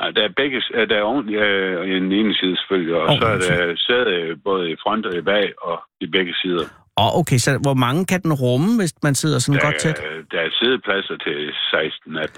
Nej, 0.00 0.10
der 0.10 0.22
er 0.28 0.32
begge, 0.36 0.58
der 0.90 0.96
er 0.96 1.02
ordentligt 1.02 1.40
øh, 1.40 1.88
i 1.88 1.94
den 1.94 2.12
ene 2.12 2.34
side 2.34 2.56
selvfølgelig, 2.56 2.94
og 2.94 3.06
oh, 3.08 3.18
så 3.20 3.26
er 3.26 3.38
der 3.38 3.76
sæde 3.86 4.36
både 4.44 4.70
i 4.72 4.76
front 4.82 5.06
og 5.06 5.14
i 5.16 5.20
bag 5.20 5.46
og 5.62 5.76
i 6.00 6.06
begge 6.06 6.34
sider. 6.42 6.66
Oh, 6.96 7.18
okay, 7.20 7.38
så 7.38 7.58
hvor 7.62 7.74
mange 7.74 8.06
kan 8.06 8.20
den 8.22 8.32
rumme, 8.32 8.70
hvis 8.80 8.92
man 9.02 9.14
sidder 9.14 9.38
sådan 9.38 9.60
der, 9.60 9.66
godt 9.66 9.78
tæt? 9.78 9.96
Der 10.30 10.40
er 10.40 10.50
sædepladser 10.58 11.16
til 11.26 11.38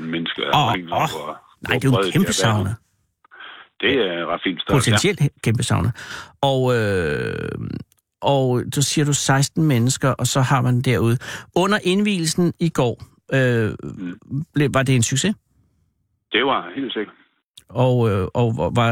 16-18 0.01 0.03
mennesker. 0.03 0.43
Åh, 0.55 0.67
oh, 0.67 0.73
oh. 0.73 1.35
nej, 1.69 1.79
det 1.79 1.85
er 1.85 1.91
jo 1.93 2.07
en 2.07 2.13
kæmpe 2.13 2.33
sauna. 2.33 2.75
Det 3.81 3.95
er 4.09 4.27
ret 4.33 4.41
fint 4.45 4.63
størrelse. 4.63 4.91
Potentielt 4.91 5.21
ja. 5.21 5.27
kæmpe 5.45 5.63
sauna. 5.63 5.91
Og, 6.43 6.61
øh, 6.77 7.35
og 8.23 8.63
så 8.75 8.83
siger 8.83 9.05
du 9.05 9.13
16 9.13 9.65
mennesker, 9.65 10.09
og 10.09 10.27
så 10.27 10.41
har 10.41 10.61
man 10.63 10.81
derude. 10.81 11.17
Under 11.57 11.79
indvielsen 11.85 12.53
i 12.61 12.69
går, 12.69 12.95
øh, 13.35 13.71
mm. 13.85 14.75
var 14.75 14.83
det 14.83 14.95
en 14.95 15.03
succes? 15.03 15.35
Det 16.33 16.45
var 16.45 16.71
helt 16.77 16.93
sikkert. 16.93 17.15
Og, 17.75 18.11
øh, 18.11 18.29
og 18.35 18.47
var, 18.81 18.91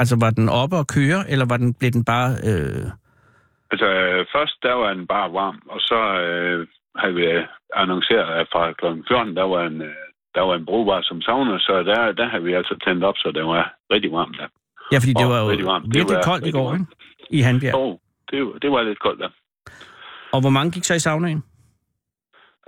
altså, 0.00 0.16
var 0.24 0.30
den 0.30 0.48
oppe 0.48 0.76
og 0.76 0.86
køre, 0.86 1.30
eller 1.30 1.46
var 1.52 1.56
den, 1.56 1.74
blev 1.74 1.90
den 1.90 2.04
bare... 2.04 2.30
Øh... 2.50 2.86
Altså, 3.72 3.88
først 4.34 4.56
der 4.62 4.74
var 4.74 4.94
den 4.94 5.06
bare 5.06 5.32
varm, 5.32 5.58
og 5.70 5.80
så 5.80 6.00
øh, 6.26 6.66
havde 6.96 7.14
vi 7.14 7.24
annonceret, 7.74 8.28
at 8.40 8.46
fra 8.52 8.72
kl. 8.72 8.86
14, 9.08 9.36
der 9.36 9.42
var 9.42 9.62
en, 9.66 9.82
øh, 9.82 10.04
der 10.34 10.40
var 10.40 10.54
en 10.54 10.66
brugbar 10.66 11.00
som 11.02 11.22
sauna, 11.22 11.58
så 11.58 11.82
der, 11.82 12.12
der 12.12 12.28
havde 12.28 12.44
vi 12.44 12.52
altså 12.52 12.74
tændt 12.84 13.04
op, 13.04 13.16
så 13.16 13.32
det 13.34 13.44
var 13.44 13.74
rigtig 13.90 14.12
varmt 14.12 14.36
der. 14.38 14.48
Ja, 14.92 14.98
fordi 14.98 15.12
det 15.12 15.28
var 15.32 15.38
jo 15.40 15.66
varmt. 15.72 15.86
virkelig 15.94 16.16
var 16.16 16.22
koldt 16.30 16.46
i 16.46 16.50
går, 16.50 16.72
ikke? 16.72 16.86
I 17.30 17.40
Hanbjerg. 17.40 17.74
Jo, 17.74 17.98
det, 18.30 18.62
det 18.62 18.70
var 18.70 18.82
lidt 18.82 19.00
koldt 19.00 19.20
der. 19.20 19.28
Og 20.32 20.40
hvor 20.40 20.50
mange 20.50 20.70
gik 20.70 20.84
så 20.84 20.94
i 20.94 20.98
saunaen? 20.98 21.42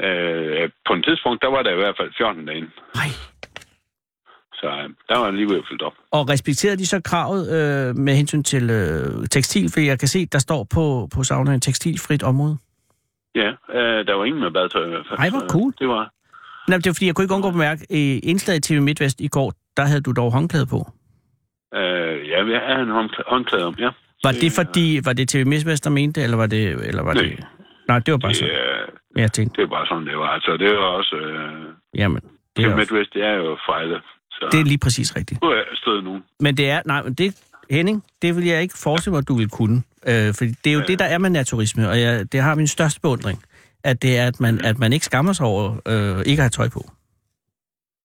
Øh, 0.00 0.70
på 0.87 0.92
et 0.94 1.05
tidspunkt, 1.05 1.42
der 1.42 1.50
var 1.50 1.62
der 1.62 1.72
i 1.72 1.81
hvert 1.83 1.96
fald 2.00 2.11
14 2.16 2.46
derinde. 2.46 2.70
Nej. 2.94 3.11
Så 4.64 4.70
øh, 4.70 4.88
der 5.09 5.18
var 5.18 5.31
lige 5.31 5.48
fyldt 5.68 5.83
op. 5.83 5.92
Og 6.11 6.29
respekterede 6.29 6.77
de 6.77 6.87
så 6.87 7.00
kravet 7.11 7.42
øh, 7.57 7.96
med 7.96 8.14
hensyn 8.14 8.42
til 8.42 8.70
øh, 8.70 9.27
tekstil? 9.31 9.70
For 9.72 9.81
jeg 9.81 9.98
kan 9.98 10.09
se, 10.09 10.27
der 10.27 10.38
står 10.38 10.66
på, 10.74 11.09
på 11.14 11.22
saunaen 11.22 11.61
tekstilfrit 11.61 12.22
område. 12.22 12.57
Ja, 13.35 13.48
øh, 13.79 14.07
der 14.07 14.14
var 14.14 14.24
ingen 14.24 14.42
med 14.42 14.50
badetøj 14.50 14.85
i 14.87 14.88
hvert 14.88 15.07
fald. 15.09 15.18
Ej, 15.18 15.31
hvor 15.31 15.44
cool. 15.48 15.72
Det 15.79 15.88
var... 15.88 16.11
Nej, 16.68 16.77
det 16.79 16.87
var 16.87 16.92
fordi, 16.92 17.07
jeg 17.07 17.14
kunne 17.14 17.24
ikke 17.24 17.35
undgå 17.35 17.48
at 17.48 17.55
bemærke, 17.55 17.87
i 17.90 18.18
indslaget 18.18 18.62
TV 18.62 18.81
MidtVest 18.83 19.20
i 19.20 19.29
går, 19.29 19.53
der 19.77 19.83
havde 19.85 20.00
du 20.00 20.12
dog 20.12 20.33
håndklæde 20.33 20.66
på. 20.66 20.81
Øh, 21.74 22.29
ja, 22.33 22.38
jeg 22.55 22.61
havde 22.68 22.83
en 22.83 22.94
håndklæde 23.33 23.64
om, 23.66 23.74
ja. 23.79 23.90
Var 24.24 24.33
det 24.33 24.53
fordi, 24.61 25.00
var 25.05 25.12
det 25.12 25.29
TV 25.29 25.46
Midtvest, 25.46 25.85
der 25.85 25.90
mente 25.90 26.20
det, 26.20 26.24
eller 26.24 26.37
var 26.37 26.46
det... 26.46 26.62
Eller 26.88 27.03
var 27.03 27.14
Nej. 27.14 27.22
det... 27.22 27.44
Nej, 27.88 27.98
det 27.98 28.12
var 28.12 28.18
bare 28.18 28.29
Det, 28.29 28.37
sådan. 28.37 28.55
er, 29.16 29.20
Jeg 29.22 29.33
tænkte, 29.33 29.57
det 29.57 29.62
er 29.66 29.70
bare 29.77 29.87
sådan, 29.87 30.07
det 30.07 30.16
var. 30.18 30.27
Altså, 30.37 30.57
det 30.57 30.68
var 30.77 30.90
også... 31.00 31.16
Øh, 31.16 31.64
jamen, 31.94 32.20
det 32.22 32.31
det 32.57 32.64
er, 32.64 32.70
jo- 32.70 32.77
Midwest, 32.77 33.14
det 33.14 33.22
er 33.24 33.33
jo 33.35 33.59
fejlet. 33.70 34.03
Så 34.40 34.49
det 34.53 34.61
er 34.61 34.64
lige 34.64 34.79
præcis 34.79 35.16
rigtigt. 35.16 35.42
nu 35.42 35.49
er 35.49 35.55
jeg 35.55 35.64
stået 35.75 36.05
nu. 36.05 36.23
Men 36.40 36.57
det 36.57 36.70
er... 36.70 36.83
Nej, 36.87 37.03
men 37.03 37.14
det... 37.14 37.37
Henning, 37.70 38.05
det 38.23 38.37
vil 38.37 38.44
jeg 38.44 38.62
ikke 38.62 38.75
forestille 38.83 39.12
mig, 39.12 39.18
at 39.18 39.29
du 39.29 39.35
vil 39.35 39.49
kunne. 39.49 39.83
Øh, 40.07 40.35
fordi 40.35 40.51
det 40.64 40.70
er 40.70 40.75
jo 40.75 40.83
det, 40.88 40.99
der 40.99 41.05
er 41.05 41.18
med 41.18 41.31
naturisme, 41.31 41.88
og 41.88 42.01
jeg, 42.01 42.33
det 42.33 42.40
har 42.42 42.55
min 42.55 42.66
største 42.66 43.01
beundring. 43.01 43.42
At 43.85 44.03
det 44.03 44.18
er, 44.18 44.27
at 44.27 44.40
man, 44.40 44.64
at 44.64 44.79
man 44.79 44.92
ikke 44.92 45.05
skammer 45.07 45.33
sig 45.33 45.47
over 45.47 45.77
øh, 45.88 46.18
ikke 46.27 46.40
at 46.40 46.44
have 46.44 46.49
tøj 46.51 46.68
på. 46.68 46.81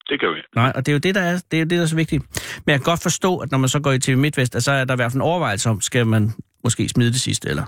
Det 0.10 0.20
kan 0.20 0.30
vi. 0.30 0.42
Nej, 0.56 0.72
og 0.76 0.86
det 0.86 0.92
er 0.92 0.94
jo 0.94 1.00
det, 1.00 1.16
der 1.16 1.22
er, 1.22 1.42
det 1.52 1.58
er, 1.58 1.62
jo 1.62 1.66
det, 1.66 1.78
der 1.78 1.82
er 1.82 1.86
så 1.86 1.96
vigtigt. 1.96 2.24
Men 2.66 2.72
jeg 2.72 2.80
kan 2.80 2.84
godt 2.92 3.04
forstå, 3.04 3.38
at 3.38 3.52
når 3.52 3.58
man 3.58 3.70
så 3.70 3.80
går 3.80 3.92
i 3.92 4.00
TV 4.00 4.18
MidtVest, 4.18 4.56
at 4.56 4.64
så 4.64 4.72
er 4.72 4.86
der 4.86 4.94
i 4.94 4.96
hvert 4.96 5.12
fald 5.12 5.22
en 5.22 5.28
overvejelse 5.32 5.70
om, 5.70 5.82
skal 5.82 6.08
man 6.08 6.32
måske 6.64 6.90
smide 6.90 7.12
det 7.12 7.20
sidste, 7.22 7.50
eller? 7.50 7.64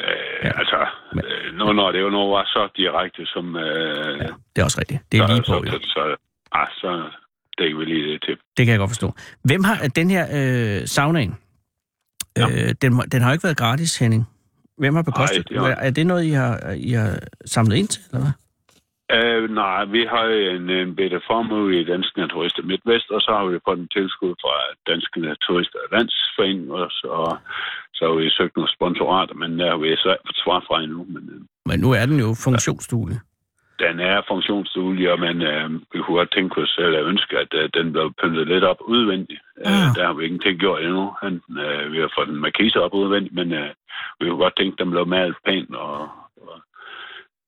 Øh, 0.00 0.06
Ja. 0.42 0.48
ja. 0.48 0.58
Altså, 0.58 0.86
Men- 1.12 1.24
øh, 1.24 1.54
nu 1.58 1.72
når 1.72 1.92
det 1.92 2.00
jo 2.00 2.10
nu 2.10 2.18
var 2.30 2.44
så 2.44 2.68
direkte 2.76 3.26
som... 3.26 3.56
Øh, 3.56 4.18
Ja, 4.20 4.26
det 4.56 4.60
er 4.60 4.64
også 4.64 4.80
rigtigt. 4.80 5.00
Det 5.12 5.20
er 5.20 5.26
så, 5.26 5.32
lige 5.32 5.42
på, 5.42 5.46
så, 5.46 5.72
jo. 5.72 5.72
så, 5.72 5.78
så, 5.82 6.16
ah, 6.60 6.66
så 6.80 6.90
dækker 7.58 7.78
vi 7.78 7.84
lige 7.84 8.12
det 8.12 8.22
til. 8.26 8.36
Det 8.56 8.62
kan 8.66 8.72
jeg 8.72 8.78
godt 8.78 8.90
forstå. 8.90 9.08
Hvem 9.48 9.64
har 9.64 9.76
den 10.00 10.10
her 10.10 10.24
øh, 10.38 10.86
saunaen? 10.86 11.34
Ja. 12.36 12.46
Øh, 12.48 12.74
den, 12.82 12.90
den 13.12 13.18
har 13.22 13.28
jo 13.30 13.32
ikke 13.36 13.44
været 13.48 13.56
gratis, 13.64 13.98
Henning. 13.98 14.24
Hvem 14.78 14.94
har 14.94 15.02
bekostet? 15.02 15.48
det 15.48 15.58
har- 15.60 15.78
er 15.86 15.90
det 15.90 16.06
noget, 16.06 16.24
I 16.24 16.30
har, 16.30 16.52
I 16.88 16.90
har 16.90 17.18
samlet 17.46 17.76
ind 17.76 17.88
til, 17.88 18.02
eller 18.08 18.20
hvad? 18.24 18.32
Øh, 19.16 19.50
nej, 19.62 19.84
vi 19.84 20.02
har 20.14 20.24
en, 20.56 20.64
en 20.70 20.96
bedre 21.00 21.20
formue 21.30 21.80
i 21.80 21.84
Danske 21.92 22.20
Naturister 22.20 22.62
Midtvest, 22.70 23.08
og 23.16 23.20
så 23.26 23.30
har 23.38 23.44
vi 23.46 23.58
fået 23.66 23.78
en 23.78 23.88
tilskud 23.96 24.34
fra 24.42 24.54
Danske 24.90 25.16
Naturister 25.20 25.78
Landsforening 25.94 26.70
også, 26.72 27.02
og 27.20 27.30
så 27.96 28.02
har 28.08 28.14
vi 28.20 28.30
søgt 28.38 28.56
nogle 28.56 28.70
sponsorater, 28.76 29.34
men 29.42 29.50
der 29.58 29.66
har 29.70 29.78
vi 29.82 29.88
så 30.04 30.08
ikke 30.14 30.26
fået 30.28 30.40
svar 30.44 30.60
fra 30.68 30.76
endnu. 30.84 31.00
Men 31.14 31.24
øh, 31.34 31.40
Men 31.70 31.76
nu 31.84 31.88
er 32.00 32.06
den 32.10 32.18
jo 32.24 32.28
funktionsduelig. 32.46 33.18
Den 33.84 33.94
er 34.00 34.16
funktionsduelig, 34.30 35.12
og 35.12 35.18
man, 35.26 35.36
øh, 35.42 35.70
vi 35.92 35.98
kunne 36.00 36.16
godt 36.20 36.32
tænke 36.36 36.60
os 36.62 36.74
eller 36.78 37.04
ønske, 37.12 37.38
at 37.38 37.52
øh, 37.60 37.68
den 37.76 37.92
blev 37.92 38.06
pyntet 38.22 38.46
lidt 38.48 38.64
op 38.64 38.80
udvendigt. 38.94 39.42
Ah. 39.64 39.72
Øh, 39.72 39.88
der 39.96 40.06
har 40.06 40.12
vi 40.16 40.24
ingenting 40.24 40.58
gjort 40.60 40.82
endnu. 40.82 41.04
Han, 41.22 41.34
øh, 41.64 41.92
vi 41.92 41.98
har 42.02 42.10
fået 42.16 42.28
den 42.28 42.40
markise 42.46 42.78
op 42.84 42.94
udvendigt, 42.94 43.34
men 43.34 43.52
øh, 43.52 43.70
vi 44.20 44.24
kunne 44.28 44.42
godt 44.44 44.56
tænke, 44.56 44.74
at 44.74 44.78
den 44.82 44.90
blev 44.90 45.06
malet 45.06 45.36
pænt 45.46 45.74
og, 45.74 45.98
og 46.46 46.56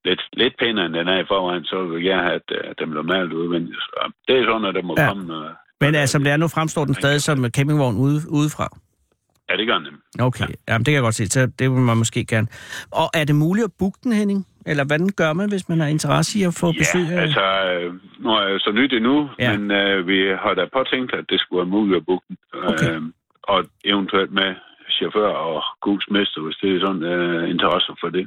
lidt, 0.04 0.22
lidt 0.32 0.54
pænere, 0.60 0.86
end 0.86 0.94
den 0.94 1.08
er 1.08 1.18
i 1.20 1.28
forvejen, 1.32 1.64
så 1.64 1.76
vil 1.82 1.96
vi 1.98 2.02
gerne 2.08 2.22
have, 2.28 2.40
at 2.42 2.48
øh, 2.58 2.74
den 2.78 2.90
blev 2.90 3.04
malet 3.04 3.32
udvendigt. 3.32 3.76
Så 3.88 4.12
det 4.28 4.34
er 4.38 4.44
sådan, 4.44 4.64
at 4.70 4.74
der 4.74 4.82
må 4.82 4.94
Ja. 4.98 5.02
ja. 5.02 5.08
komme... 5.12 5.34
Øh, 5.34 5.50
Men 5.80 5.94
altså, 5.94 6.12
som 6.12 6.22
det 6.24 6.32
er 6.32 6.36
nu, 6.36 6.48
fremstår 6.48 6.84
den 6.84 6.94
stadig 6.94 7.20
som 7.22 7.44
campingvogn 7.56 7.96
ude, 7.96 8.20
udefra. 8.38 8.66
ja, 9.50 9.56
det 9.56 9.66
gør 9.66 9.78
den. 9.78 9.94
Okay, 10.28 10.48
Jamen, 10.68 10.78
det 10.84 10.86
kan 10.86 10.94
jeg 10.94 11.02
godt 11.02 11.14
se. 11.14 11.26
Så 11.26 11.40
det 11.58 11.70
vil 11.70 11.78
man 11.90 11.96
måske 11.96 12.24
gerne. 12.24 12.48
Og 12.90 13.06
er 13.14 13.24
det 13.24 13.34
muligt 13.34 13.64
at 13.64 13.70
booke 13.78 13.98
den, 14.04 14.12
Henning? 14.12 14.46
Eller 14.70 14.84
hvordan 14.84 15.08
gør 15.16 15.32
man, 15.32 15.48
hvis 15.48 15.68
man 15.68 15.80
har 15.80 15.86
interesse 15.86 16.38
i 16.38 16.42
at 16.42 16.54
få 16.54 16.72
besøg 16.72 17.06
Ja, 17.10 17.16
af... 17.16 17.22
altså, 17.22 17.44
nu 18.22 18.28
er 18.30 18.42
jeg 18.42 18.52
jo 18.54 18.58
så 18.58 18.70
nyt 18.80 18.92
endnu, 18.92 19.16
Ja. 19.38 19.50
ja. 19.50 19.58
men 19.58 19.70
øh, 19.70 20.06
vi 20.06 20.18
har 20.42 20.54
da 20.54 20.64
påtænkt, 20.78 21.10
at 21.18 21.24
det 21.30 21.40
skulle 21.40 21.58
være 21.62 21.70
muligt 21.76 21.96
at 21.96 22.06
booke. 22.06 22.26
Okay. 22.72 22.92
Øh, 22.94 23.02
og 23.42 23.64
eventuelt 23.84 24.32
med 24.32 24.50
chauffør 24.96 25.30
og 25.48 25.62
gudsmester, 25.86 26.40
hvis 26.44 26.56
det 26.62 26.68
er 26.76 26.80
sådan 26.86 27.02
øh, 27.02 27.50
interesse 27.50 27.92
for 28.02 28.08
det. 28.16 28.26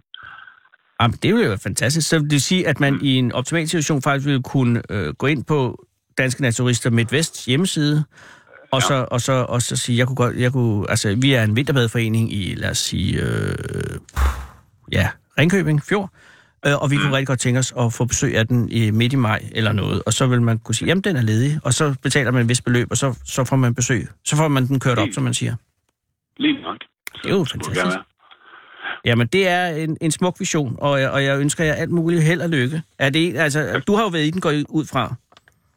Jamen, 1.01 1.15
det 1.23 1.29
ville 1.33 1.43
jo 1.45 1.49
være 1.49 1.65
fantastisk. 1.69 2.09
Så 2.09 2.19
vil 2.19 2.29
det 2.29 2.41
sige, 2.41 2.67
at 2.67 2.79
man 2.79 2.99
i 3.01 3.11
en 3.15 3.31
optimal 3.31 3.67
situation 3.67 4.01
faktisk 4.01 4.27
ville 4.27 4.43
kunne 4.43 4.81
øh, 4.89 5.13
gå 5.13 5.27
ind 5.27 5.45
på 5.45 5.85
Danske 6.17 6.41
Naturister 6.41 6.89
Midtvest 6.89 7.45
hjemmeside, 7.45 8.03
og, 8.71 8.81
så, 8.81 9.05
og, 9.11 9.21
så, 9.21 9.45
og 9.49 9.61
så 9.61 9.75
sige, 9.75 9.97
jeg 9.97 10.07
kunne 10.07 10.15
godt, 10.15 10.35
jeg 10.35 10.51
kunne, 10.51 10.89
altså, 10.89 11.17
vi 11.21 11.33
er 11.33 11.43
en 11.43 11.55
vinterbadeforening 11.55 12.33
i, 12.33 12.55
lad 12.57 12.69
os 12.69 12.77
sige, 12.77 13.21
øh, 13.21 13.95
ja, 14.91 15.07
Ringkøbing, 15.39 15.81
Fjord, 15.89 16.09
øh, 16.65 16.81
og 16.81 16.91
vi 16.91 16.95
kunne 16.97 17.11
rigtig 17.11 17.27
godt 17.27 17.39
tænke 17.39 17.59
os 17.59 17.73
at 17.79 17.93
få 17.93 18.05
besøg 18.05 18.37
af 18.37 18.47
den 18.47 18.69
i 18.69 18.91
midt 18.91 19.13
i 19.13 19.15
maj 19.15 19.41
eller 19.55 19.71
noget, 19.71 20.03
og 20.05 20.13
så 20.13 20.27
vil 20.27 20.41
man 20.41 20.59
kunne 20.59 20.75
sige, 20.75 20.87
jamen 20.87 21.01
den 21.01 21.15
er 21.15 21.21
ledig, 21.21 21.59
og 21.63 21.73
så 21.73 21.95
betaler 22.03 22.31
man 22.31 22.41
et 22.41 22.49
vist 22.49 22.65
beløb, 22.65 22.87
og 22.91 22.97
så, 22.97 23.19
så 23.25 23.45
får 23.45 23.55
man 23.55 23.75
besøg. 23.75 24.07
Så 24.25 24.37
får 24.37 24.47
man 24.47 24.67
den 24.67 24.79
kørt 24.79 24.99
op, 24.99 25.07
som 25.11 25.23
man 25.23 25.33
siger. 25.33 25.55
Lige 26.37 26.61
nok. 26.61 26.77
Så 27.15 27.19
Det 27.23 27.31
er 27.31 27.37
jo 27.37 27.43
fantastisk. 27.43 27.97
Jamen, 29.05 29.27
det 29.27 29.47
er 29.47 29.67
en, 29.67 29.97
en 30.01 30.11
smuk 30.11 30.35
vision, 30.39 30.75
og 30.81 31.01
jeg, 31.01 31.11
og 31.11 31.23
jeg 31.23 31.39
ønsker 31.39 31.63
jer 31.63 31.73
alt 31.73 31.89
muligt 31.89 32.23
held 32.23 32.41
og 32.41 32.49
lykke. 32.49 32.81
Er 32.99 33.09
det, 33.09 33.37
altså, 33.37 33.83
du 33.87 33.95
har 33.95 34.03
jo 34.03 34.09
været 34.09 34.25
i 34.25 34.29
den, 34.29 34.41
går 34.41 34.51
ud 34.69 34.85
fra. 34.91 35.15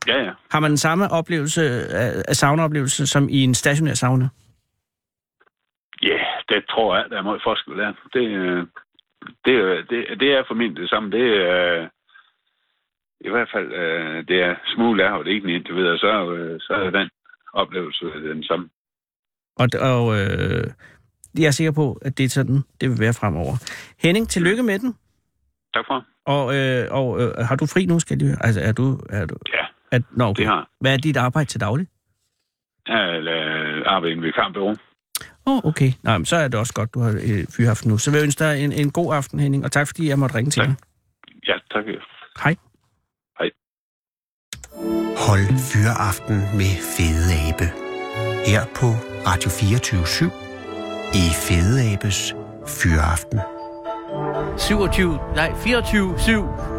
Ja, 0.07 0.23
ja. 0.25 0.31
Har 0.51 0.61
man 0.61 0.71
den 0.71 0.79
samme 0.79 1.11
oplevelse 1.11 1.63
af, 1.89 2.23
af 2.29 2.37
saunaoplevelse 2.37 3.07
som 3.07 3.29
i 3.29 3.45
en 3.45 3.55
stationær 3.55 3.95
sauna? 3.95 4.29
Ja, 6.03 6.19
det 6.49 6.65
tror 6.71 6.97
jeg, 6.97 7.05
der 7.11 7.19
er 7.19 7.23
meget 7.23 7.41
forskel 7.45 7.79
der. 7.79 7.93
Det, 8.13 8.27
øh, 8.29 8.67
det, 9.45 9.55
er- 9.55 9.83
det, 9.91 10.21
det 10.21 10.33
er 10.33 10.43
for 10.49 10.55
min 10.55 10.77
det 10.77 10.89
samme. 10.91 11.11
Det 11.11 11.27
er 11.51 11.89
i 13.21 13.31
hvert 13.31 13.49
fald, 13.55 13.73
øh, 13.73 14.29
det 14.29 14.43
er 14.43 14.55
smule 14.75 15.13
og 15.13 15.25
det 15.25 15.31
er 15.31 15.35
ikke 15.35 15.55
indtil 15.55 15.75
videre, 15.77 15.99
så, 15.99 16.33
øh, 16.35 16.61
så 16.61 16.73
er 16.73 16.91
den 16.91 17.11
oplevelse 17.53 18.05
den 18.05 18.43
samme. 18.45 18.69
Og, 19.57 19.69
og 19.81 20.05
øh, 20.21 20.65
jeg 21.39 21.47
er 21.47 21.51
sikker 21.51 21.73
på, 21.73 21.99
at 22.03 22.19
det 22.19 22.25
er 22.25 22.29
sådan, 22.29 22.61
det 22.81 22.91
vil 22.91 23.01
være 23.01 23.15
fremover. 23.21 23.55
Henning, 24.03 24.29
tillykke 24.29 24.63
med 24.63 24.79
den. 24.79 24.95
Tak 25.75 25.85
for. 25.87 26.05
Og, 26.27 26.57
øh, 26.57 26.85
og 26.91 27.21
øh, 27.23 27.29
har 27.49 27.57
du 27.57 27.67
fri 27.67 27.87
nu, 27.87 27.99
skal 28.01 28.21
høre? 28.27 28.37
Altså, 28.47 28.61
er 28.61 28.73
du... 28.73 28.99
Er 29.11 29.27
du 29.27 29.35
Ja, 29.53 29.65
er, 29.93 30.01
nå, 30.11 30.25
okay. 30.25 30.41
det 30.43 30.47
har 30.51 30.69
Hvad 30.81 30.93
er 30.93 30.97
dit 30.99 31.17
arbejde 31.17 31.49
til 31.49 31.61
daglig? 31.61 31.87
jeg. 32.89 33.25
Jeg 33.25 33.83
arbejder 33.87 34.15
i 34.15 34.19
en 34.19 34.23
vikarbureau. 34.23 34.75
Åh, 35.47 35.57
oh, 35.57 35.65
okay. 35.65 35.93
Nej, 36.03 36.19
men 36.19 36.27
så 36.27 36.37
er 36.37 36.49
det 36.49 36.61
også 36.61 36.73
godt, 36.75 36.95
du 36.95 37.01
har 37.01 37.11
øh, 37.23 37.45
fyraften 37.57 37.91
nu. 37.91 37.99
Så 37.99 38.11
vil 38.11 38.19
jeg 38.19 38.25
ønske 38.25 38.45
dig 38.45 38.65
en, 38.65 38.73
en 38.73 38.91
god 38.91 39.15
aften, 39.15 39.41
Henning, 39.41 39.65
og 39.65 39.73
tak 39.73 39.87
fordi 39.87 40.09
jeg 40.09 40.19
måtte 40.19 40.35
ringe 40.35 40.51
til 40.51 40.61
Tak. 40.61 40.69
dig. 40.69 40.77
Ja, 41.49 41.53
tak. 41.73 41.85
Hej. 42.45 42.57
Hold 45.29 45.59
Fyraften 45.73 46.37
med 46.37 46.73
Fede 46.97 47.31
Abe. 47.49 47.65
Her 48.47 48.65
på 48.75 48.87
Radio 49.27 49.51
24 49.51 50.31
i 51.15 51.25
Fede 51.47 51.93
Abes 51.93 52.35
Fyraften. 52.67 53.41
27, 54.59 55.19
nej, 55.35 55.49
24-7 55.49 56.31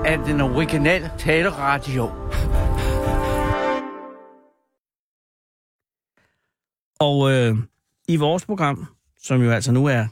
er 0.05 0.23
den 0.25 0.41
originale 0.41 1.11
taleradio. 1.17 2.03
Og 6.99 7.31
øh, 7.31 7.55
i 8.07 8.15
vores 8.15 8.45
program, 8.45 8.85
som 9.23 9.41
jo 9.41 9.51
altså 9.51 9.71
nu 9.71 9.85
er 9.85 10.05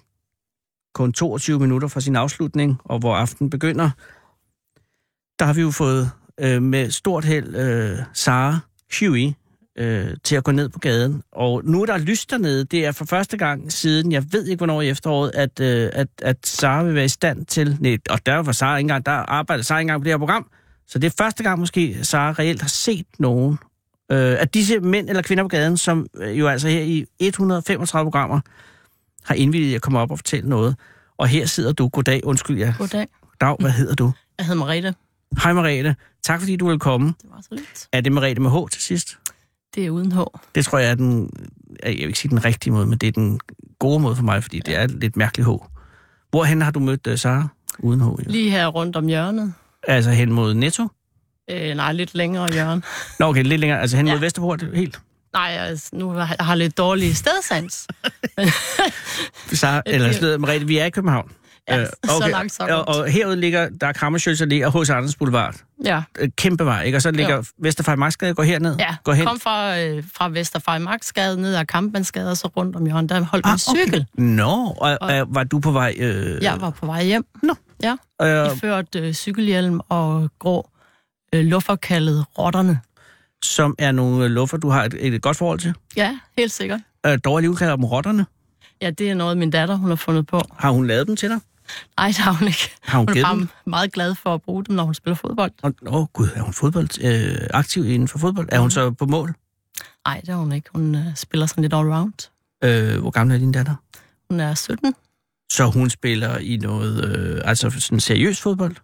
kun 0.93 1.13
22 1.13 1.59
minutter 1.59 1.87
fra 1.87 2.01
sin 2.01 2.15
afslutning, 2.15 2.77
og 2.83 2.99
hvor 2.99 3.15
aften 3.15 3.49
begynder, 3.49 3.89
der 5.39 5.45
har 5.45 5.53
vi 5.53 5.61
jo 5.61 5.71
fået 5.71 6.11
øh, 6.39 6.61
med 6.61 6.91
stort 6.91 7.25
held 7.25 7.55
øh, 7.55 7.97
Sara 8.13 8.59
Huey 8.99 9.31
øh, 9.77 10.17
til 10.23 10.35
at 10.35 10.43
gå 10.43 10.51
ned 10.51 10.69
på 10.69 10.79
gaden. 10.79 11.23
Og 11.31 11.61
nu 11.65 11.81
er 11.81 11.85
der 11.85 11.97
lys 11.97 12.25
dernede. 12.25 12.65
Det 12.65 12.85
er 12.85 12.91
for 12.91 13.05
første 13.05 13.37
gang 13.37 13.71
siden, 13.71 14.11
jeg 14.11 14.23
ved 14.31 14.45
ikke 14.45 14.59
hvornår 14.59 14.81
i 14.81 14.89
efteråret, 14.89 15.31
at, 15.33 15.59
øh, 15.59 15.89
at, 15.93 16.07
at 16.21 16.37
Sara 16.47 16.83
vil 16.83 16.95
være 16.95 17.05
i 17.05 17.07
stand 17.07 17.45
til... 17.45 17.77
Nej, 17.79 17.97
og 18.09 18.25
der 18.25 18.37
var 18.37 18.51
Sara 18.51 18.77
ikke 18.77 18.85
engang, 18.85 19.05
der 19.05 19.11
arbejder 19.11 19.63
Sara 19.63 19.79
ikke 19.79 19.83
engang 19.83 20.01
på 20.01 20.03
det 20.03 20.13
her 20.13 20.17
program. 20.17 20.49
Så 20.87 20.99
det 20.99 21.07
er 21.07 21.23
første 21.23 21.43
gang 21.43 21.59
måske, 21.59 22.05
Sara 22.05 22.31
reelt 22.31 22.61
har 22.61 22.69
set 22.69 23.05
nogen 23.19 23.57
øh, 24.13 24.41
at 24.41 24.53
disse 24.53 24.79
mænd 24.79 25.09
eller 25.09 25.21
kvinder 25.21 25.43
på 25.43 25.47
gaden, 25.47 25.77
som 25.77 26.07
øh, 26.15 26.39
jo 26.39 26.47
altså 26.47 26.67
her 26.67 26.81
i 26.81 27.05
135 27.19 28.05
programmer 28.05 28.39
har 29.23 29.35
indvildet 29.35 29.67
i 29.67 29.75
at 29.75 29.81
komme 29.81 29.99
op 29.99 30.11
og 30.11 30.17
fortælle 30.17 30.49
noget. 30.49 30.75
Og 31.17 31.27
her 31.27 31.45
sidder 31.45 31.71
du. 31.71 31.87
Goddag, 31.87 32.21
undskyld 32.23 32.57
jer. 32.57 32.73
Goddag. 32.77 33.07
Dag, 33.41 33.55
hvad 33.59 33.71
hedder 33.71 33.95
du? 33.95 34.11
Jeg 34.37 34.45
hedder 34.45 34.59
Marete. 34.59 34.95
Hej 35.43 35.53
Merete. 35.53 35.95
Tak 36.23 36.39
fordi 36.39 36.55
du 36.55 36.67
vil 36.67 36.79
komme. 36.79 37.07
Det 37.07 37.29
var 37.31 37.41
så 37.41 37.47
lidt. 37.51 37.87
Er 37.91 38.01
det 38.01 38.11
Merete 38.11 38.41
med 38.41 38.51
H 38.51 38.69
til 38.71 38.81
sidst? 38.81 39.17
Det 39.75 39.85
er 39.85 39.89
uden 39.89 40.11
H. 40.11 40.19
Det 40.55 40.65
tror 40.65 40.77
jeg 40.77 40.91
er 40.91 40.95
den, 40.95 41.29
jeg 41.83 41.91
vil 41.91 42.01
ikke 42.01 42.19
sige 42.19 42.29
den 42.29 42.45
rigtige 42.45 42.73
måde, 42.73 42.85
men 42.85 42.97
det 42.97 43.07
er 43.07 43.11
den 43.11 43.39
gode 43.79 43.99
måde 43.99 44.15
for 44.15 44.23
mig, 44.23 44.43
fordi 44.43 44.59
det 44.59 44.75
er 44.75 44.87
lidt 44.87 45.17
mærkeligt 45.17 45.49
H. 45.49 45.51
Hvorhen 46.29 46.61
har 46.61 46.71
du 46.71 46.79
mødt 46.79 47.07
uh, 47.07 47.15
Sara 47.15 47.47
uden 47.79 48.01
H? 48.01 48.03
Jo? 48.03 48.17
Lige 48.25 48.51
her 48.51 48.67
rundt 48.67 48.95
om 48.95 49.07
hjørnet. 49.07 49.53
Altså 49.87 50.11
hen 50.11 50.31
mod 50.31 50.53
Netto? 50.53 50.87
Øh, 51.51 51.75
nej, 51.75 51.91
lidt 51.93 52.15
længere 52.15 52.51
hjørne. 52.53 52.81
Nå, 53.19 53.25
okay, 53.25 53.43
lidt 53.43 53.59
længere. 53.59 53.81
Altså 53.81 53.97
hen 53.97 54.05
mod 54.05 54.13
Ja. 54.13 54.19
Vesterport 54.19 54.65
helt? 54.75 54.99
Nej, 55.33 55.49
altså, 55.59 55.89
nu 55.93 56.09
har 56.09 56.35
jeg 56.49 56.57
lidt 56.57 56.77
dårlig 56.77 57.17
stedsans. 57.17 57.87
Sara, 59.53 59.81
eller 59.85 60.37
Merete, 60.37 60.67
vi 60.67 60.77
er 60.77 60.85
i 60.85 60.89
København. 60.89 61.31
Ja, 61.69 61.79
Øh, 61.79 61.87
så 62.05 62.27
langt, 62.31 62.53
så 62.53 62.63
og, 62.87 62.95
og 62.95 63.07
herude 63.07 63.35
ligger, 63.35 63.69
der 63.81 63.87
er 63.87 63.91
Krammersjøs 63.93 64.41
Allé 64.41 64.65
og 64.65 64.71
hos 64.71 64.89
Anders 64.89 65.15
Boulevard. 65.15 65.55
Ja, 65.85 66.01
Øh, 66.19 66.29
Kæmpe 66.37 66.65
vej, 66.65 66.83
ikke? 66.83 66.97
Og 66.97 67.01
så 67.01 67.11
ligger 67.11 67.35
Jo. 67.35 67.43
Vesterfejl 67.59 67.97
Marksgade, 67.99 68.33
går 68.33 68.43
herned, 68.43 68.75
ja. 68.79 68.95
går 69.03 69.13
hen. 69.13 69.25
kom 69.25 69.39
fra, 69.39 69.79
øh, 69.79 70.03
fra 70.17 70.29
Vesterfejmarksgade 70.29 71.41
ned 71.41 71.55
ad 71.55 71.65
Kampmandsgade, 71.65 72.31
og 72.31 72.37
så 72.37 72.47
rundt 72.47 72.75
om 72.75 72.85
hjørnet. 72.85 73.09
Der 73.09 73.21
holdt 73.21 73.45
ah, 73.45 73.53
en 73.53 73.59
cykel. 73.59 74.05
Nå, 74.13 74.75
og, 74.77 74.97
og 75.01 75.13
øh, 75.13 75.35
var 75.35 75.43
du 75.43 75.59
på 75.59 75.71
vej... 75.71 75.95
Øh, 75.99 76.43
Jeg 76.43 76.61
var 76.61 76.69
på 76.69 76.85
vej 76.85 77.03
hjem. 77.03 77.25
Nå. 77.43 77.55
Ja, 77.83 77.95
øh, 78.21 78.55
iført 78.57 78.95
øh, 78.95 79.13
cykelhjelm 79.13 79.79
og 79.89 80.29
grå 80.39 80.69
øh, 81.33 81.45
luffer 81.45 81.75
kaldet 81.75 82.25
rotterne. 82.37 82.79
som 83.43 83.75
er 83.79 83.91
nogle 83.91 84.27
luffer, 84.27 84.57
du 84.57 84.69
har 84.69 84.83
et, 84.83 84.93
et 85.13 85.21
godt 85.21 85.37
forhold 85.37 85.59
til. 85.59 85.73
Ja, 85.95 86.19
helt 86.37 86.51
sikkert. 86.51 86.79
Øh, 87.05 87.19
dog 87.23 87.37
alligevel 87.37 87.57
kalder 87.57 87.75
dem 87.75 87.85
rotterne. 87.85 88.25
Ja, 88.81 88.89
det 88.89 89.09
er 89.09 89.13
noget, 89.15 89.37
min 89.37 89.49
datter 89.51 89.75
hun 89.75 89.89
har 89.89 89.95
fundet 89.95 90.27
på. 90.27 90.41
Har 90.57 90.69
hun 90.71 90.87
lavet 90.87 91.07
dem 91.07 91.15
til 91.15 91.29
dig? 91.29 91.39
Nej, 91.97 92.07
det 92.07 92.17
har 92.17 92.31
hun 92.31 92.47
ikke. 92.47 92.71
Har 92.81 92.97
hun 92.99 93.07
Hun 93.07 93.17
er 93.17 93.21
bare 93.23 93.35
dem? 93.35 93.47
meget 93.65 93.93
glad 93.93 94.15
for 94.15 94.33
at 94.33 94.41
bruge 94.41 94.63
dem, 94.63 94.75
når 94.75 94.83
hun 94.83 94.93
spiller 94.93 95.15
fodbold. 95.15 95.51
Åh 95.63 95.71
oh, 95.85 96.05
gud, 96.13 96.29
er 96.35 96.41
hun 96.41 96.53
fodbold, 96.53 97.03
øh, 97.03 97.47
aktiv 97.53 97.85
inden 97.85 98.07
for 98.07 98.17
fodbold? 98.19 98.49
Er 98.51 98.59
hun 98.59 98.71
så 98.71 98.91
på 98.91 99.05
mål? 99.05 99.33
Nej, 100.07 100.19
det 100.19 100.29
har 100.29 100.35
hun 100.35 100.51
ikke. 100.51 100.69
Hun 100.73 100.95
uh, 100.95 101.01
spiller 101.15 101.45
sådan 101.45 101.61
lidt 101.61 101.73
all-round. 101.73 102.31
Øh, 102.63 102.99
hvor 103.01 103.09
gammel 103.11 103.35
er 103.35 103.39
din 103.39 103.51
datter? 103.51 103.75
Hun 104.29 104.39
er 104.39 104.53
17. 104.53 104.95
Så 105.51 105.65
hun 105.65 105.89
spiller 105.89 106.37
i 106.37 106.57
noget, 106.57 107.05
øh, 107.05 107.41
altså 107.45 107.69
sådan 107.69 107.99
seriøs 107.99 108.41
fodbold? 108.41 108.75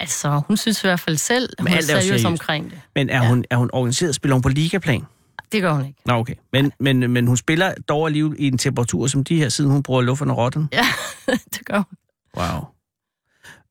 Altså, 0.00 0.42
hun 0.48 0.56
synes 0.56 0.84
i 0.84 0.86
hvert 0.86 1.00
fald 1.00 1.16
selv, 1.16 1.48
Men 1.58 1.66
hun 1.66 1.72
er 1.72 1.78
er 1.78 1.82
seriøs 1.82 2.04
seriøst. 2.04 2.24
omkring 2.24 2.70
det. 2.70 2.80
Men 2.94 3.10
er, 3.10 3.22
ja. 3.22 3.28
Hun, 3.28 3.44
er 3.50 3.56
hun 3.56 3.70
organiseret? 3.72 4.14
Spiller 4.14 4.34
hun 4.34 4.42
på 4.42 4.48
ligaplan? 4.48 5.06
Det 5.52 5.62
gør 5.62 5.72
hun 5.72 5.86
ikke. 5.86 6.00
Nå, 6.06 6.12
okay. 6.12 6.34
Men, 6.52 6.72
men, 6.80 7.10
men 7.10 7.26
hun 7.26 7.36
spiller 7.36 7.74
dog 7.88 8.06
alligevel 8.06 8.36
i 8.38 8.46
en 8.46 8.58
temperatur 8.58 9.06
som 9.06 9.24
de 9.24 9.36
her, 9.36 9.48
siden 9.48 9.70
hun 9.70 9.82
bruger 9.82 10.02
luft 10.02 10.22
og 10.22 10.36
rotten? 10.36 10.68
Ja, 10.72 10.86
det 11.54 11.64
gør 11.64 11.76
hun. 11.76 11.96
Wow. 12.36 12.66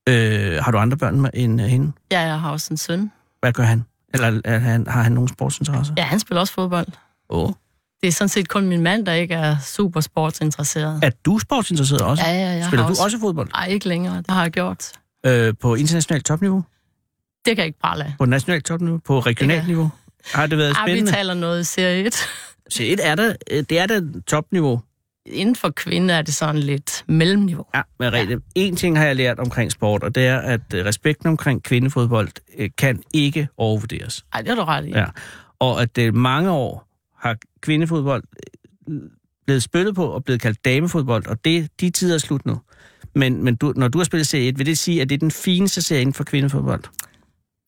Øh, 0.08 0.64
har 0.64 0.72
du 0.72 0.78
andre 0.78 0.96
børn 0.96 1.20
med 1.20 1.30
end 1.34 1.60
øh, 1.60 1.66
hende? 1.66 1.92
Ja, 2.12 2.20
jeg 2.20 2.40
har 2.40 2.50
også 2.50 2.68
en 2.70 2.76
søn. 2.76 3.12
Hvad 3.40 3.52
gør 3.52 3.62
han? 3.62 3.84
Eller 4.14 4.40
er 4.44 4.58
han, 4.58 4.86
har 4.86 5.02
han 5.02 5.12
nogen 5.12 5.28
sportsinteresse? 5.28 5.92
Ja, 5.96 6.02
han 6.02 6.20
spiller 6.20 6.40
også 6.40 6.52
fodbold. 6.52 6.86
Oh. 7.28 7.52
Det 8.00 8.08
er 8.08 8.12
sådan 8.12 8.28
set 8.28 8.48
kun 8.48 8.66
min 8.66 8.82
mand, 8.82 9.06
der 9.06 9.12
ikke 9.12 9.34
er 9.34 9.56
super 9.64 10.00
sportsinteresseret. 10.00 11.00
Er 11.02 11.10
du 11.24 11.38
sportsinteresseret 11.38 12.00
også? 12.02 12.22
Ja, 12.26 12.32
ja, 12.32 12.38
jeg 12.50 12.64
Spiller 12.66 12.84
har 12.84 12.94
du 12.94 13.02
også 13.02 13.18
fodbold? 13.20 13.48
Nej, 13.52 13.66
ikke 13.66 13.88
længere. 13.88 14.16
Det 14.16 14.30
har 14.30 14.42
jeg 14.42 14.50
gjort. 14.50 14.92
Øh, 15.26 15.54
på 15.60 15.74
internationalt 15.74 16.24
topniveau? 16.26 16.64
Det 17.44 17.56
kan 17.56 17.58
jeg 17.58 17.66
ikke 17.66 17.78
bare 17.82 17.98
lade. 17.98 18.14
På 18.18 18.24
nationalt 18.24 18.64
topniveau? 18.64 18.98
På 18.98 19.18
regionalt 19.20 19.60
kan- 19.60 19.66
niveau? 19.68 19.90
Har 20.34 20.46
det 20.46 20.58
været 20.58 20.74
Ej, 20.76 20.84
vi 20.84 20.90
spændende? 20.90 21.12
taler 21.12 21.34
noget 21.34 21.66
serie 21.66 22.04
1. 22.06 22.14
Så 22.70 22.82
et 22.82 23.00
er 23.06 23.14
der, 23.14 23.32
øh, 23.50 23.64
det 23.70 23.78
er 23.78 23.86
der 23.86 24.00
topniveau. 24.26 24.80
Inden 25.26 25.56
for 25.56 25.70
kvinder 25.70 26.14
er 26.14 26.22
det 26.22 26.34
sådan 26.34 26.58
lidt 26.60 27.04
mellemniveau. 27.08 27.64
Ja, 27.74 27.82
Merete, 28.00 28.32
ja. 28.32 28.36
en 28.54 28.76
ting 28.76 28.98
har 28.98 29.04
jeg 29.06 29.16
lært 29.16 29.38
omkring 29.38 29.72
sport, 29.72 30.02
og 30.02 30.14
det 30.14 30.26
er, 30.26 30.38
at 30.38 30.60
øh, 30.74 30.84
respekten 30.84 31.28
omkring 31.28 31.62
kvindefodbold 31.62 32.28
øh, 32.58 32.70
kan 32.78 33.02
ikke 33.14 33.48
overvurderes. 33.56 34.24
Ej, 34.32 34.40
det 34.40 34.48
har 34.48 34.54
du 34.56 34.62
ret 34.64 34.84
i. 34.86 34.90
Ja. 34.90 35.04
Og 35.58 35.82
at 35.82 35.96
det 35.96 36.14
mange 36.14 36.50
år 36.50 36.88
har 37.18 37.36
kvindefodbold 37.60 38.22
blevet 39.46 39.62
spillet 39.62 39.94
på 39.94 40.06
og 40.06 40.24
blevet 40.24 40.40
kaldt 40.40 40.64
damefodbold, 40.64 41.26
og 41.26 41.44
det, 41.44 41.68
de 41.80 41.90
tider 41.90 42.14
er 42.14 42.18
slut 42.18 42.46
nu. 42.46 42.60
Men, 43.16 43.44
men 43.44 43.56
du, 43.56 43.72
når 43.76 43.88
du 43.88 43.98
har 43.98 44.04
spillet 44.04 44.26
serie 44.26 44.48
1, 44.48 44.58
vil 44.58 44.66
det 44.66 44.78
sige, 44.78 45.02
at 45.02 45.08
det 45.08 45.14
er 45.14 45.18
den 45.18 45.30
fineste 45.30 45.82
serie 45.82 46.00
inden 46.00 46.14
for 46.14 46.24
kvindefodbold? 46.24 46.84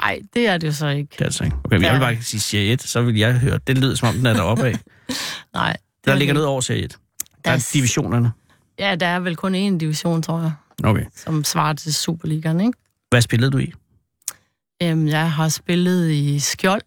Ej, 0.00 0.20
det 0.34 0.48
er 0.48 0.58
det 0.58 0.66
jo 0.66 0.72
så 0.72 0.88
ikke. 0.88 1.08
Det 1.12 1.20
er 1.20 1.24
altså 1.24 1.44
ikke. 1.44 1.56
Okay, 1.64 1.76
men 1.76 1.82
jeg 1.82 1.92
vil 1.92 2.00
Ja. 2.00 2.04
bare 2.04 2.22
sige 2.22 2.40
serie 2.40 2.72
1, 2.72 2.82
så 2.82 3.02
vil 3.02 3.16
jeg 3.16 3.38
høre, 3.38 3.58
det 3.66 3.78
lyder 3.78 3.94
som 3.94 4.08
om, 4.08 4.14
den 4.14 4.26
er 4.26 4.32
deroppe 4.34 4.64
af. 4.66 4.74
Nej. 5.54 5.72
det 5.72 5.80
Der 6.04 6.12
er 6.12 6.16
ligger 6.16 6.34
det 6.34 6.38
noget 6.38 6.48
over 6.48 6.60
serie 6.60 6.84
1. 6.84 6.90
Der 6.90 6.96
Der 7.44 7.50
er 7.50 7.54
er 7.54 7.70
divisionerne. 7.72 8.32
Ja, 8.78 8.94
der 8.94 9.06
er 9.06 9.20
vel 9.20 9.36
kun 9.36 9.54
én 9.54 9.78
division, 9.78 10.22
tror 10.22 10.40
jeg, 10.40 10.52
Okay. 10.84 11.04
som 11.16 11.44
svarer 11.44 11.72
til 11.72 11.94
Superligaen, 11.94 12.60
ikke? 12.60 12.78
Hvad 13.10 13.20
spillede 13.22 13.50
du 13.50 13.58
i? 13.58 13.72
Øhm, 14.82 15.08
jeg 15.08 15.32
har 15.32 15.48
spillet 15.48 16.10
i 16.10 16.38
Skjold, 16.38 16.82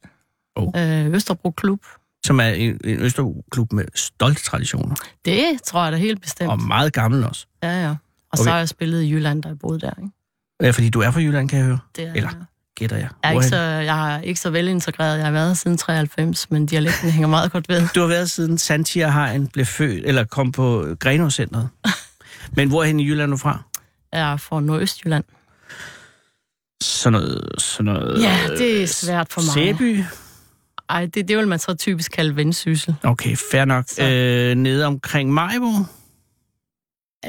Oh. 0.55 0.73
øh, 0.77 1.13
Østerbro 1.13 1.51
Klub. 1.51 1.79
Som 2.25 2.39
er 2.39 2.43
en, 2.47 2.79
en 2.83 2.99
Østerklub 2.99 3.73
med 3.73 3.85
stolte 3.95 4.43
traditioner. 4.43 4.95
Det 5.25 5.61
tror 5.65 5.83
jeg 5.83 5.91
da 5.91 5.97
helt 5.97 6.21
bestemt. 6.21 6.49
Og 6.49 6.61
meget 6.63 6.93
gammel 6.93 7.23
også. 7.23 7.45
Ja, 7.63 7.87
ja. 7.87 7.95
Og 8.31 8.39
Okay. 8.39 8.43
så 8.43 8.49
har 8.49 8.57
jeg 8.57 8.69
spillet 8.69 9.01
i 9.03 9.11
Jylland, 9.11 9.43
da 9.43 9.47
jeg 9.47 9.59
boede 9.59 9.79
der, 9.79 9.91
ikke? 10.01 10.11
Ja, 10.61 10.69
fordi 10.71 10.89
du 10.89 10.99
er 11.01 11.11
fra 11.11 11.19
Jylland, 11.19 11.49
kan 11.49 11.57
jeg 11.59 11.65
høre. 11.65 11.79
Det 11.95 12.03
er, 12.07 12.13
Eller, 12.13 12.29
Gætter 12.75 12.95
jeg. 12.97 13.09
jeg, 13.23 13.29
er 13.29 13.33
ikke 13.33 13.45
så, 13.47 13.55
jeg 13.61 14.15
er 14.15 14.21
ikke 14.21 14.39
så 14.39 14.49
velintegreret. 14.49 15.17
Jeg 15.17 15.25
har 15.25 15.31
været 15.31 15.57
siden 15.57 15.77
93, 15.77 16.51
men 16.51 16.65
dialekten 16.65 17.09
hænger 17.11 17.27
meget 17.27 17.51
godt 17.51 17.69
ved. 17.69 17.87
Du 17.95 17.99
har 17.99 18.07
været 18.07 18.29
siden 18.31 18.57
Santia 18.57 19.07
Hajen 19.07 19.47
blev 19.47 19.65
født, 19.65 20.05
eller 20.05 20.23
kom 20.23 20.51
på 20.51 20.85
Grenaa-centret. 20.99 21.69
Men 22.51 22.69
hvorhen 22.69 22.99
i 22.99 23.05
Jylland 23.07 23.31
er 23.31 23.35
du 23.35 23.37
fra? 23.37 23.63
Jeg 24.13 24.31
er 24.33 24.37
fra 24.37 24.59
Nordøstjylland. 24.61 25.23
Sådan 26.83 27.11
noget... 27.21 27.49
Sådan 27.57 27.85
noget 27.93 28.21
Ja, 28.23 28.37
det 28.57 28.83
er 28.83 28.87
svært 28.87 29.27
for 29.31 29.41
mig. 29.41 29.53
Sæby? 29.53 30.03
Ej, 30.89 31.05
det, 31.05 31.27
det 31.27 31.37
vil 31.37 31.47
man 31.47 31.59
så 31.59 31.73
typisk 31.73 32.11
kalde 32.11 32.35
vendsyssel. 32.35 32.95
Okay, 33.03 33.35
fair 33.51 33.65
nok. 33.65 33.85
Så. 33.87 34.03
Øh, 34.03 34.55
nede 34.55 34.85
omkring 34.85 35.33
Majbo? 35.33 35.71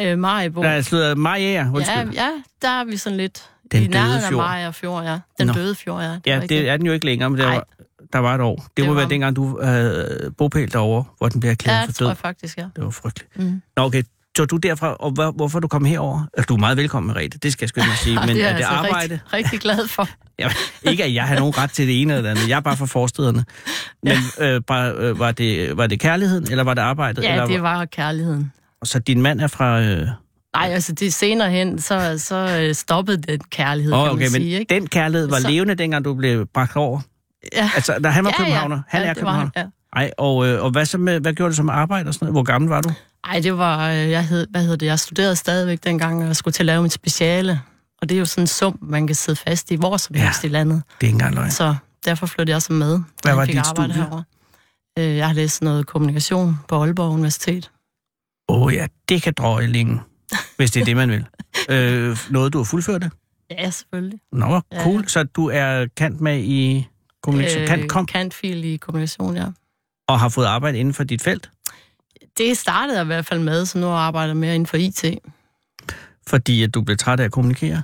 Øh, 0.00 0.18
Maribo. 0.18 0.62
Der 0.62 0.68
er 0.68 0.82
slået 0.82 1.18
Majer, 1.18 1.52
Ja, 1.52 1.66
undskyld. 1.74 2.12
ja, 2.12 2.28
der 2.62 2.68
er 2.68 2.84
vi 2.84 2.96
sådan 2.96 3.16
lidt 3.16 3.50
Den 3.72 3.82
i 3.82 3.86
nærheden 3.86 4.24
af. 4.24 4.32
Maja 4.32 4.70
Fjord, 4.70 5.04
ja. 5.04 5.18
Den 5.38 5.46
Nå. 5.46 5.52
døde 5.52 5.74
fjord, 5.74 6.02
ja. 6.02 6.18
Ja, 6.26 6.38
var 6.38 6.46
det 6.46 6.68
er 6.68 6.76
den 6.76 6.86
jo 6.86 6.92
ikke 6.92 7.06
længere, 7.06 7.30
men 7.30 7.38
der, 7.40 7.46
Nej. 7.46 7.54
var, 7.54 7.66
der 8.12 8.18
var 8.18 8.34
et 8.34 8.40
år. 8.40 8.56
Det, 8.56 8.66
Det 8.76 8.84
må 8.86 8.92
var- 8.94 9.00
være 9.00 9.10
dengang, 9.10 9.36
du 9.36 9.60
havde 9.62 10.30
bopæl 10.38 10.72
derovre, 10.72 11.04
hvor 11.18 11.28
den 11.28 11.40
bliver 11.40 11.50
erklæret 11.52 11.76
Ja, 11.78 11.82
for 11.82 11.86
det 11.86 11.94
tror 11.94 12.04
død. 12.04 12.10
jeg 12.10 12.16
faktisk, 12.16 12.58
ja. 12.58 12.66
Det 12.76 12.84
var 12.84 12.90
frygteligt. 12.90 13.38
Mm. 13.38 13.62
Nå, 13.76 13.82
okay. 13.82 14.02
Så 14.36 14.44
du 14.44 14.56
derfra, 14.56 14.94
og 14.94 15.10
hvor, 15.10 15.30
hvorfor 15.30 15.60
du 15.60 15.68
kommet 15.68 15.90
herover? 15.90 16.26
Altså, 16.36 16.46
du 16.48 16.54
er 16.54 16.58
meget 16.58 16.76
velkommen, 16.76 17.12
Merete, 17.14 17.38
det 17.38 17.52
skal 17.52 17.64
jeg 17.64 17.68
skynde 17.68 17.86
mig 17.86 17.96
sige. 17.96 18.18
Men 18.26 18.28
det 18.28 18.42
er 18.44 18.48
er 18.48 18.50
det 18.50 18.56
altså 18.56 18.68
arbejde? 18.72 18.96
Rigtig, 19.14 19.32
rigtig 19.32 19.60
glad 19.60 19.86
for. 19.88 20.08
Ja, 20.38 20.50
ikke 20.82 21.04
at 21.04 21.14
jeg 21.14 21.24
har 21.24 21.38
nogen 21.38 21.58
ret 21.58 21.70
til 21.70 21.86
det 21.86 22.02
ene 22.02 22.12
eller 22.14 22.22
det 22.22 22.30
andet. 22.38 22.48
Jeg 22.48 22.56
er 22.56 22.60
bare 22.60 22.76
fra 22.76 22.86
forstederne. 22.86 23.44
Men 24.02 24.16
øh, 24.40 24.60
bare, 24.66 24.92
øh, 24.92 25.18
var, 25.18 25.32
det, 25.32 25.76
var 25.76 25.86
det 25.86 26.00
kærligheden, 26.00 26.50
eller 26.50 26.64
var 26.64 26.74
det 26.74 26.82
arbejdet? 26.82 27.22
Ja, 27.22 27.32
eller, 27.32 27.46
det 27.46 27.62
var 27.62 27.84
kærligheden. 27.84 28.52
Så 28.84 28.98
din 28.98 29.22
mand 29.22 29.40
er 29.40 29.46
fra... 29.46 29.80
Øh... 29.80 30.06
Nej, 30.56 30.68
altså 30.68 30.92
det 30.92 31.14
senere 31.14 31.50
hen, 31.50 31.78
så, 31.80 32.14
så 32.18 32.58
øh, 32.62 32.74
stoppede 32.74 33.16
den 33.32 33.40
kærlighed, 33.50 33.92
Oh, 33.92 33.98
kan 34.04 34.10
okay, 34.12 34.22
man 34.22 34.32
men 34.32 34.40
sige, 34.40 34.58
ikke? 34.60 34.74
den 34.74 34.86
kærlighed 34.86 35.28
var 35.28 35.38
Så- 35.40 35.48
levende, 35.50 35.74
dengang 35.74 36.04
du 36.04 36.14
blev 36.14 36.46
bragt 36.46 36.76
over. 36.76 37.00
Ja. 37.56 37.70
Altså, 37.74 37.98
da 38.04 38.08
han 38.08 38.24
var 38.24 38.30
ja, 38.30 38.36
københavner. 38.36 38.76
ja. 38.76 38.82
Han 38.88 39.02
ja, 39.02 39.08
er 39.08 39.14
det 39.14 39.22
var 39.24 39.30
københavner. 39.30 39.50
ja. 39.56 39.64
Ej, 39.96 40.10
og, 40.18 40.46
øh, 40.48 40.62
og 40.64 40.70
hvad, 40.70 40.84
så 40.86 40.98
med, 40.98 41.20
hvad 41.20 41.32
gjorde 41.32 41.50
du 41.50 41.56
som 41.56 41.68
arbejde 41.70 42.08
og 42.08 42.14
sådan 42.14 42.24
noget? 42.26 42.34
Hvor 42.34 42.42
gammel 42.42 42.68
var 42.70 42.80
du? 42.80 42.92
Ej, 43.24 43.40
det 43.40 43.58
var, 43.58 43.90
øh, 43.90 44.10
jeg 44.10 44.26
hed, 44.26 44.46
hvad 44.50 44.62
hedder 44.62 44.76
det, 44.76 44.86
jeg 44.86 44.98
studerede 44.98 45.36
stadigvæk 45.36 45.78
dengang, 45.84 46.20
og 46.22 46.26
jeg 46.26 46.36
skulle 46.36 46.52
til 46.52 46.62
at 46.62 46.66
lave 46.66 46.82
mit 46.82 46.92
speciale. 46.92 47.60
Og 48.02 48.08
det 48.08 48.14
er 48.14 48.18
jo 48.18 48.24
sådan 48.24 48.42
en 48.42 48.46
sum, 48.46 48.78
man 48.82 49.06
kan 49.06 49.16
sidde 49.16 49.36
fast 49.46 49.70
i, 49.70 49.74
hvor 49.74 49.96
som 49.96 50.16
Ja. 50.16 50.22
helst 50.22 50.44
i 50.44 50.48
landet. 50.48 50.82
Det 51.00 51.06
er 51.06 51.08
ikke 51.08 51.14
engang 51.14 51.34
løgn. 51.34 51.50
Så 51.50 51.74
derfor 52.04 52.26
flyttede 52.26 52.54
jeg 52.54 52.62
så 52.62 52.72
med, 52.72 52.88
Hvad 52.88 53.02
jeg 53.26 53.36
var 53.36 53.44
dit 53.44 53.56
arbejde 53.58 53.92
studie? 53.92 53.94
herovre. 53.94 54.24
Øh, 54.98 55.16
Jeg 55.16 55.26
har 55.26 55.34
læst 55.34 55.62
noget 55.62 55.86
kommunikation 55.86 56.58
på 56.68 56.82
Aalborg 56.82 57.10
Universitet. 57.12 57.70
Åh 58.52 58.62
oh, 58.62 58.74
ja, 58.74 58.86
det 59.08 59.22
kan 59.22 59.32
drøje 59.32 59.66
længe, 59.66 60.00
hvis 60.56 60.70
det 60.70 60.80
er 60.80 60.84
det, 60.84 60.96
man 60.96 61.10
vil. 61.10 61.24
Øh, 61.68 62.18
noget, 62.30 62.52
du 62.52 62.58
har 62.58 62.64
fuldført 62.64 63.02
det? 63.02 63.10
Ja, 63.50 63.70
selvfølgelig. 63.70 64.20
Nå, 64.32 64.60
Ja. 64.72 64.82
cool. 64.82 65.08
Så 65.08 65.22
du 65.22 65.48
er 65.52 65.86
kant 65.96 66.20
med 66.20 66.38
i 66.38 66.88
kommunikation, 67.22 67.62
øh, 67.62 67.68
kant, 67.68 67.88
kom, 67.90 68.06
Kantfil 68.06 68.64
i 68.64 68.76
kommunikation, 68.76 69.36
ja. 69.36 69.46
og 70.08 70.20
har 70.20 70.28
fået 70.28 70.46
arbejde 70.46 70.78
inden 70.78 70.94
for 70.94 71.04
dit 71.04 71.22
felt? 71.22 71.50
Det 72.38 72.58
startede 72.58 72.96
jeg 72.98 73.04
i 73.04 73.06
hvert 73.06 73.26
fald 73.26 73.40
med, 73.40 73.66
så 73.66 73.78
nu 73.78 73.86
arbejder 73.86 74.28
jeg 74.28 74.36
mere 74.36 74.54
inden 74.54 74.66
for 74.66 74.76
IT. 74.76 75.04
Fordi 76.26 76.62
at 76.62 76.74
du 76.74 76.80
blev 76.82 76.96
træt 76.96 77.20
af 77.20 77.24
at 77.24 77.32
kommunikere? 77.32 77.82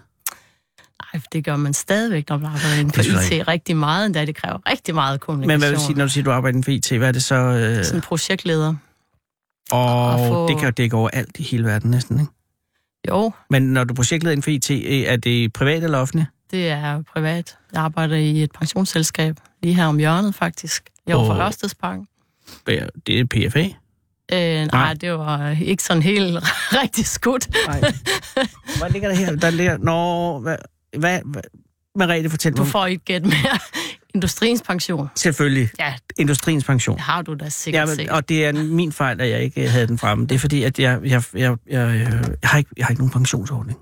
Nej, 1.15 1.23
det 1.33 1.45
gør 1.45 1.57
man 1.57 1.75
stadigvæk, 1.75 2.29
når 2.29 2.39
man 2.39 2.47
arbejder 2.47 2.77
inden 2.77 2.93
for 2.93 3.01
IT 3.35 3.49
rigtig 3.49 3.77
meget, 3.77 4.07
endda 4.07 4.25
det 4.25 4.37
kræver 4.37 4.71
rigtig 4.71 4.95
meget 4.95 5.21
kommunikation. 5.21 5.49
Men 5.55 5.61
hvad 5.61 5.71
vil 5.71 5.81
sige, 5.81 5.95
når 5.97 6.05
du 6.05 6.11
siger, 6.11 6.23
at 6.23 6.27
du 6.27 6.31
arbejder 6.33 6.49
inden 6.57 6.65
for 6.65 6.71
IT, 6.71 6.93
hvad 6.99 7.09
er 7.09 7.13
det 7.13 7.23
så? 7.23 7.35
Øh, 7.35 7.85
Sådan 7.85 7.99
en 7.99 8.03
projektleder. 8.03 8.75
Og 9.71 10.15
at 10.15 10.29
få- 10.29 10.49
det 10.49 10.57
kan 10.57 10.65
jo 10.65 10.71
dække 10.71 10.97
over 10.97 11.09
alt 11.13 11.39
i 11.39 11.43
hele 11.43 11.65
verden 11.65 11.91
næsten, 11.91 12.21
ikke? 12.21 12.33
Jo, 13.09 13.33
Men 13.51 13.63
når 13.63 13.85
du 13.85 13.93
er 13.93 13.97
projektleder 13.97 14.33
inden 14.33 14.43
for 14.43 14.51
IT, 14.51 14.71
øh, 14.71 15.01
er 15.01 15.17
det 15.17 15.53
privat 15.53 15.85
eller 15.85 15.99
offentligt? 15.99 16.29
det 16.51 16.69
er 16.69 17.03
privat. 17.13 17.57
Jeg 17.73 17.83
arbejder 17.83 18.17
i 18.17 18.43
et 18.43 18.53
pensionsselskab, 18.53 19.37
lige 19.63 19.75
her 19.75 19.87
om 19.87 19.99
hjørnet 19.99 20.35
faktisk. 20.35 20.89
Jeg 21.07 21.17
var 21.17 21.23
Åh. 21.23 21.29
fra 21.29 21.47
Ørstedsparken. 21.47 22.07
Det 23.07 23.21
er 23.21 23.25
PFA? 23.25 23.61
Øh, 24.33 24.39
nej, 24.39 24.67
Nej. 24.73 24.95
det 24.95 25.13
var 25.13 25.49
ikke 25.63 25.83
sådan 25.83 26.03
helt 26.03 26.39
rigtig 26.83 27.07
skudt. 27.07 27.49
Nej. 27.67 27.81
Hvad 28.79 28.91
ligger 28.91 29.09
der 29.09 29.17
her? 29.17 29.37
Der 29.37 29.51
ligger... 29.51 29.79
Nå, 29.79 30.39
hvad... 30.41 30.57
hvad, 30.99 31.21
hvad 31.25 31.43
Merete, 31.95 32.31
fortæl 32.31 32.53
Du 32.53 32.65
får 32.65 32.87
et 32.87 33.05
gæt 33.05 33.23
mere. 33.23 33.59
Industriens 34.15 34.63
pension. 34.63 35.09
Selvfølgelig. 35.15 35.69
Ja, 35.79 35.95
Industriens 36.19 36.65
pension. 36.65 36.97
det 36.97 37.03
har 37.05 37.23
du 37.23 37.35
da 37.35 37.49
sikkert 37.49 37.89
Ja, 37.89 37.95
set. 37.95 38.11
og 38.11 38.29
det 38.29 38.45
er 38.47 38.53
min 38.53 38.93
fejl, 38.93 39.21
at 39.21 39.31
jeg 39.31 39.43
ikke 39.43 39.69
havde 39.69 39.87
den 39.87 39.99
fremme. 39.99 40.27
Det 40.27 40.35
er 40.35 40.39
fordi, 40.39 40.63
at 40.63 40.79
jeg, 40.79 41.01
jeg, 41.05 41.23
jeg, 41.35 41.41
jeg, 41.41 41.57
jeg, 41.71 41.99
jeg, 41.99 42.21
har, 42.45 42.59
ikke, 42.59 42.71
jeg 42.77 42.87
har 42.87 42.91
ikke 42.91 43.01
nogen 43.03 43.13
pensionsordning. 43.13 43.79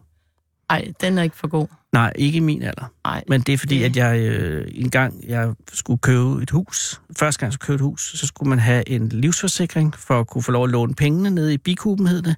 Nej, 0.71 0.93
den 1.01 1.19
er 1.19 1.23
ikke 1.23 1.37
for 1.37 1.49
god. 1.49 1.67
Nej, 1.93 2.13
ikke 2.17 2.37
i 2.37 2.41
min 2.41 2.63
alder. 2.63 2.93
Nej. 3.05 3.25
Men 3.29 3.41
det 3.41 3.53
er 3.53 3.59
fordi, 3.59 3.79
Det- 3.79 3.85
at 3.85 3.97
jeg 3.97 4.19
øh, 4.21 4.69
en 4.75 4.91
gang 4.91 5.15
jeg 5.29 5.53
skulle 5.73 5.99
købe 5.99 6.43
et 6.43 6.51
hus. 6.51 7.01
Første 7.19 7.41
gang 7.41 7.49
jeg 7.49 7.53
skulle 7.53 7.67
købe 7.67 7.75
et 7.75 7.81
hus, 7.81 8.19
så 8.19 8.27
skulle 8.27 8.49
man 8.49 8.59
have 8.59 8.89
en 8.89 9.09
livsforsikring 9.09 9.95
for 9.99 10.21
at 10.21 10.27
kunne 10.27 10.43
få 10.43 10.53
lov 10.53 10.65
at 10.65 10.71
låne 10.71 10.95
pengene 10.95 11.31
nede 11.31 11.55
i 11.55 11.59
bikuben, 11.59 12.07
hed 12.07 12.23
det. 12.23 12.37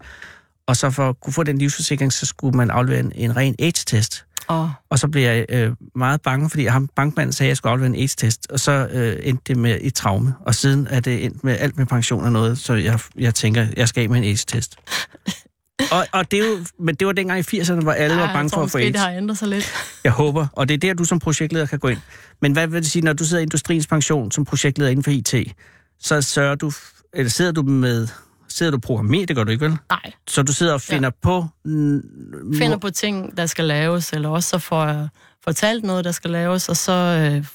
Og 0.66 0.76
så 0.76 0.90
for 0.90 1.08
at 1.08 1.20
kunne 1.20 1.32
få 1.32 1.42
den 1.42 1.58
livsforsikring, 1.58 2.12
så 2.12 2.26
skulle 2.26 2.56
man 2.56 2.70
aflevere 2.70 3.00
en, 3.00 3.12
en 3.14 3.36
ren 3.36 3.54
AIDS-test. 3.58 4.24
Og 4.48 4.72
Og 4.90 4.98
så 4.98 5.08
blev 5.08 5.22
jeg 5.22 5.46
øh, 5.48 5.72
meget 5.96 6.22
bange, 6.22 6.50
fordi 6.50 6.66
ham 6.66 6.88
bankmanden 6.96 7.32
sagde, 7.32 7.48
at 7.48 7.50
jeg 7.50 7.56
skulle 7.56 7.70
aflevere 7.70 7.94
en 7.96 8.02
AIDS-test. 8.02 8.46
Og 8.50 8.60
så 8.60 8.72
øh, 8.92 9.16
endte 9.22 9.42
det 9.46 9.56
med 9.56 9.78
et 9.80 9.94
traume. 9.94 10.34
Og 10.40 10.54
siden 10.54 10.86
er 10.90 11.00
det 11.00 11.24
endt 11.24 11.44
med 11.44 11.56
alt 11.58 11.78
med 11.78 11.86
pension 11.86 12.24
og 12.24 12.32
noget, 12.32 12.58
så 12.58 12.74
jeg, 12.74 13.00
jeg 13.18 13.34
tænker, 13.34 13.66
jeg 13.76 13.88
skal 13.88 14.02
af 14.02 14.10
med 14.10 14.18
en 14.18 14.24
AIDS-test. 14.24 14.76
og, 15.92 16.06
og 16.12 16.30
det 16.30 16.38
er 16.38 16.48
jo, 16.48 16.58
men 16.78 16.94
det 16.94 17.06
var 17.06 17.12
dengang 17.12 17.40
i 17.40 17.60
80'erne, 17.60 17.80
hvor 17.82 17.92
alle 17.92 18.16
var 18.16 18.22
Ej, 18.22 18.32
bange 18.32 18.42
jeg 18.42 18.50
for 18.50 18.56
tror, 18.56 18.64
at 18.64 18.70
få 18.70 18.78
AIDS. 18.78 18.92
det 18.92 19.00
har 19.00 19.10
ændret 19.10 19.38
sig 19.38 19.48
lidt. 19.48 19.72
Jeg 20.04 20.12
håber, 20.12 20.46
og 20.52 20.68
det 20.68 20.74
er 20.74 20.78
der, 20.78 20.94
du 20.94 21.04
som 21.04 21.18
projektleder 21.18 21.66
kan 21.66 21.78
gå 21.78 21.88
ind. 21.88 21.98
Men 22.42 22.52
hvad 22.52 22.66
vil 22.66 22.82
det 22.82 22.90
sige, 22.90 23.04
når 23.04 23.12
du 23.12 23.24
sidder 23.24 23.40
i 23.40 23.42
Industriens 23.42 23.86
Pension 23.86 24.30
som 24.30 24.44
projektleder 24.44 24.90
inden 24.90 25.04
for 25.04 25.10
IT, 25.10 25.34
så 26.00 26.22
sørger 26.22 26.54
du, 26.54 26.72
eller 27.12 27.30
sidder 27.30 27.52
du 27.52 27.62
med 27.62 28.08
sidder 28.58 28.70
du 28.70 28.76
og 28.76 28.82
programmerer, 28.82 29.26
det 29.26 29.36
gør 29.36 29.44
du 29.44 29.50
ikke 29.50 29.64
vel? 29.64 29.76
Nej, 29.90 30.12
Så 30.28 30.42
du 30.42 30.52
sidder 30.52 30.72
og 30.74 30.80
finder 30.80 31.06
ja. 31.06 31.20
på... 31.22 31.46
Mm, 31.64 32.02
finder 32.58 32.76
på 32.76 32.90
ting, 32.90 33.36
der 33.36 33.46
skal 33.46 33.64
laves, 33.64 34.12
eller 34.12 34.28
også 34.28 34.48
så 34.48 34.58
får 34.58 34.84
jeg 34.86 35.08
fortalt 35.44 35.84
noget, 35.84 36.04
der 36.04 36.12
skal 36.12 36.30
laves, 36.30 36.68
og 36.68 36.76
så, 36.76 36.92
øh, 36.92 37.46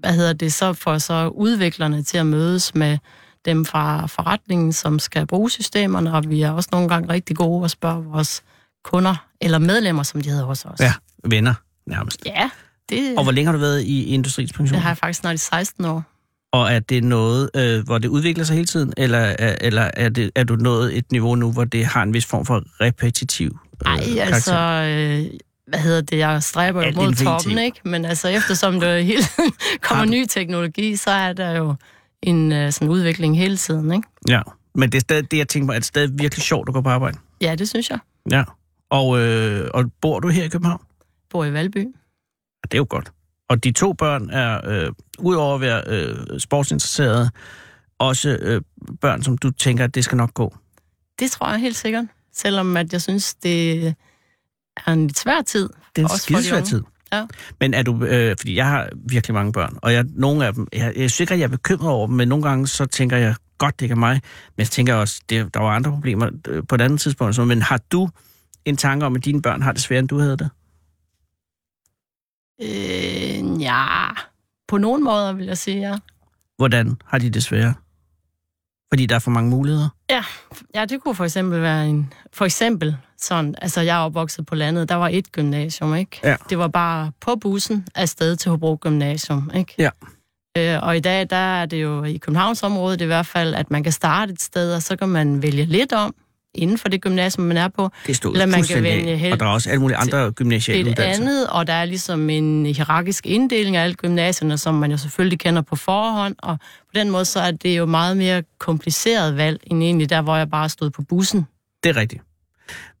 hvad 0.00 0.12
hedder 0.12 0.32
det, 0.32 0.52
så 0.52 0.72
får 0.72 0.98
så 0.98 1.28
udviklerne 1.28 2.02
til 2.02 2.18
at 2.18 2.26
mødes 2.26 2.74
med 2.74 2.98
dem 3.44 3.64
fra 3.64 4.06
forretningen, 4.06 4.72
som 4.72 4.98
skal 4.98 5.26
bruge 5.26 5.50
systemerne, 5.50 6.12
og 6.14 6.30
vi 6.30 6.42
er 6.42 6.50
også 6.50 6.68
nogle 6.72 6.88
gange 6.88 7.12
rigtig 7.12 7.36
gode 7.36 7.64
at 7.64 7.70
spørge 7.70 8.04
vores 8.04 8.42
kunder, 8.84 9.26
eller 9.40 9.58
medlemmer, 9.58 10.02
som 10.02 10.22
de 10.22 10.30
hedder 10.30 10.44
hos 10.44 10.64
os. 10.64 10.80
Ja, 10.80 10.92
venner 11.24 11.54
nærmest. 11.86 12.22
ja 12.26 12.50
det, 12.88 13.16
Og 13.18 13.22
hvor 13.22 13.32
længe 13.32 13.46
har 13.46 13.52
du 13.52 13.58
været 13.58 13.82
i 13.82 14.04
industriens 14.04 14.52
pension? 14.52 14.74
det 14.74 14.82
har 14.82 14.90
jeg 14.90 14.98
faktisk 14.98 15.20
snart 15.20 15.34
i 15.34 15.38
16 15.38 15.84
år. 15.84 16.02
Og 16.52 16.72
er 16.72 16.78
det 16.78 17.04
noget, 17.04 17.50
øh, 17.56 17.84
hvor 17.84 17.98
det 17.98 18.08
udvikler 18.08 18.44
sig 18.44 18.54
hele 18.56 18.66
tiden, 18.66 18.92
eller, 18.96 19.18
er, 19.18 19.56
eller 19.60 19.90
er, 19.94 20.08
det, 20.08 20.30
er 20.34 20.44
du 20.44 20.56
nået 20.56 20.98
et 20.98 21.12
niveau 21.12 21.34
nu, 21.34 21.52
hvor 21.52 21.64
det 21.64 21.86
har 21.86 22.02
en 22.02 22.14
vis 22.14 22.26
form 22.26 22.46
for 22.46 22.62
repetitiv 22.80 23.58
øh, 23.86 23.92
Ej, 23.92 24.18
altså, 24.20 24.54
øh, 24.54 25.38
hvad 25.66 25.78
hedder 25.78 26.00
det, 26.00 26.18
jeg 26.18 26.42
stræber 26.42 26.86
jo 26.86 26.92
mod 26.94 27.14
toppen, 27.14 27.58
ikke? 27.58 27.80
Men 27.84 28.04
altså, 28.04 28.28
eftersom 28.28 28.80
der 28.80 28.98
hele 29.12 29.22
tiden 29.22 29.52
kommer 29.80 30.04
ny 30.04 30.24
teknologi, 30.28 30.96
så 30.96 31.10
er 31.10 31.32
der 31.32 31.50
jo 31.50 31.74
en 32.22 32.52
øh, 32.52 32.72
sådan 32.72 32.88
udvikling 32.88 33.38
hele 33.38 33.56
tiden, 33.56 33.92
ikke? 33.92 34.08
Ja, 34.28 34.40
men 34.74 34.92
det 34.92 34.98
er 34.98 35.00
stadig 35.00 35.30
det, 35.30 35.38
jeg 35.38 35.48
tænker 35.48 35.66
på, 35.66 35.72
er 35.72 35.78
det 35.78 35.84
stadig 35.84 36.18
virkelig 36.18 36.42
sjovt 36.42 36.68
at 36.68 36.74
gå 36.74 36.80
på 36.80 36.88
arbejde? 36.88 37.18
Ja, 37.40 37.54
det 37.54 37.68
synes 37.68 37.90
jeg. 37.90 37.98
Ja. 38.30 38.44
Og, 38.90 39.20
øh, 39.20 39.70
og 39.74 39.84
bor 40.00 40.20
du 40.20 40.28
her 40.28 40.44
i 40.44 40.48
København? 40.48 40.80
Bor 41.30 41.44
i 41.44 41.52
Valby. 41.52 41.86
Det 42.62 42.74
er 42.74 42.78
jo 42.78 42.86
godt. 42.88 43.12
Og 43.48 43.64
de 43.64 43.72
to 43.72 43.92
børn 43.92 44.30
er, 44.30 44.60
øh, 44.64 44.92
udover 45.18 45.54
at 45.54 45.60
være 45.60 45.82
øh, 45.86 46.40
sportsinteresserede, 46.40 47.30
også 47.98 48.38
øh, 48.40 48.62
børn, 49.00 49.22
som 49.22 49.38
du 49.38 49.50
tænker, 49.50 49.84
at 49.84 49.94
det 49.94 50.04
skal 50.04 50.16
nok 50.16 50.34
gå. 50.34 50.56
Det 51.18 51.30
tror 51.30 51.50
jeg 51.50 51.60
helt 51.60 51.76
sikkert. 51.76 52.04
Selvom 52.32 52.76
at 52.76 52.92
jeg 52.92 53.02
synes, 53.02 53.34
det 53.34 53.86
er 54.86 54.92
en 54.92 55.06
lidt 55.06 55.18
svær 55.18 55.42
tid. 55.42 55.68
Det 55.96 56.04
er 56.04 56.08
en 56.08 56.18
skidesvær 56.18 56.60
tid. 56.60 56.82
Ja. 57.12 57.26
Men 57.60 57.74
er 57.74 57.82
du, 57.82 58.04
øh, 58.04 58.36
fordi 58.38 58.56
jeg 58.56 58.66
har 58.66 58.88
virkelig 59.10 59.34
mange 59.34 59.52
børn, 59.52 59.78
og 59.82 59.92
jeg, 59.92 60.04
nogle 60.08 60.46
af 60.46 60.54
dem, 60.54 60.66
jeg, 60.72 60.92
jeg 60.96 61.20
ikke, 61.20 61.34
at 61.34 61.40
jeg 61.40 61.44
er 61.44 61.48
bekymret 61.48 61.90
over 61.90 62.06
dem, 62.06 62.16
men 62.16 62.28
nogle 62.28 62.48
gange 62.48 62.66
så 62.66 62.86
tænker 62.86 63.16
jeg, 63.16 63.34
godt, 63.58 63.80
det 63.80 63.84
ikke 63.86 63.92
er 63.92 63.96
mig, 63.96 64.14
men 64.56 64.58
jeg 64.58 64.66
tænker 64.66 64.94
også, 64.94 65.20
det, 65.28 65.54
der 65.54 65.60
var 65.60 65.70
andre 65.70 65.90
problemer 65.90 66.30
øh, 66.48 66.62
på 66.68 66.74
et 66.74 66.80
andet 66.80 67.00
tidspunkt. 67.00 67.34
Så, 67.34 67.44
men 67.44 67.62
har 67.62 67.80
du 67.92 68.08
en 68.64 68.76
tanke 68.76 69.06
om, 69.06 69.16
at 69.16 69.24
dine 69.24 69.42
børn 69.42 69.62
har 69.62 69.72
det 69.72 69.80
sværere, 69.80 69.98
end 69.98 70.08
du 70.08 70.18
havde 70.18 70.36
det? 70.36 70.50
Øh, 72.62 73.62
ja, 73.62 74.08
på 74.68 74.78
nogle 74.78 75.04
måder 75.04 75.32
vil 75.32 75.46
jeg 75.46 75.58
sige, 75.58 75.80
ja. 75.80 75.98
Hvordan 76.56 76.96
har 77.04 77.18
de 77.18 77.30
det 77.30 77.42
sværere? 77.42 77.74
Fordi 78.92 79.06
der 79.06 79.14
er 79.14 79.18
for 79.18 79.30
mange 79.30 79.50
muligheder? 79.50 79.88
Ja, 80.74 80.84
det 80.84 81.02
kunne 81.02 81.14
for 81.14 81.24
eksempel 81.24 81.62
være 81.62 81.88
en... 81.88 82.12
For 82.32 82.44
eksempel 82.44 82.96
sådan, 83.18 83.54
altså 83.62 83.80
jeg 83.80 83.96
er 83.96 84.00
opvokset 84.00 84.46
på 84.46 84.54
landet, 84.54 84.88
der 84.88 84.94
var 84.94 85.08
et 85.08 85.32
gymnasium, 85.32 85.94
ikke? 85.94 86.20
Ja. 86.24 86.36
Det 86.50 86.58
var 86.58 86.68
bare 86.68 87.12
på 87.20 87.36
bussen 87.36 87.86
afsted 87.94 88.36
til 88.36 88.50
Hobro 88.50 88.78
Gymnasium, 88.80 89.50
ikke? 89.54 89.74
Ja. 89.78 89.90
Øh, 90.58 90.82
og 90.82 90.96
i 90.96 91.00
dag, 91.00 91.30
der 91.30 91.36
er 91.36 91.66
det 91.66 91.82
jo 91.82 92.04
i 92.04 92.16
Københavnsområdet 92.16 93.00
i 93.00 93.04
hvert 93.04 93.26
fald, 93.26 93.54
at 93.54 93.70
man 93.70 93.82
kan 93.82 93.92
starte 93.92 94.32
et 94.32 94.42
sted, 94.42 94.74
og 94.74 94.82
så 94.82 94.96
kan 94.96 95.08
man 95.08 95.42
vælge 95.42 95.64
lidt 95.64 95.92
om 95.92 96.14
inden 96.56 96.78
for 96.78 96.88
det 96.88 97.00
gymnasium, 97.00 97.46
man 97.46 97.56
er 97.56 97.68
på. 97.68 97.90
Det 98.06 98.16
stod 98.16 98.32
Eller 98.32 98.46
man 98.46 98.62
kan 98.62 98.82
vælge 98.82 99.16
helt 99.16 99.32
Og 99.32 99.40
der 99.40 99.46
er 99.46 99.50
også 99.50 99.70
alle 99.70 99.80
mulige 99.80 99.96
andre 99.96 100.32
gymnasiale 100.32 100.80
et 100.80 100.86
uddannelser. 100.86 101.22
andet, 101.22 101.46
og 101.46 101.66
der 101.66 101.72
er 101.72 101.84
ligesom 101.84 102.30
en 102.30 102.66
hierarkisk 102.66 103.26
inddeling 103.26 103.76
af 103.76 103.82
alle 103.82 103.94
gymnasierne, 103.94 104.58
som 104.58 104.74
man 104.74 104.90
jo 104.90 104.96
selvfølgelig 104.96 105.38
kender 105.38 105.62
på 105.62 105.76
forhånd, 105.76 106.34
og 106.38 106.58
på 106.60 106.90
den 106.94 107.10
måde 107.10 107.24
så 107.24 107.40
er 107.40 107.50
det 107.50 107.78
jo 107.78 107.86
meget 107.86 108.16
mere 108.16 108.42
kompliceret 108.58 109.36
valg, 109.36 109.60
end 109.66 109.82
egentlig 109.82 110.10
der, 110.10 110.22
hvor 110.22 110.36
jeg 110.36 110.50
bare 110.50 110.68
stod 110.68 110.90
på 110.90 111.02
bussen. 111.02 111.46
Det 111.82 111.90
er 111.90 111.96
rigtigt. 111.96 112.22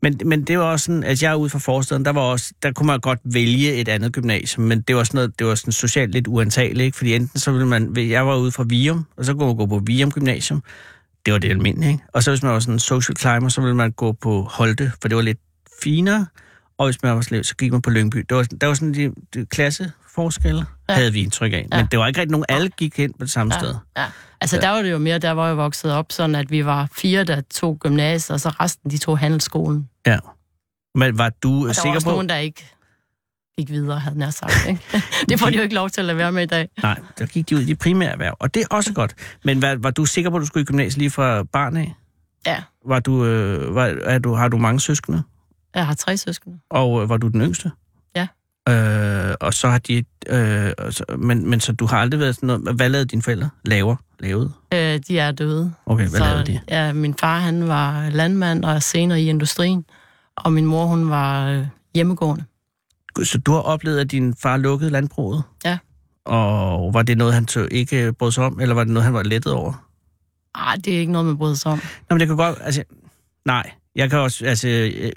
Men, 0.02 0.20
men 0.24 0.44
det 0.44 0.58
var 0.58 0.64
også 0.64 0.84
sådan, 0.84 1.04
at 1.04 1.22
jeg 1.22 1.36
ude 1.36 1.50
fra 1.50 1.58
forstaden, 1.58 2.04
der, 2.04 2.12
var 2.12 2.20
også, 2.20 2.52
der 2.62 2.72
kunne 2.72 2.86
man 2.86 3.00
godt 3.00 3.18
vælge 3.24 3.74
et 3.74 3.88
andet 3.88 4.12
gymnasium, 4.12 4.66
men 4.66 4.80
det 4.80 4.96
var 4.96 5.04
sådan 5.04 5.18
noget, 5.18 5.38
det 5.38 5.46
var 5.46 5.54
sådan 5.54 5.72
socialt 5.72 6.12
lidt 6.12 6.26
uantageligt, 6.26 6.84
ikke? 6.84 6.96
fordi 6.96 7.14
enten 7.14 7.40
så 7.40 7.52
ville 7.52 7.66
man, 7.66 7.96
jeg 7.96 8.26
var 8.26 8.36
ude 8.36 8.52
fra 8.52 8.64
Vium, 8.68 9.06
og 9.16 9.24
så 9.24 9.34
kunne 9.34 9.46
man 9.46 9.56
gå 9.56 9.66
på 9.66 9.82
Vium 9.86 10.10
Gymnasium, 10.10 10.62
det 11.26 11.32
var 11.32 11.38
det 11.38 11.50
almindelige, 11.50 11.90
ikke? 11.92 12.04
Og 12.12 12.22
så 12.22 12.30
hvis 12.30 12.42
man 12.42 12.52
var 12.52 12.60
sådan 12.60 12.74
en 12.74 12.78
social 12.78 13.16
climber, 13.16 13.48
så 13.48 13.60
ville 13.60 13.76
man 13.76 13.92
gå 13.92 14.12
på 14.12 14.42
Holte, 14.50 14.92
for 15.02 15.08
det 15.08 15.16
var 15.16 15.22
lidt 15.22 15.38
finere, 15.82 16.26
og 16.78 16.86
hvis 16.86 17.02
man 17.02 17.14
var 17.14 17.20
slev, 17.20 17.44
så 17.44 17.56
gik 17.56 17.72
man 17.72 17.82
på 17.82 17.90
Lyngby. 17.90 18.18
Det 18.28 18.36
var, 18.36 18.42
der 18.60 18.66
var 18.66 18.74
sådan 18.74 18.94
de, 18.94 19.12
de 19.34 19.46
klasseforskelle, 19.46 20.58
ja. 20.58 20.64
Ja. 20.94 20.98
havde 20.98 21.12
vi 21.12 21.22
indtryk 21.22 21.52
af. 21.52 21.66
Men 21.70 21.78
Ja. 21.78 21.86
det 21.90 21.98
var 21.98 22.06
ikke 22.06 22.20
rigtig 22.20 22.32
nogen, 22.32 22.44
alle 22.48 22.68
gik 22.68 22.96
hen 22.96 23.12
på 23.12 23.24
det 23.24 23.30
samme 23.30 23.54
ja. 23.54 23.60
sted. 23.60 23.74
Ja. 23.96 24.04
Altså, 24.40 24.58
der 24.60 24.70
var 24.70 24.82
det 24.82 24.90
jo 24.90 24.98
mere, 24.98 25.18
der 25.18 25.30
var 25.30 25.46
jeg 25.46 25.56
vokset 25.56 25.92
op, 25.92 26.12
sådan 26.12 26.34
at 26.34 26.50
vi 26.50 26.64
var 26.64 26.88
fire, 26.96 27.24
der 27.24 27.40
tog 27.54 27.78
gymnasiet, 27.78 28.34
og 28.34 28.40
så 28.40 28.48
resten, 28.48 28.90
de 28.90 28.98
tog 28.98 29.18
handelsskolen. 29.18 29.88
Ja. 30.06 30.18
Men 30.94 31.18
var 31.18 31.30
du 31.42 31.52
Og 31.54 31.60
der 31.60 31.66
var 31.66 31.72
sikker 31.72 31.94
også 31.94 32.06
på... 32.06 32.10
nogen, 32.10 32.28
der 32.28 32.36
ikke 32.36 32.72
gik 33.58 33.70
videre, 33.70 33.98
havde 33.98 34.18
nær 34.18 34.30
sagt. 34.30 34.66
Ikke? 34.68 34.80
det 35.28 35.40
får 35.40 35.46
de 35.46 35.56
jo 35.56 35.62
ikke 35.62 35.74
lov 35.74 35.90
til 35.90 36.00
at 36.00 36.04
lade 36.04 36.18
være 36.18 36.32
med 36.32 36.42
i 36.42 36.46
dag. 36.46 36.68
Nej, 36.82 37.00
der 37.18 37.26
gik 37.26 37.50
de 37.50 37.56
ud 37.56 37.60
i 37.60 37.64
de 37.64 37.74
primære 37.76 38.10
erhverv, 38.10 38.36
og 38.38 38.54
det 38.54 38.62
er 38.62 38.66
også 38.70 38.92
godt. 38.92 39.14
Men 39.44 39.62
var, 39.62 39.74
var 39.74 39.90
du 39.90 40.04
sikker 40.04 40.30
på, 40.30 40.36
at 40.36 40.40
du 40.40 40.46
skulle 40.46 40.62
i 40.62 40.66
gymnasiet 40.66 40.98
lige 40.98 41.10
fra 41.10 41.42
barn 41.42 41.76
af? 41.76 41.94
Ja, 42.46 42.62
Var 42.86 43.00
du, 43.00 43.24
øh, 43.24 43.74
var, 43.74 43.84
er 44.04 44.18
du, 44.18 44.34
har 44.34 44.48
du 44.48 44.58
mange 44.58 44.80
søskende? 44.80 45.22
jeg 45.74 45.86
har 45.86 45.94
tre 45.94 46.16
søskende. 46.16 46.58
Og 46.70 47.02
øh, 47.02 47.08
var 47.08 47.16
du 47.16 47.28
den 47.28 47.40
yngste? 47.40 47.70
Ja. 48.16 48.26
Øh, 48.68 49.34
og 49.40 49.54
så 49.54 49.68
har 49.68 49.78
de... 49.78 50.04
Øh, 50.28 50.72
så, 50.90 51.04
men, 51.18 51.50
men 51.50 51.60
så 51.60 51.72
du 51.72 51.86
har 51.86 51.98
aldrig 51.98 52.20
været 52.20 52.34
sådan 52.34 52.46
noget... 52.46 52.76
Hvad 52.76 52.88
lavede 52.88 53.06
dine 53.06 53.22
forældre? 53.22 53.48
Laver? 53.64 53.96
Lavede? 54.20 54.52
Øh, 54.74 55.00
de 55.08 55.18
er 55.18 55.32
døde. 55.32 55.72
Okay, 55.86 56.08
hvad 56.08 56.20
lavede 56.20 56.46
de? 56.46 56.60
Ja, 56.68 56.92
min 56.92 57.14
far, 57.14 57.38
han 57.38 57.68
var 57.68 58.10
landmand 58.10 58.64
og 58.64 58.82
senere 58.82 59.20
i 59.20 59.28
industrien, 59.28 59.84
og 60.36 60.52
min 60.52 60.66
mor, 60.66 60.86
hun 60.86 61.10
var 61.10 61.48
øh, 61.48 61.66
hjemmegående. 61.94 62.44
Så 63.24 63.38
du 63.38 63.52
har 63.52 63.60
oplevet, 63.60 64.00
at 64.00 64.10
din 64.10 64.34
far 64.34 64.56
lukkede 64.56 64.90
landbruget? 64.90 65.42
Ja. 65.64 65.78
Og 66.24 66.94
var 66.94 67.02
det 67.02 67.18
noget, 67.18 67.34
han 67.34 67.46
tog 67.46 67.68
ikke 67.70 68.12
brød 68.12 68.32
sig 68.32 68.44
om, 68.44 68.60
eller 68.60 68.74
var 68.74 68.84
det 68.84 68.92
noget, 68.92 69.04
han 69.04 69.14
var 69.14 69.22
lettet 69.22 69.52
over? 69.52 69.86
Ej, 70.54 70.76
det 70.84 70.94
er 70.94 70.98
ikke 70.98 71.12
noget, 71.12 71.26
man 71.26 71.36
bryder 71.36 71.54
sig 71.54 71.72
om. 71.72 71.78
Nå, 71.78 72.14
men 72.14 72.20
det 72.20 72.28
kan 72.28 72.36
godt... 72.36 72.58
Altså, 72.60 72.82
nej, 73.44 73.70
jeg 73.94 74.10
kan 74.10 74.18
også... 74.18 74.46
Altså, 74.46 74.68
øh, 74.68 75.12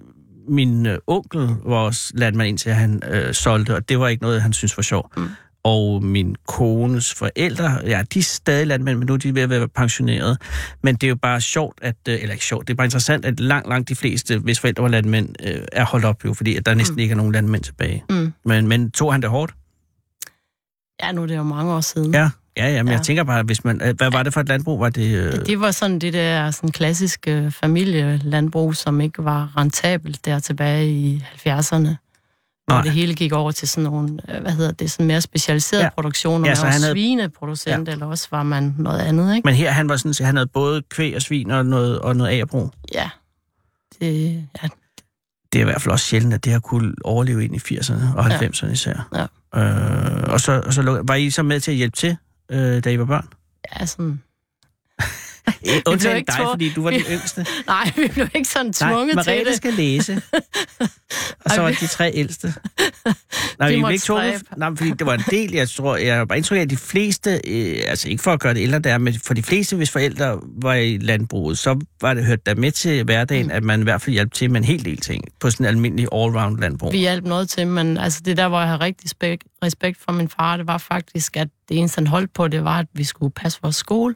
min 0.47 0.85
øh, 0.85 0.97
onkel 1.07 1.49
var 1.65 1.75
også 1.75 2.11
landmand, 2.15 2.49
indtil 2.49 2.73
han 2.73 3.01
øh, 3.11 3.33
solgte, 3.33 3.75
og 3.75 3.89
det 3.89 3.99
var 3.99 4.07
ikke 4.07 4.23
noget, 4.23 4.41
han 4.41 4.53
synes 4.53 4.77
var 4.77 4.83
sjovt. 4.83 5.17
Mm. 5.17 5.29
Og 5.63 6.03
min 6.03 6.35
kones 6.47 7.13
forældre, 7.13 7.79
ja, 7.85 8.03
de 8.13 8.19
er 8.19 8.23
stadig 8.23 8.67
landmænd, 8.67 8.97
men 8.97 9.07
nu 9.07 9.13
er 9.13 9.17
de 9.17 9.35
ved 9.35 9.41
at 9.41 9.49
være 9.49 9.67
pensioneret. 9.67 10.37
Men 10.83 10.95
det 10.95 11.03
er 11.03 11.09
jo 11.09 11.15
bare 11.15 11.41
sjovt, 11.41 11.79
at, 11.81 11.95
øh, 12.07 12.17
eller 12.21 12.33
ikke 12.33 12.45
sjovt, 12.45 12.67
det 12.67 12.73
er 12.73 12.75
bare 12.75 12.85
interessant, 12.85 13.25
at 13.25 13.39
langt, 13.39 13.69
langt 13.69 13.89
de 13.89 13.95
fleste, 13.95 14.37
hvis 14.37 14.59
forældre 14.59 14.83
var 14.83 14.89
landmænd, 14.89 15.29
øh, 15.43 15.61
er 15.71 15.85
holdt 15.85 16.05
op 16.05 16.25
jo, 16.25 16.33
fordi 16.33 16.55
at 16.55 16.65
der 16.65 16.73
næsten 16.73 16.95
mm. 16.95 16.99
ikke 16.99 17.11
er 17.11 17.15
nogen 17.17 17.31
landmænd 17.31 17.63
tilbage. 17.63 18.03
Mm. 18.09 18.33
Men, 18.45 18.67
men 18.67 18.91
tog 18.91 19.11
han 19.13 19.21
det 19.21 19.29
hårdt? 19.29 19.53
Ja, 21.03 21.11
nu 21.11 21.21
er 21.21 21.27
det 21.27 21.35
jo 21.35 21.43
mange 21.43 21.73
år 21.73 21.81
siden. 21.81 22.13
Ja, 22.13 22.29
ja, 22.57 22.65
ja 22.67 22.83
men 22.83 22.87
ja. 22.87 22.91
Ja. 22.91 22.97
jeg 22.97 23.05
tænker 23.05 23.23
bare, 23.23 23.43
hvis 23.43 23.63
man, 23.63 23.81
øh, 23.81 23.95
hvad 23.97 24.11
var 24.11 24.23
det 24.23 24.33
for 24.33 24.41
et 24.41 24.47
landbrug? 24.47 24.79
Var 24.79 24.89
det... 24.89 25.15
Øh, 25.15 25.45
Det 25.45 25.59
var 25.59 25.71
sådan 25.71 25.99
det 25.99 26.13
der 26.13 26.51
sådan 26.51 26.71
klassiske 26.71 27.51
familielandbrug, 27.51 28.75
som 28.75 29.01
ikke 29.01 29.23
var 29.23 29.53
rentabelt 29.57 30.25
der 30.25 30.39
tilbage 30.39 30.89
i 30.91 31.23
70'erne. 31.47 32.08
Hvor 32.73 32.81
det 32.81 32.91
hele 32.91 33.13
gik 33.15 33.31
over 33.31 33.51
til 33.51 33.67
sådan 33.67 33.83
nogle, 33.91 34.19
øh, 34.29 34.41
hvad 34.41 34.51
hedder 34.51 34.71
det, 34.71 34.91
sådan 34.91 35.05
mere 35.07 35.21
specialiseret 35.21 35.79
Ja. 35.79 35.85
ja. 35.85 35.89
produktion, 35.89 36.41
og 36.41 36.45
Ja, 36.45 36.49
ja, 36.51 36.55
så 36.55 36.61
man 36.61 36.67
var 36.67 36.71
han 36.73 36.81
havde- 36.81 36.93
svineproducent, 36.93 37.87
ja. 37.87 37.93
eller 37.93 38.05
også 38.05 38.27
var 38.31 38.43
man 38.43 38.75
noget 38.77 38.99
andet, 38.99 39.35
ikke? 39.35 39.45
men 39.47 39.55
her, 39.55 39.71
han 39.71 39.89
var 39.89 39.97
sådan, 39.97 40.13
så 40.13 40.23
han 40.23 40.35
havde 40.35 40.47
både 40.47 40.81
kvæg 40.89 41.15
og 41.15 41.21
svin 41.21 41.51
og 41.51 41.65
noget, 41.65 41.99
og 41.99 42.15
noget 42.15 42.31
agerbrug. 42.31 42.71
Ja. 42.93 43.09
Det, 43.99 44.33
ja, 44.63 44.67
det 45.53 45.59
er 45.59 45.61
i 45.61 45.65
hvert 45.65 45.81
fald 45.81 45.91
også 45.91 46.05
sjældent, 46.05 46.33
at 46.33 46.43
det 46.45 46.51
har 46.51 46.59
kunne 46.59 46.93
overleve 47.03 47.45
ind 47.45 47.55
i 47.55 47.59
80'erne 47.59 48.17
og 48.17 48.25
90'erne 48.25 48.71
især. 48.71 49.09
Ja. 49.15 49.25
Øh, 49.61 50.33
og 50.33 50.39
så, 50.41 50.61
og 50.65 50.73
så 50.73 51.01
var 51.07 51.15
I 51.15 51.29
så 51.29 51.43
med 51.43 51.59
til 51.59 51.71
at 51.71 51.77
hjælpe 51.77 51.95
til, 51.97 52.17
øh, 52.51 52.83
da 52.83 52.89
I 52.91 52.99
var 52.99 53.05
børn? 53.05 53.27
ja, 53.79 53.85
sådan... 53.85 54.21
Undtagen 55.87 56.17
ikke 56.17 56.27
dig, 56.27 56.35
tvunget. 56.35 56.51
fordi 56.53 56.73
du 56.73 56.83
var 56.83 56.89
den 56.91 57.01
yngste. 57.15 57.45
Nej, 57.67 57.91
vi 57.95 58.07
blev 58.07 58.27
ikke 58.35 58.49
sådan 58.49 58.73
tvunget 58.73 59.15
Nej, 59.15 59.23
til 59.23 59.45
det. 59.45 59.55
skal 59.55 59.73
læse. 59.73 60.21
og 61.45 61.51
så 61.51 61.61
var 61.61 61.69
de 61.71 61.87
tre 61.87 62.11
ældste. 62.13 62.53
Nej, 63.59 63.69
vi 63.71 63.75
blev 63.77 63.89
ikke 63.91 64.03
tvunget, 64.05 64.43
nej, 64.57 64.69
fordi 64.77 64.89
det 64.91 65.05
var 65.07 65.13
en 65.13 65.23
del, 65.29 65.51
jeg 65.53 65.69
tror, 65.69 65.97
jeg 65.97 66.15
har 66.17 66.25
bare 66.25 66.37
indtryk 66.37 66.57
af, 66.57 66.61
at 66.61 66.69
de 66.69 66.77
fleste, 66.77 67.39
øh, 67.47 67.77
altså 67.87 68.09
ikke 68.09 68.23
for 68.23 68.31
at 68.33 68.39
gøre 68.39 68.53
det 68.53 68.61
ældre 68.61 68.79
der, 68.79 68.97
men 68.97 69.13
for 69.25 69.33
de 69.33 69.43
fleste, 69.43 69.75
hvis 69.75 69.91
forældre 69.91 70.39
var 70.61 70.73
i 70.73 70.97
landbruget, 70.97 71.57
så 71.57 71.79
var 72.01 72.13
det 72.13 72.25
hørt 72.25 72.45
der 72.45 72.55
med 72.55 72.71
til 72.71 73.03
hverdagen, 73.03 73.45
Mm. 73.45 73.51
at 73.51 73.63
man 73.63 73.79
i 73.79 73.83
hvert 73.83 74.01
fald 74.01 74.13
hjalp 74.13 74.33
til 74.33 74.51
med 74.51 74.59
en 74.59 74.63
hel 74.65 74.85
del 74.85 74.97
ting 74.97 75.23
på 75.39 75.49
sådan 75.51 75.65
en 75.65 75.67
almindelig 75.67 76.07
all-round 76.13 76.57
landbrug. 76.61 76.91
Vi 76.93 76.97
hjalp 76.97 77.25
noget 77.25 77.49
til, 77.49 77.67
men 77.67 77.97
altså 77.97 78.21
det 78.25 78.37
der, 78.37 78.47
hvor 78.47 78.59
jeg 78.59 78.69
har 78.69 78.81
rigtig 78.81 79.05
respekt, 79.05 79.43
respekt 79.63 79.97
for 80.05 80.11
min 80.11 80.29
far, 80.29 80.57
det 80.57 80.67
var 80.67 80.77
faktisk, 80.77 81.37
at 81.37 81.47
det 81.69 81.77
eneste, 81.77 81.95
han 81.99 82.07
holdt 82.07 82.33
på, 82.33 82.47
det 82.47 82.63
var, 82.63 82.79
at 82.79 82.85
vi 82.93 83.03
skulle 83.03 83.31
passe 83.33 83.59
vores 83.61 83.75
skole. 83.75 84.15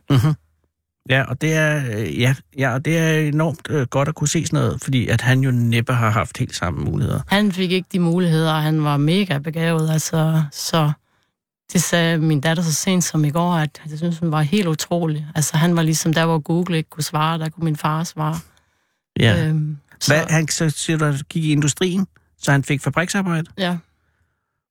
Ja, 1.09 1.23
og 1.23 1.41
det 1.41 1.53
er, 1.53 1.97
øh, 1.97 2.19
ja, 2.19 2.35
ja, 2.57 2.73
og 2.73 2.85
det 2.85 2.97
er 2.97 3.19
enormt 3.19 3.67
øh, 3.69 3.87
godt 3.87 4.07
at 4.07 4.15
kunne 4.15 4.27
se 4.27 4.45
sådan 4.45 4.59
noget, 4.59 4.81
fordi 4.83 5.07
at 5.07 5.21
han 5.21 5.39
jo 5.39 5.51
næppe 5.51 5.93
har 5.93 6.09
haft 6.09 6.37
helt 6.37 6.55
samme 6.55 6.83
muligheder. 6.83 7.21
Han 7.27 7.51
fik 7.51 7.71
ikke 7.71 7.89
de 7.91 7.99
muligheder, 7.99 8.53
og 8.53 8.61
han 8.63 8.83
var 8.83 8.97
mega 8.97 9.37
begavet, 9.37 9.89
altså, 9.89 10.43
så 10.51 10.91
det 11.73 11.81
sagde 11.83 12.17
min 12.17 12.41
datter 12.41 12.63
så 12.63 12.73
sent 12.73 13.03
som 13.03 13.25
i 13.25 13.29
går, 13.29 13.53
at 13.53 13.81
jeg 13.89 13.97
synes, 13.97 14.19
hun 14.19 14.31
var 14.31 14.41
helt 14.41 14.67
utrolig. 14.67 15.27
Altså, 15.35 15.57
han 15.57 15.75
var 15.75 15.81
ligesom 15.81 16.13
der, 16.13 16.25
hvor 16.25 16.39
Google 16.39 16.77
ikke 16.77 16.89
kunne 16.89 17.03
svare, 17.03 17.37
der 17.39 17.49
kunne 17.49 17.63
min 17.63 17.75
far 17.75 18.03
svare. 18.03 18.35
Ja. 19.19 19.47
Øhm, 19.47 19.77
så, 19.99 20.13
Hvad, 20.13 20.25
han 20.29 20.47
så 20.47 20.69
siger 20.69 20.97
du, 20.97 21.13
gik 21.29 21.43
i 21.43 21.51
industrien, 21.51 22.07
så 22.37 22.51
han 22.51 22.63
fik 22.63 22.81
fabriksarbejde? 22.81 23.51
ja. 23.57 23.77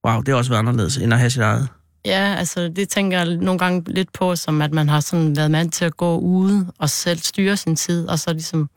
Wow, 0.07 0.21
det 0.21 0.29
har 0.29 0.37
også 0.37 0.51
været 0.51 0.59
anderledes, 0.59 0.97
end 0.97 1.13
at 1.13 1.19
have 1.19 1.31
sit 1.31 1.43
eget. 1.43 1.69
Ja, 2.05 2.35
altså 2.39 2.69
det 2.69 2.89
tænker 2.89 3.19
jeg 3.19 3.37
nogle 3.37 3.59
gange 3.59 3.93
lidt 3.93 4.13
på, 4.13 4.37
som 4.37 4.63
at 4.63 4.73
man 4.73 4.89
har 4.89 5.01
sådan 5.01 5.37
været 5.37 5.51
mand 5.51 5.71
til 5.71 5.85
at 5.85 5.97
gå 5.97 6.19
ude 6.19 6.73
og 6.79 6.91
selv 6.91 7.19
styre 7.19 7.57
sin 7.57 7.77
tid, 7.77 8.09
og 8.09 8.19
så 8.19 8.33
ligesom 8.33 8.71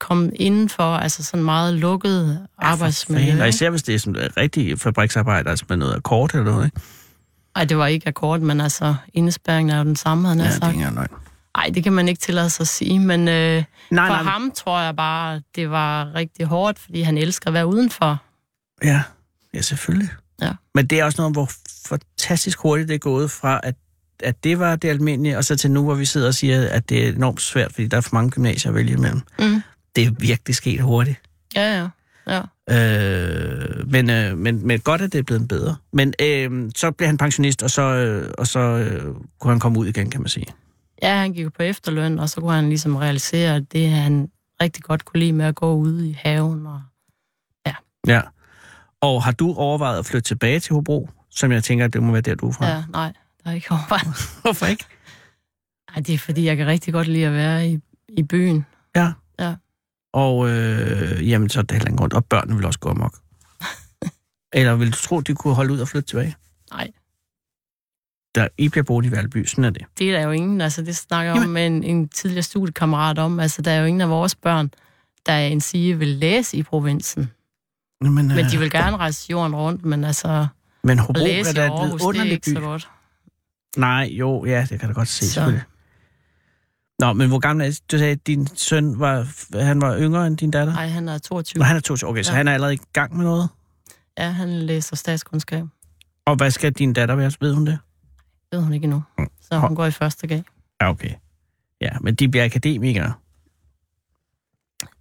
komme 0.00 0.30
indenfor, 0.36 0.96
altså 0.96 1.24
sådan 1.24 1.44
meget 1.44 1.74
lukket 1.74 2.46
arbejdsmiljø. 2.58 3.30
Fan, 3.30 3.40
og 3.40 3.48
især 3.48 3.70
hvis 3.70 3.82
det 3.82 3.94
er 3.94 3.98
sådan 3.98 4.22
et 4.22 4.36
rigtigt 4.36 4.80
fabriksarbejde, 4.80 5.50
altså 5.50 5.64
med 5.68 5.76
noget 5.76 5.94
akkord 5.96 6.34
eller 6.34 6.44
noget, 6.52 6.64
ikke? 6.64 6.80
Ej, 7.56 7.64
det 7.64 7.78
var 7.78 7.86
ikke 7.86 8.08
akkord, 8.08 8.40
men 8.40 8.60
altså 8.60 8.94
indespærringen 9.14 9.74
er 9.74 9.78
jo 9.78 9.84
den 9.84 9.96
samme, 9.96 10.28
han 10.28 10.38
har 10.38 10.46
Ja, 10.46 10.52
sagt. 10.52 10.74
det 10.76 10.82
er 10.82 10.90
løgn. 10.90 11.08
Ej, 11.54 11.70
det 11.74 11.82
kan 11.84 11.92
man 11.92 12.08
ikke 12.08 12.20
tillade 12.20 12.50
sig 12.50 12.62
at 12.64 12.68
sige, 12.68 12.98
men 12.98 13.28
øh, 13.28 13.64
Nej, 13.90 14.06
for 14.08 14.14
nej, 14.14 14.22
ham 14.22 14.50
tror 14.56 14.80
jeg 14.80 14.96
bare, 14.96 15.42
det 15.56 15.70
var 15.70 16.14
rigtig 16.14 16.46
hårdt, 16.46 16.78
fordi 16.78 17.02
han 17.02 17.18
elsker 17.18 17.46
at 17.46 17.54
være 17.54 17.66
udenfor. 17.66 18.22
Ja, 18.84 19.02
ja 19.54 19.60
selvfølgelig. 19.60 20.08
Ja. 20.42 20.52
Men 20.74 20.86
det 20.86 21.00
er 21.00 21.04
også 21.04 21.20
noget, 21.22 21.34
hvor 21.34 21.50
fantastisk 21.88 22.58
hurtigt 22.58 22.88
det 22.88 22.94
er 22.94 22.98
gået 22.98 23.30
fra, 23.30 23.60
at, 23.62 23.74
at 24.20 24.44
det 24.44 24.58
var 24.58 24.76
det 24.76 24.88
almindelige, 24.88 25.38
og 25.38 25.44
så 25.44 25.56
til 25.56 25.70
nu, 25.70 25.84
hvor 25.84 25.94
vi 25.94 26.04
sidder 26.04 26.26
og 26.26 26.34
siger, 26.34 26.68
at 26.68 26.88
det 26.88 27.04
er 27.04 27.12
enormt 27.12 27.40
svært, 27.40 27.72
fordi 27.72 27.86
der 27.86 27.96
er 27.96 28.00
for 28.00 28.14
mange 28.14 28.30
gymnasier 28.30 28.70
at 28.70 28.74
vælge 28.74 28.92
imellem. 28.92 29.20
Mm. 29.38 29.62
Det 29.96 30.06
er 30.06 30.10
virkelig 30.20 30.54
sket 30.54 30.80
hurtigt. 30.80 31.20
Ja, 31.54 31.78
ja. 31.78 31.88
ja. 32.26 32.42
Øh, 32.70 33.90
men, 33.90 34.10
øh, 34.10 34.38
men, 34.38 34.66
men 34.66 34.80
godt, 34.80 35.00
at 35.00 35.12
det 35.12 35.18
er 35.18 35.22
blevet 35.22 35.48
bedre. 35.48 35.76
Men 35.92 36.14
øh, 36.22 36.70
så 36.76 36.90
blev 36.90 37.06
han 37.06 37.18
pensionist, 37.18 37.62
og 37.62 37.70
så, 37.70 37.82
øh, 37.82 38.30
og 38.38 38.46
så 38.46 38.60
øh, 38.60 39.14
kunne 39.40 39.52
han 39.52 39.60
komme 39.60 39.78
ud 39.78 39.86
igen, 39.86 40.10
kan 40.10 40.20
man 40.20 40.28
sige. 40.28 40.46
Ja, 41.02 41.16
han 41.16 41.32
gik 41.32 41.52
på 41.52 41.62
efterløn, 41.62 42.18
og 42.18 42.28
så 42.28 42.40
kunne 42.40 42.54
han 42.54 42.68
ligesom 42.68 42.96
realisere, 42.96 43.56
at 43.56 43.72
det 43.72 43.90
han 43.90 44.28
rigtig 44.62 44.82
godt 44.82 45.04
kunne 45.04 45.20
lide 45.20 45.32
med 45.32 45.46
at 45.46 45.54
gå 45.54 45.74
ude 45.74 46.08
i 46.08 46.18
haven. 46.22 46.66
Og... 46.66 46.80
Ja. 48.06 48.20
Og 49.00 49.22
har 49.22 49.32
du 49.32 49.54
overvejet 49.54 49.98
at 49.98 50.06
flytte 50.06 50.28
tilbage 50.28 50.60
til 50.60 50.74
Hobro, 50.74 51.08
som 51.30 51.52
jeg 51.52 51.64
tænker, 51.64 51.88
det 51.88 52.02
må 52.02 52.12
være 52.12 52.20
der, 52.20 52.34
du 52.34 52.48
er 52.48 52.52
fra? 52.52 52.66
Ja, 52.68 52.84
nej, 52.92 53.12
der 53.44 53.50
er 53.50 53.54
ikke 53.54 53.70
overvejet. 53.70 54.06
Hvorfor 54.42 54.66
ikke? 54.66 54.84
Nej, 55.90 56.02
det 56.02 56.14
er 56.14 56.18
fordi, 56.18 56.44
jeg 56.44 56.56
kan 56.56 56.66
rigtig 56.66 56.92
godt 56.92 57.06
lide 57.08 57.26
at 57.26 57.32
være 57.32 57.68
i, 57.68 57.80
i 58.08 58.22
byen. 58.22 58.66
Ja. 58.96 59.12
Ja. 59.40 59.54
Og 60.12 60.48
øh, 60.50 61.28
jamen, 61.30 61.48
så 61.48 61.58
er 61.58 61.62
det 61.62 61.72
heller 61.72 61.90
ikke 61.90 62.02
rundt. 62.02 62.14
Og 62.14 62.24
børnene 62.24 62.56
vil 62.56 62.66
også 62.66 62.78
gå 62.78 62.88
amok. 62.90 63.18
Eller 64.58 64.74
vil 64.76 64.92
du 64.92 64.96
tro, 64.96 65.20
de 65.20 65.34
kunne 65.34 65.54
holde 65.54 65.72
ud 65.72 65.80
og 65.80 65.88
flytte 65.88 66.08
tilbage? 66.08 66.36
Nej, 66.70 66.90
Der, 68.34 68.48
I 68.58 68.68
bliver 68.68 68.84
boet 68.84 69.06
i 69.06 69.10
Valby, 69.10 69.44
sådan 69.46 69.64
er 69.64 69.70
det. 69.70 69.82
det 69.98 70.08
er 70.10 70.12
der 70.18 70.24
jo 70.24 70.30
ingen, 70.30 70.60
altså 70.60 70.82
det 70.82 70.96
snakker 70.96 71.32
jeg 71.34 71.42
om 71.42 71.48
med 71.48 71.66
en, 71.66 71.84
en 71.84 72.08
tidligere 72.08 72.42
studiekammerat 72.42 73.18
om, 73.18 73.40
altså 73.40 73.62
der 73.62 73.70
er 73.70 73.80
jo 73.80 73.86
ingen 73.86 74.00
af 74.00 74.08
vores 74.10 74.34
børn, 74.34 74.70
der 75.26 75.38
en 75.38 75.60
sige 75.60 75.98
vil 75.98 76.08
læse 76.08 76.56
i 76.56 76.62
provinsen. 76.62 77.30
Men, 78.00 78.30
øh, 78.30 78.36
Men 78.36 78.46
de 78.50 78.58
vil 78.58 78.70
gerne 78.70 78.96
rejse 78.96 79.26
jorden 79.30 79.56
rundt, 79.56 79.84
men 79.84 80.04
altså 80.04 80.46
men 80.84 80.98
Hobro 80.98 81.20
er 81.20 81.42
da 81.42 81.50
et 81.50 81.58
er 81.58 81.86
vidunderligt 81.90 82.44
by. 82.44 82.54
så 82.54 82.60
godt. 82.60 82.88
Nej, 83.76 84.08
jo, 84.12 84.44
ja, 84.44 84.66
det 84.70 84.80
kan 84.80 84.88
da 84.88 84.94
godt 84.94 85.08
se, 85.08 85.30
Så. 85.30 85.60
Nå, 86.98 87.12
men 87.12 87.28
hvor 87.28 87.38
gammel 87.38 87.66
er 87.66 87.80
Du 87.92 87.98
sagde, 87.98 88.12
at 88.12 88.26
din 88.26 88.46
søn 88.56 89.00
var, 89.00 89.26
han 89.62 89.80
var 89.80 89.98
yngre 89.98 90.26
end 90.26 90.36
din 90.36 90.50
datter? 90.50 90.72
Nej, 90.72 90.86
han 90.88 91.08
er 91.08 91.18
22. 91.18 91.58
Nå, 91.58 91.64
han 91.64 91.76
er 91.76 91.80
22. 91.80 92.10
Okay, 92.10 92.22
så 92.22 92.32
Ja. 92.32 92.36
han 92.36 92.48
er 92.48 92.52
allerede 92.54 92.74
i 92.74 92.80
gang 92.92 93.16
med 93.16 93.24
noget. 93.24 93.48
Ja, 94.18 94.30
han 94.30 94.48
læser 94.48 94.96
statskundskab. 94.96 95.64
Og 96.26 96.36
hvad 96.36 96.50
skal 96.50 96.72
din 96.72 96.92
datter 96.92 97.14
være? 97.14 97.32
Ved 97.40 97.54
hun 97.54 97.66
det? 97.66 97.78
Ved 98.52 98.60
hun 98.62 98.72
ikke 98.72 98.84
endnu. 98.84 99.02
Så 99.40 99.58
hun 99.58 99.74
går 99.76 99.86
i 99.86 99.90
første 99.90 100.26
gang. 100.26 100.46
Ja, 100.80 100.90
okay. 100.90 101.10
Ja, 101.80 101.90
men 102.00 102.14
de 102.14 102.28
bliver 102.28 102.44
akademikere. 102.44 103.12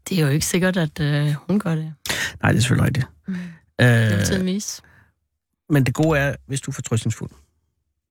Det 0.10 0.18
er 0.20 0.22
jo 0.22 0.28
ikke 0.30 0.46
sikkert, 0.46 0.78
at 0.78 1.00
øh, 1.00 1.34
hun 1.48 1.60
gør 1.60 1.76
det. 1.76 1.94
Nej, 2.42 2.52
det 2.52 2.58
er 2.58 2.62
selvfølgelig 2.62 2.86
rigtigt. 2.88 3.08
Mm. 3.28 3.34
Det 3.34 3.86
er 3.86 4.20
Øh, 4.20 4.26
tiden 4.26 4.46
vis. 4.46 4.82
Men 5.70 5.84
det 5.84 5.94
gode 5.94 6.20
er, 6.20 6.36
hvis 6.48 6.62
du 6.62 6.72
er 6.72 6.74
fortrystningsfuld. 6.74 7.30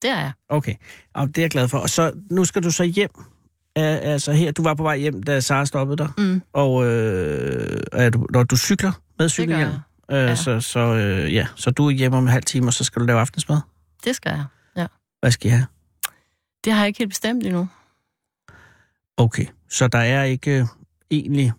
Det 0.03 0.11
er 0.11 0.19
jeg. 0.21 0.33
Okay, 0.49 0.75
og 1.15 1.29
det 1.29 1.39
er 1.39 1.43
jeg 1.43 1.51
glad 1.51 1.69
for. 1.69 1.79
Og 1.79 1.91
så, 1.91 2.13
nu 2.31 2.45
skal 2.45 2.63
du 2.63 2.71
så 2.71 2.85
hjem. 2.85 3.11
Altså 3.77 4.33
her, 4.33 4.53
du 4.53 4.63
var 4.63 4.75
på 4.75 4.83
vej 4.83 4.97
hjem, 4.97 5.23
da 5.23 5.41
Sara 5.41 5.65
stoppede 5.67 5.97
dig. 5.97 6.11
Mm. 6.19 6.43
Og 6.53 6.87
øh, 6.87 7.81
er 7.93 8.11
du, 8.11 8.27
når 8.31 8.43
du 8.43 8.57
cykler 8.57 8.93
med 9.19 9.29
cykelhjelm, 9.29 9.71
jeg. 9.71 10.17
øh, 10.17 10.29
Ja. 10.29 10.35
så, 10.35 10.61
så, 10.61 10.81
øh, 10.81 11.35
ja, 11.35 11.47
så 11.57 11.71
du 11.71 11.87
er 11.87 11.91
hjemme 11.91 12.17
om 12.19 12.25
en 12.25 12.31
halv 12.31 12.45
time, 12.45 12.67
og 12.67 12.73
så 12.73 12.85
skal 12.85 13.03
du 13.03 13.07
lave 13.07 13.21
aftensmad. 13.21 13.59
Det 14.05 14.17
skal 14.17 14.31
jeg. 14.31 14.45
Hvad 15.21 15.31
skal 15.31 15.47
I 15.49 15.51
have? 15.51 15.67
Det 16.65 16.73
har 16.73 16.81
jeg 16.81 16.89
ikke 16.89 16.99
helt 16.99 17.11
bestemt 17.11 17.47
endnu. 17.47 17.69
Okay, 19.17 19.47
så 19.71 19.89
der 19.89 19.99
er 19.99 20.23
ikke 20.25 20.61
øh, 20.61 20.67
egentlig 21.11 21.53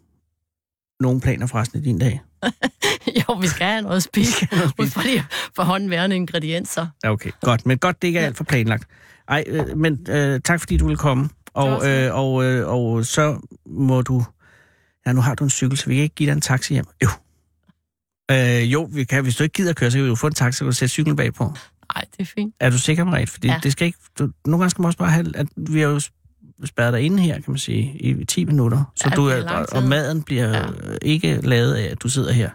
nogen 1.00 1.22
planer 1.22 1.48
for 1.48 1.58
resten 1.60 1.78
af 1.78 1.84
din 1.84 2.00
dag? 2.00 2.22
jo, 3.20 3.34
vi 3.34 3.48
skal 3.48 3.68
have 3.68 3.82
noget 3.82 3.96
at 3.96 4.04
spise. 4.04 4.48
Ud 4.80 4.88
fra 4.90 5.04
de 5.04 5.24
for 5.56 5.64
håndværende 5.64 6.16
ingredienser. 6.16 6.88
Ja, 7.04 7.12
okay, 7.12 7.32
godt. 7.42 7.66
Men 7.66 7.78
godt, 7.78 8.02
det 8.02 8.08
ikke 8.08 8.20
er 8.20 8.26
alt 8.26 8.38
for 8.38 8.44
planlagt. 8.44 8.88
Ej, 9.28 9.44
øh, 9.48 9.78
men 9.78 10.06
øh, 10.10 10.42
tak 10.44 10.60
fordi 10.60 10.78
du 10.78 10.86
ville 10.86 10.98
komme. 10.98 11.30
Og, 11.54 11.90
øh, 11.90 12.16
og, 12.16 12.44
øh, 12.44 12.68
og 12.68 13.06
så 13.06 13.40
må 13.66 14.02
du... 14.02 14.24
Ja, 15.06 15.14
nu 15.14 15.22
har 15.22 15.36
du 15.36 15.44
en 15.44 15.50
cykel, 15.50 15.78
så 15.78 15.88
vi 15.88 15.96
kan 15.96 16.04
ikke 16.04 16.16
give 16.16 16.28
dig 16.28 16.34
en 16.36 16.42
taxi 16.42 16.74
hjem. 16.74 16.86
Jo. 17.04 17.10
Øh, 18.32 18.74
jo, 18.74 18.90
vi 18.92 19.04
kan. 19.04 19.24
Hvis 19.24 19.36
du 19.36 19.44
ikke 19.44 19.54
gider 19.54 19.70
at 19.70 19.76
køre, 19.76 19.92
så 19.92 19.98
kan 19.98 20.04
vi 20.04 20.10
jo 20.10 20.16
få 20.16 20.28
en 20.28 20.34
taxi, 20.34 20.64
du 20.64 20.72
sætte 20.72 20.92
cyklen 20.92 21.16
bagpå. 21.16 21.44
Nej, 21.96 22.04
det 22.12 22.20
er 22.20 22.26
fint. 22.26 22.56
Er 22.60 22.70
du 22.70 22.78
sikker, 22.78 23.04
Marit? 23.04 23.30
Fordi. 23.30 23.48
Ja. 23.48 23.60
det 23.64 23.72
skal 23.72 23.86
ikke... 23.86 24.00
Du, 24.20 24.30
nogle 24.46 24.62
gange 24.62 24.70
skal 24.70 24.82
man 24.82 24.88
også 24.88 24.98
bare 24.98 25.12
have... 25.12 25.38
At 25.38 25.48
vi 25.56 25.80
har 25.80 25.88
jo 25.88 26.00
spærret 26.66 26.94
dig 26.94 27.02
inde 27.02 27.24
her, 27.24 27.34
kan 27.34 27.44
man 27.48 27.58
sige, 27.58 27.98
i 28.00 28.26
10 28.26 28.46
minutter. 28.46 28.84
Så 28.96 29.10
Ja, 29.10 29.16
du 29.16 29.26
er 29.28 29.66
og, 29.72 29.84
maden 29.84 30.24
bliver 30.24 30.50
ja. 30.58 30.66
Ikke 31.02 31.40
lavet 31.44 31.74
af, 31.74 31.84
at 31.92 32.04
du 32.04 32.10
sidder 32.10 32.32
her. 32.32 32.50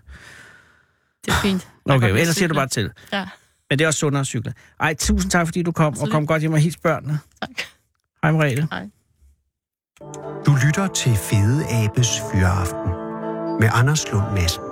Det 1.24 1.30
er 1.32 1.36
fint. 1.42 1.68
Jeg 1.86 1.94
Okay, 1.94 2.08
ellers 2.08 2.36
siger 2.36 2.48
du 2.48 2.54
bare 2.54 2.66
til. 2.68 2.90
Ja, 3.12 3.28
Men 3.70 3.78
det 3.78 3.84
er 3.84 3.88
også 3.88 3.98
sundere 4.00 4.20
at 4.20 4.26
cykle. 4.26 4.54
Ej, 4.80 4.94
tusind 4.94 5.30
tak, 5.30 5.46
fordi 5.46 5.62
du 5.62 5.72
kom, 5.72 5.98
og 5.98 6.08
kom 6.10 6.26
godt 6.26 6.40
hjem 6.40 6.52
og 6.52 6.58
hils 6.58 6.76
børnene. 6.76 7.18
tak. 7.40 7.50
Hej, 8.22 8.32
Merete. 8.32 8.68
Hej. 8.70 8.88
Du 10.46 10.56
lytter 10.66 10.86
til 10.86 11.16
Fede 11.16 11.64
Abes 11.70 12.08
Fyraften 12.32 12.90
med 13.60 13.68
Anders 13.72 14.12
Lund 14.12 14.24
Madsen. 14.34 14.62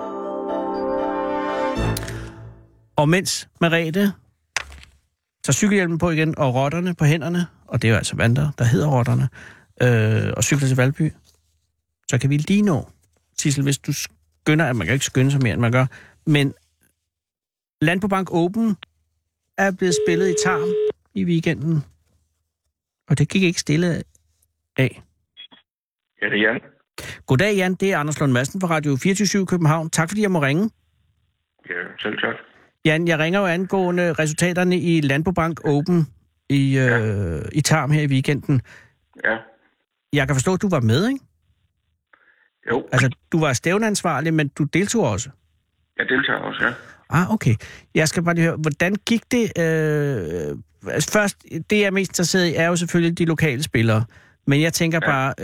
Og 2.96 3.08
mens 3.08 3.48
Merete 3.60 4.12
tager 5.44 5.52
cykelhjelmen 5.52 5.98
på 5.98 6.10
igen, 6.10 6.38
og 6.38 6.54
rotterne 6.54 6.94
på 6.94 7.04
hænderne, 7.04 7.46
og 7.66 7.82
det 7.82 7.88
er 7.88 7.92
jo 7.92 7.96
altså 7.96 8.16
vandre, 8.16 8.52
der 8.58 8.64
hedder 8.64 8.88
rotterne, 8.88 9.28
øh, 9.82 10.32
og 10.36 10.44
cykler 10.44 10.68
til 10.68 10.76
Valby, 10.76 11.12
så 12.10 12.18
kan 12.18 12.30
vi 12.30 12.36
lige 12.36 12.62
nå, 12.62 12.88
Sissel, 13.38 13.64
hvis 13.64 13.78
du 13.78 13.92
skynder, 13.92 14.66
at 14.66 14.76
man 14.76 14.86
kan 14.86 14.94
ikke 14.94 15.04
skynde 15.04 15.30
sig 15.30 15.42
mere, 15.42 15.52
end 15.52 15.60
man 15.60 15.72
gør, 15.72 15.86
men 16.26 16.54
Landbobank 17.80 18.32
Open 18.32 18.76
er 19.58 19.70
blevet 19.70 19.94
spillet 20.06 20.30
i 20.30 20.34
Tarm 20.44 20.68
i 21.14 21.24
weekenden, 21.24 21.84
og 23.08 23.18
det 23.18 23.28
gik 23.28 23.42
ikke 23.42 23.60
stille 23.60 24.02
af. 24.76 25.02
Ja, 26.22 26.26
det 26.26 26.38
er 26.38 26.50
Jan. 26.50 26.60
Goddag, 27.26 27.56
Jan. 27.56 27.74
Det 27.74 27.92
er 27.92 27.98
Anders 27.98 28.20
Lund 28.20 28.32
Madsen 28.32 28.60
fra 28.60 28.68
Radio 28.68 28.96
24 28.96 29.46
København. 29.46 29.90
Tak 29.90 30.08
fordi 30.08 30.22
jeg 30.22 30.30
må 30.30 30.42
ringe. 30.42 30.70
Ja, 31.68 31.74
selv 31.98 32.18
tak. 32.18 32.34
Jan, 32.84 33.08
jeg 33.08 33.18
ringer 33.18 33.40
jo 33.40 33.46
angående 33.46 34.12
resultaterne 34.12 34.78
i 34.78 35.00
Landbobank 35.00 35.60
Open 35.64 36.06
i, 36.48 36.78
øh, 36.78 36.86
ja. 36.86 37.38
i 37.52 37.60
Tarm 37.60 37.90
her 37.90 38.02
i 38.02 38.06
weekenden. 38.06 38.62
Ja. 39.24 39.36
Jeg 40.12 40.26
kan 40.26 40.36
forstå, 40.36 40.54
at 40.54 40.62
du 40.62 40.68
var 40.68 40.80
med, 40.80 41.08
ikke? 41.08 41.20
Jo, 42.70 42.84
Altså, 42.92 43.10
du 43.32 43.40
var 43.40 43.52
stævneansvarlig, 43.52 44.34
men 44.34 44.48
du 44.48 44.64
deltog 44.64 45.04
også. 45.10 45.30
jeg 45.98 46.06
deltager 46.08 46.38
også, 46.38 46.64
ja. 46.64 46.72
Ah, 47.10 47.34
okay. 47.34 47.54
Jeg 47.94 48.08
skal 48.08 48.22
bare 48.22 48.34
lige 48.34 48.44
høre, 48.44 48.56
hvordan 48.56 48.94
gik 49.06 49.22
det? 49.30 49.58
Øh, 49.58 50.56
altså 50.92 51.12
først, 51.12 51.36
det 51.70 51.78
jeg 51.78 51.86
er 51.86 51.90
mest 51.90 52.10
interesseret 52.10 52.46
i, 52.46 52.54
er 52.54 52.66
jo 52.66 52.76
selvfølgelig 52.76 53.18
de 53.18 53.24
lokale 53.24 53.62
spillere. 53.62 54.04
Men 54.46 54.60
jeg 54.62 54.72
tænker 54.72 54.98
ja. 55.02 55.10
bare 55.10 55.34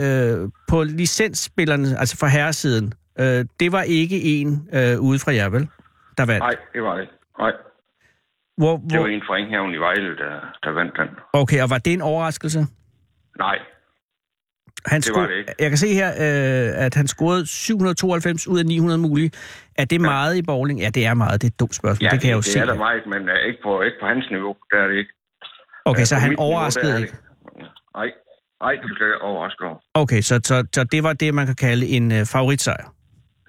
øh, 0.42 0.48
på 0.68 0.82
licensspillerne, 0.82 1.98
altså 1.98 2.16
fra 2.16 2.26
herresiden. 2.26 2.94
Øh, 3.20 3.44
det 3.60 3.72
var 3.72 3.82
ikke 3.82 4.22
en 4.22 4.68
øh, 4.72 5.00
ude 5.00 5.18
fra 5.18 5.34
jer, 5.34 5.48
vel? 5.48 5.68
Der 6.18 6.24
vandt. 6.26 6.38
Nej, 6.40 6.54
det 6.74 6.82
var 6.82 6.96
det. 6.96 7.08
Nej, 7.38 7.52
Hvor, 8.56 8.76
det 8.76 8.92
var 8.92 8.98
hvor, 8.98 9.06
en 9.06 9.22
fra 9.26 9.36
Enghaven 9.38 9.74
i 9.74 9.76
Vejle, 9.76 10.16
der, 10.16 10.32
der 10.62 10.70
vandt 10.70 10.94
den. 10.96 11.08
okay, 11.32 11.62
og 11.62 11.70
var 11.70 11.78
det 11.78 11.92
en 11.92 12.02
overraskelse? 12.02 12.60
Nej, 13.38 13.58
Han 14.86 15.00
Det 15.00 15.12
var 15.14 15.26
det 15.26 15.36
ikke. 15.36 15.52
Jeg 15.58 15.68
kan 15.70 15.78
se 15.78 15.94
her, 15.94 16.08
øh, 16.08 16.84
at 16.86 16.94
han 16.94 17.06
scorede 17.06 17.46
792 17.46 18.48
ud 18.48 18.58
af 18.58 18.66
900 18.66 18.98
mulige. 19.00 19.30
Er 19.78 19.84
det 19.84 20.00
meget 20.00 20.36
i 20.36 20.42
bowling? 20.42 20.80
Ja, 20.80 20.90
det 20.90 21.06
er 21.06 21.14
meget. 21.14 21.42
Det 21.42 21.46
er 21.48 21.52
et 21.54 21.60
dumt 21.60 21.74
spørgsmål. 21.74 22.04
ja, 22.06 22.10
det 22.10 22.20
kan 22.20 22.28
jeg 22.30 22.34
jo 22.36 22.40
det 22.40 22.44
se. 22.46 22.58
er 22.58 22.64
der 22.64 22.74
meget, 22.74 23.02
men 23.06 23.22
uh, 23.28 23.34
ikke, 23.48 23.58
på, 23.62 23.82
ikke 23.82 23.96
på 24.00 24.06
hans 24.06 24.26
niveau. 24.30 24.56
Der 24.70 24.76
er 24.84 24.88
det 24.88 24.96
ikke. 24.96 25.12
Okay, 25.84 26.00
Øh, 26.00 26.06
så 26.06 26.14
på 26.14 26.20
han 26.20 26.30
niveau, 26.30 26.44
overraskede 26.44 26.92
er 26.92 26.96
ikke. 26.98 27.12
det. 27.12 27.20
Nej, 27.96 28.08
nej, 28.62 28.72
det 28.72 28.90
bliver 28.96 29.08
jeg 29.14 29.20
overrasket 29.20 29.66
over. 29.66 29.78
Okay, 29.94 30.20
så, 30.20 30.40
så, 30.44 30.66
så 30.74 30.84
det 30.84 31.02
var 31.02 31.12
det, 31.12 31.34
man 31.34 31.46
kan 31.46 31.54
kalde 31.54 31.86
en 31.86 32.12
øh, 32.12 32.26
favoritsejr. 32.34 32.84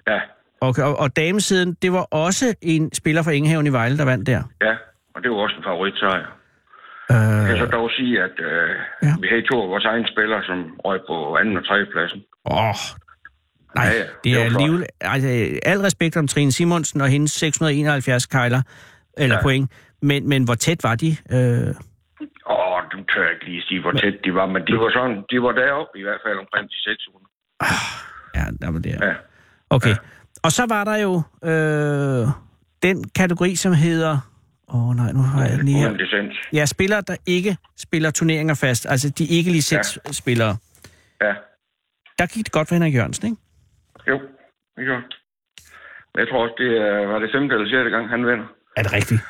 Ja, 0.06 0.20
Okay, 0.60 0.82
og, 0.82 0.98
og 0.98 1.16
damesiden, 1.16 1.74
det 1.82 1.92
var 1.92 2.02
også 2.10 2.54
en 2.62 2.94
spiller 2.94 3.22
fra 3.22 3.30
Ingehaven 3.30 3.66
i 3.66 3.72
Vejle, 3.72 3.98
der 3.98 4.04
vandt 4.04 4.26
der. 4.26 4.42
ja, 4.62 4.74
og 5.14 5.22
det 5.22 5.30
var 5.30 5.36
også 5.36 5.56
en 5.56 5.64
favoritsejr. 5.64 6.26
Jeg 7.10 7.46
kan 7.48 7.56
så 7.58 7.64
Øh, 7.64 7.72
dog 7.72 7.90
sige, 7.90 8.22
at 8.22 8.30
øh, 8.38 8.46
Ja. 9.02 9.06
ja. 9.08 9.14
vi 9.20 9.26
havde 9.30 9.42
to 9.52 9.62
af 9.62 9.68
vores 9.68 9.84
egne 9.84 10.06
spillere, 10.14 10.42
som 10.44 10.58
røg 10.84 11.00
på 11.08 11.36
anden 11.40 11.56
og 11.56 11.66
tredje 11.66 11.86
pladsen. 11.92 12.20
åh, 12.44 12.74
nej, 13.74 13.84
Ja, 13.84 13.90
ja, 13.92 13.98
det 13.98 14.08
det 14.24 14.32
er 14.40 14.44
alligevel... 14.44 14.86
Altså, 15.00 15.28
al 15.72 15.80
respekt 15.80 16.16
om 16.16 16.28
Trine 16.28 16.52
Simonsen 16.52 17.00
og 17.00 17.08
hendes 17.08 17.30
671 17.32 18.26
kejler, 18.26 18.62
eller 19.18 19.34
ja. 19.34 19.38
Ja. 19.38 19.42
point, 19.42 19.72
men, 20.02 20.28
men 20.28 20.44
hvor 20.44 20.54
tæt 20.54 20.80
var 20.82 20.94
de? 20.94 21.10
Øh, 21.36 21.74
Åh, 22.50 22.80
dem 22.92 23.00
tør 23.10 23.22
jeg 23.22 23.32
ikke 23.34 23.44
lige 23.50 23.62
sige, 23.68 23.80
hvor 23.80 23.92
tæt 23.92 24.14
de 24.24 24.34
var, 24.34 24.46
men 24.46 24.62
de 24.66 24.72
var 24.82 24.90
sådan, 24.96 25.16
de 25.30 25.42
var 25.42 25.52
deroppe 25.52 25.98
i 25.98 26.02
hvert 26.02 26.20
fald 26.26 26.38
omkring 26.38 26.66
de 26.72 26.78
600. 26.82 27.24
ja, 28.38 28.44
der 28.62 28.72
var 28.72 28.78
det. 28.78 28.94
Ja. 29.08 29.14
Okay. 29.70 29.94
Og 30.42 30.52
så 30.52 30.66
var 30.68 30.84
der 30.84 30.96
jo 30.96 31.22
øh, 31.50 32.28
den 32.82 33.08
kategori, 33.16 33.56
som 33.56 33.72
hedder... 33.72 34.18
Åh 34.74 34.88
oh, 34.88 34.96
nej, 34.96 35.12
nu 35.12 35.22
har 35.22 35.46
jeg 35.46 35.58
den 35.58 35.64
lige 35.64 35.78
her. 35.78 35.92
Ja, 36.52 36.66
spillere, 36.66 37.00
der 37.00 37.16
ikke 37.26 37.56
spiller 37.76 38.10
turneringer 38.10 38.54
fast. 38.54 38.86
Altså 38.86 39.10
de 39.10 39.24
ikke 39.24 39.50
licensspillere. 39.50 40.56
Ja. 41.20 41.32
Der 42.18 42.26
gik 42.26 42.44
det 42.44 42.52
godt 42.52 42.68
for 42.68 42.74
Henrik 42.74 42.94
Jørgensen, 42.94 43.26
ikke? 43.30 43.42
Jo, 44.08 44.20
det 44.76 44.84
gjorde. 44.84 45.02
Men 46.14 46.18
Jeg 46.20 46.28
tror 46.30 46.42
også, 46.42 46.54
det 46.58 46.70
er, 46.86 47.06
var 47.06 47.18
det 47.18 47.30
femte 47.34 47.54
eller 47.54 47.68
sjette 47.68 47.90
gang, 47.90 48.08
han 48.08 48.26
vinder. 48.26 48.46
Er 48.76 48.82
det 48.82 48.92
rigtigt? 48.92 49.20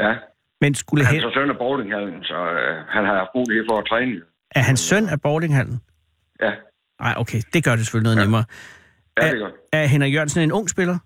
Ja. 0.00 0.14
Men 0.60 0.74
skulle 0.74 1.04
Han 1.04 1.14
hen... 1.14 1.24
er 1.24 1.30
så 1.30 1.34
søn 1.34 1.50
af 1.50 1.58
bowlinghallen, 1.58 2.24
så 2.24 2.34
øh, 2.34 2.76
han 2.88 3.04
har 3.04 3.14
haft 3.14 3.30
mulighed 3.34 3.64
for 3.70 3.78
at 3.78 3.86
træne. 3.90 4.20
Er 4.50 4.60
hans 4.60 4.80
søn 4.80 5.08
af 5.08 5.20
Bordinghallen? 5.20 5.80
Ja, 6.42 6.52
Nej, 7.00 7.14
okay, 7.16 7.40
det 7.52 7.64
gør 7.64 7.76
det 7.76 7.84
selvfølgelig 7.84 8.08
noget 8.08 8.16
ja. 8.18 8.22
nemmere. 8.24 8.44
Ja 9.22 9.28
Er- 9.28 9.32
det 9.34 9.42
er. 9.42 9.78
Er 9.78 9.86
Henrik 9.86 10.14
Jørgensen 10.14 10.42
en 10.42 10.52
ung 10.52 10.70
spiller? 10.70 10.98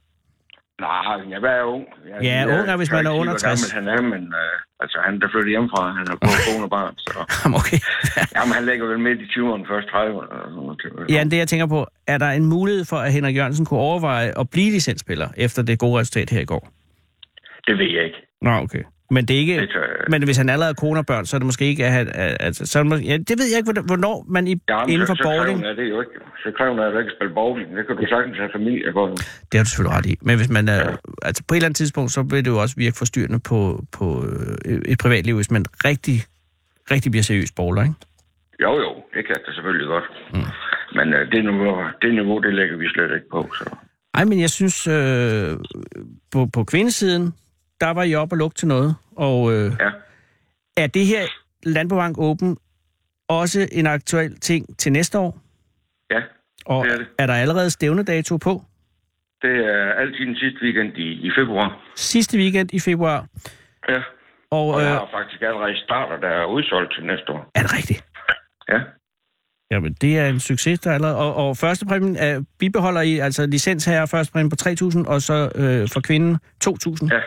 Nej, 0.80 0.90
jeg 1.30 1.58
er 1.60 1.62
ung. 1.62 1.84
Jeg, 2.10 2.22
Ja, 2.22 2.34
jeg, 2.40 2.58
ung 2.58 2.68
er, 2.72 2.76
hvis 2.76 2.90
man 2.92 3.06
er 3.06 3.10
under 3.10 3.32
hvor 3.32 3.38
60. 3.38 3.72
gammel 3.72 3.88
han 3.90 3.98
er, 3.98 4.02
men 4.14 4.22
øh, 4.42 4.82
altså, 4.82 4.98
han 5.04 5.14
er 5.14 5.18
der 5.18 5.28
flyttet 5.32 5.50
hjemmefra. 5.50 5.82
Han 5.98 6.06
har 6.10 6.16
både 6.26 6.38
kone 6.48 6.64
og 6.68 6.70
barn, 6.70 6.94
så... 6.98 7.12
Jamen, 7.44 7.56
okay. 7.60 7.78
Jamen, 8.36 8.52
han 8.58 8.64
ligger 8.70 8.84
vel 8.90 8.98
midt 9.08 9.18
i 9.24 9.26
20'erne, 9.34 9.64
først 9.72 9.88
30'erne. 9.94 10.22
eller 10.32 10.48
sådan 10.52 10.92
noget. 10.96 11.10
Ja, 11.14 11.20
det 11.30 11.36
jeg 11.42 11.48
tænker 11.48 11.66
på, 11.66 11.86
er 12.06 12.18
der 12.18 12.30
en 12.40 12.46
mulighed 12.54 12.84
for, 12.84 12.96
at 12.96 13.12
Henrik 13.12 13.36
Jørgensen 13.36 13.64
kunne 13.66 13.80
overveje 13.80 14.28
at 14.40 14.50
blive 14.50 14.70
licensspiller 14.76 15.28
efter 15.36 15.62
det 15.62 15.78
gode 15.78 16.00
resultat 16.00 16.30
her 16.30 16.40
i 16.40 16.44
går? 16.52 16.62
Det 17.66 17.78
ved 17.78 17.88
jeg 17.96 18.04
ikke. 18.04 18.18
Nå, 18.42 18.50
okay. 18.50 18.82
Men 19.10 19.24
det 19.28 19.36
er 19.36 19.40
ikke... 19.40 19.60
Det 19.60 19.68
jeg- 19.74 19.82
Men 20.08 20.24
hvis 20.24 20.36
han 20.36 20.48
allerede 20.48 20.70
er 20.70 20.74
kone 20.74 20.98
og 21.00 21.06
børn, 21.06 21.26
så 21.26 21.36
er 21.36 21.38
det 21.38 21.46
måske 21.46 21.64
ikke... 21.64 21.86
At, 21.86 22.08
at- 22.08 22.36
altså, 22.40 22.66
så 22.66 22.78
er 22.78 22.82
det 22.82 22.90
måske, 22.90 23.06
ja, 23.06 23.16
det 23.16 23.38
ved 23.38 23.46
jeg 23.52 23.58
ikke, 23.58 23.80
hvornår- 23.90 24.24
man 24.28 24.46
i, 24.46 24.54
Jamen, 24.68 24.90
inden 24.90 25.06
for 25.06 25.14
så, 25.14 25.22
så 25.22 25.28
bowling... 25.28 25.60
kræver 25.60 25.74
det 25.74 25.90
jo 25.90 26.00
ikke. 26.00 26.12
Så 26.44 26.48
kræver 26.56 26.74
det, 26.76 26.84
at 26.86 26.92
du 26.94 26.98
ikke 26.98 27.12
spille 27.18 27.34
bowling. 27.34 27.76
Det 27.76 27.86
kan 27.86 27.96
du 27.96 28.06
sagtens 28.14 28.36
have 28.38 28.50
familie 28.58 28.88
for. 28.92 29.06
Det 29.48 29.54
har 29.58 29.64
du 29.64 29.70
selvfølgelig 29.70 29.96
ret 29.98 30.06
i. 30.06 30.14
Men 30.22 30.36
hvis 30.36 30.50
man 30.50 30.68
er, 30.68 30.96
altså 31.22 31.42
på 31.48 31.54
et 31.54 31.56
eller 31.56 31.66
andet 31.68 31.76
tidspunkt, 31.76 32.10
så 32.12 32.22
vil 32.22 32.44
det 32.44 32.50
jo 32.50 32.58
også 32.64 32.74
virke 32.84 32.96
forstyrrende 33.02 33.40
på, 33.50 33.58
på 33.98 34.06
øh, 34.66 34.78
et 34.92 34.98
privatliv, 35.04 35.34
hvis 35.36 35.50
man 35.50 35.64
rigtig, 35.84 36.16
rigtig 36.90 37.10
bliver 37.12 37.22
seriøs 37.30 37.52
bowler, 37.52 37.82
ikke? 37.82 37.94
Jo, 38.64 38.72
jo, 38.84 38.90
det 39.14 39.22
kan 39.26 39.36
det 39.46 39.54
selvfølgelig 39.54 39.86
godt. 39.94 40.04
Mm. 40.34 40.48
Men 40.98 41.06
øh, 41.14 41.32
det, 41.32 41.40
niveau, 41.44 41.76
det 42.02 42.14
niveau, 42.14 42.38
det 42.38 42.54
lægger 42.54 42.76
vi 42.76 42.86
slet 42.88 43.10
ikke 43.14 43.28
på. 43.30 43.40
Så. 43.58 43.64
Ej, 44.14 44.24
men 44.24 44.40
jeg 44.40 44.50
synes, 44.50 44.86
øh, 44.86 45.48
på, 46.32 46.46
på 46.54 46.64
kvindesiden, 46.64 47.32
der 47.82 47.90
var 47.90 48.02
I 48.02 48.14
op 48.14 48.32
og 48.32 48.38
lukke 48.38 48.54
til 48.54 48.68
noget. 48.68 48.94
Og 49.16 49.52
øh, 49.52 49.72
Ja. 49.80 49.90
er 50.76 50.86
det 50.86 51.06
her 51.06 51.22
Landbobank 51.62 52.18
Open 52.18 52.56
også 53.28 53.68
en 53.72 53.86
aktuel 53.86 54.40
ting 54.40 54.78
til 54.78 54.92
næste 54.92 55.18
år? 55.18 55.38
Ja, 56.10 56.20
Og 56.66 56.84
Det 56.84 56.92
er 56.92 56.96
det. 56.96 57.06
er 57.18 57.26
der 57.26 57.34
allerede 57.34 57.70
stævnedato 57.70 58.36
på? 58.36 58.62
det 59.42 59.50
er 59.66 59.92
altid 59.92 60.26
den 60.26 60.36
sidste 60.36 60.58
weekend 60.62 60.96
i, 60.96 61.08
i 61.26 61.30
februar. 61.38 61.68
Sidste 61.96 62.38
weekend 62.38 62.74
i 62.74 62.80
februar. 62.80 63.26
Ja. 63.88 64.00
Og 64.50 64.66
Og 64.68 64.80
jeg 64.80 64.88
øh, 64.92 64.94
har 64.98 65.08
faktisk 65.12 65.42
allerede 65.42 65.76
starter, 65.84 66.16
der 66.20 66.28
er 66.28 66.44
udsolgt 66.46 66.92
til 66.94 67.04
næste 67.06 67.32
år. 67.32 67.50
er 67.54 67.62
det 67.62 67.72
rigtigt? 67.76 68.04
Ja. 68.68 68.78
Jamen, 69.70 69.92
det 70.00 70.18
er 70.18 70.26
en 70.26 70.40
succes, 70.40 70.80
der 70.80 70.90
er 70.90 70.94
allerede. 70.94 71.16
Og, 71.16 71.34
og 71.48 71.56
første 71.56 71.86
præmien 71.86 72.16
er, 72.16 72.42
bibeholder 72.58 73.00
I, 73.00 73.18
altså 73.18 73.46
licens 73.46 73.84
her, 73.84 74.06
første 74.06 74.32
præmien 74.32 74.50
på 74.50 74.56
3.000, 74.62 75.08
og 75.08 75.22
så 75.22 75.52
øh, 75.54 75.88
for 75.92 76.00
kvinden 76.00 76.38
2.000. 76.64 77.14
Ja, 77.14 77.20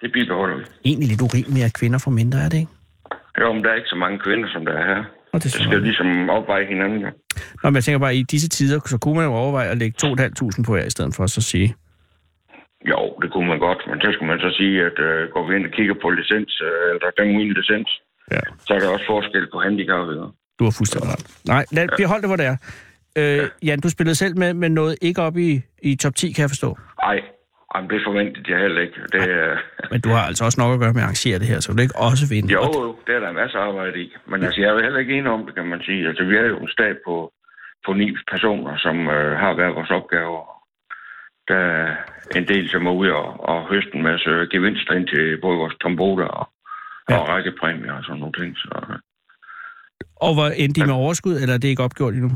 det 0.00 0.12
bibeholder 0.12 0.56
vi. 0.56 0.64
Egentlig 0.84 1.08
lidt 1.08 1.22
urimeligt, 1.28 1.64
at 1.68 1.74
kvinder 1.80 1.98
får 2.04 2.10
mindre, 2.10 2.38
er 2.44 2.48
det 2.48 2.58
ikke? 2.58 2.72
Jo, 3.40 3.52
men 3.52 3.64
der 3.64 3.70
er 3.70 3.74
ikke 3.80 3.88
så 3.88 3.96
mange 4.04 4.18
kvinder, 4.18 4.48
som 4.54 4.64
der 4.64 4.72
er 4.72 4.84
her. 4.94 5.02
Og 5.32 5.38
det 5.42 5.42
Det 5.42 5.52
skal 5.52 5.82
ligesom 5.82 6.30
opveje 6.30 6.66
hinanden. 6.66 7.00
Ja. 7.00 7.10
Nå, 7.62 7.64
men 7.70 7.74
jeg 7.74 7.84
tænker 7.84 7.98
bare, 7.98 8.10
at 8.10 8.16
i 8.16 8.22
disse 8.22 8.48
tider, 8.48 8.80
så 8.86 8.98
kunne 8.98 9.14
man 9.14 9.24
jo 9.24 9.32
overveje 9.42 9.68
at 9.68 9.78
lægge 9.78 9.96
2.500 10.06 10.62
på 10.66 10.72
hver, 10.72 10.84
i 10.84 10.90
stedet 10.90 11.14
for 11.16 11.24
at 11.24 11.30
så 11.30 11.40
sige, 11.42 11.74
Jo, 12.92 13.00
det 13.22 13.32
kunne 13.32 13.48
man 13.48 13.58
godt, 13.58 13.80
men 13.88 14.00
så 14.00 14.08
skal 14.14 14.26
man 14.26 14.38
så 14.38 14.50
sige, 14.58 14.74
at 14.88 14.98
øh, 15.08 15.28
går 15.34 15.42
vi 15.48 15.56
ind 15.56 15.66
og 15.66 15.72
kigger 15.72 15.94
på 16.02 16.10
licens, 16.10 16.52
øh, 16.68 16.88
eller 16.94 17.10
dem 17.18 17.36
uden 17.36 17.52
licens, 17.58 17.90
Ja. 18.34 18.40
så 18.66 18.74
er 18.74 18.78
der 18.78 18.88
også 18.88 19.06
forskel 19.06 19.46
på 19.52 19.58
handicappede. 19.60 20.22
du 20.58 20.64
har 20.64 20.74
fuldstændig 20.78 21.08
ret. 21.12 21.24
Nej, 21.46 21.64
lad, 21.72 21.88
behold 21.96 22.20
det, 22.22 22.28
hvor 22.28 22.36
det 22.36 22.46
er. 22.52 22.56
Øh, 23.18 23.48
Jan, 23.62 23.80
du 23.80 23.88
spillede 23.90 24.14
selv 24.14 24.38
med, 24.38 24.54
men 24.54 24.72
noget 24.72 24.96
ikke 25.02 25.22
op 25.22 25.36
i, 25.36 25.60
i 25.82 25.96
top 25.96 26.14
10, 26.14 26.32
kan 26.32 26.42
jeg 26.42 26.50
forstå. 26.50 26.78
Ej, 27.02 27.20
jamen, 27.76 27.90
det 27.90 28.00
forventede 28.08 28.52
jeg 28.52 28.60
heller 28.60 28.80
ikke. 28.86 28.98
Det, 29.14 29.22
øh, 29.28 29.56
Men 29.92 30.00
du 30.00 30.08
har 30.16 30.24
altså 30.30 30.44
også 30.44 30.60
nok 30.60 30.72
at 30.74 30.80
gøre 30.82 30.92
med 30.92 31.02
at 31.02 31.08
arrangere 31.08 31.38
det 31.38 31.46
her, 31.52 31.60
så 31.60 31.72
du 31.72 31.82
ikke 31.82 31.98
også 32.08 32.24
vinde. 32.34 32.52
jo, 32.52 32.62
jo, 32.84 32.96
det 33.06 33.14
er 33.14 33.20
der 33.20 33.28
en 33.28 33.40
masse 33.42 33.58
arbejde 33.58 33.98
i. 34.04 34.08
Men 34.30 34.38
altså, 34.44 34.60
jeg 34.60 34.68
er 34.68 34.74
jo 34.76 34.84
heller 34.86 35.00
ikke 35.00 35.14
enig 35.18 35.30
om 35.30 35.46
det, 35.46 35.54
kan 35.54 35.66
man 35.72 35.80
sige. 35.88 36.08
Altså, 36.08 36.22
vi 36.24 36.36
er 36.36 36.46
jo 36.52 36.58
en 36.58 36.74
stab 36.76 36.96
på, 37.08 37.16
på 37.86 37.90
ni 37.92 38.06
personer, 38.32 38.74
som 38.86 38.96
øh, 39.16 39.32
har 39.42 39.52
hver 39.54 39.70
vores 39.78 39.90
opgaver. 39.90 40.42
Der 41.48 41.60
er 41.76 41.96
en 42.36 42.48
del, 42.48 42.68
som 42.68 42.86
er 42.86 42.94
ude 43.00 43.12
og, 43.22 43.28
og 43.50 43.68
høste 43.72 43.94
en 43.94 44.02
masse 44.02 44.30
gevinster 44.52 44.92
ind 44.94 45.08
til 45.08 45.40
både 45.44 45.56
vores 45.62 45.76
tombola 45.82 46.24
og, 46.24 46.46
ja. 47.10 47.16
og 47.16 47.28
rækkepræmier 47.28 47.92
og 47.92 48.04
sådan 48.04 48.20
nogle 48.20 48.38
ting. 48.40 48.56
Så 48.56 48.68
øh, 48.90 48.98
Og 50.16 50.34
hvor 50.34 50.48
endte 50.62 50.80
de 50.80 50.86
med 50.86 50.94
overskud, 50.94 51.36
eller 51.40 51.54
er 51.54 51.58
det 51.58 51.68
ikke 51.68 51.82
opgjort 51.82 52.14
endnu? 52.14 52.30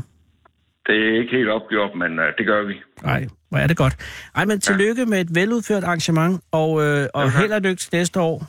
Det 0.87 0.95
er 1.07 1.19
ikke 1.21 1.31
helt 1.37 1.49
opgjort, 1.49 1.91
men 1.95 2.19
øh, 2.19 2.25
det 2.37 2.45
gør 2.45 2.63
vi. 2.63 2.73
Nej, 3.03 3.27
hvor 3.49 3.57
er 3.57 3.67
det 3.67 3.77
godt. 3.77 3.95
Ej, 4.35 4.45
men 4.45 4.59
tillykke 4.61 5.05
med 5.05 5.21
et 5.21 5.35
veludført 5.35 5.83
arrangement, 5.83 6.41
og, 6.51 6.81
øh, 6.83 7.07
og 7.13 7.23
tak. 7.31 7.41
held 7.41 7.51
og 7.51 7.61
lykke 7.61 7.79
til 7.79 7.89
næste 7.93 8.19
år. 8.19 8.45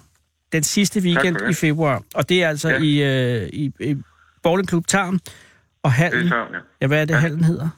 Den 0.53 0.63
sidste 0.63 1.01
weekend 1.01 1.37
for 1.39 1.45
det. 1.47 1.51
i 1.51 1.55
februar. 1.55 2.03
Og 2.15 2.29
det 2.29 2.43
er 2.43 2.49
altså 2.49 2.69
Ja. 2.71 2.79
i, 2.79 3.43
øh, 3.43 3.49
i, 3.53 3.73
i 3.81 3.97
Bowling 4.43 4.69
Club 4.69 4.87
Tarm 4.87 5.15
og 5.15 5.21
Det 5.85 5.93
hallen. 5.93 6.27
er 6.27 6.29
så, 6.29 6.37
ja. 6.37 6.59
Ja, 6.81 6.87
hvad 6.87 7.01
er 7.01 7.05
det, 7.05 7.15
Ja. 7.15 7.19
hallen 7.19 7.45
hedder? 7.45 7.69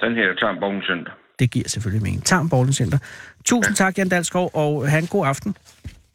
Den 0.00 0.14
her 0.14 0.34
tager 0.34 0.70
en 0.70 0.82
Center. 0.82 1.12
Det 1.38 1.50
giver 1.50 1.68
selvfølgelig 1.68 2.02
mening. 2.02 2.24
Tarm 2.24 2.48
Bowling 2.48 2.74
Center. 2.74 2.98
Tusind 3.44 3.76
tak, 3.76 3.98
Jan 3.98 4.08
Dalskov, 4.08 4.50
og 4.54 4.88
have 4.90 5.00
en 5.02 5.06
god 5.06 5.26
aften. 5.26 5.56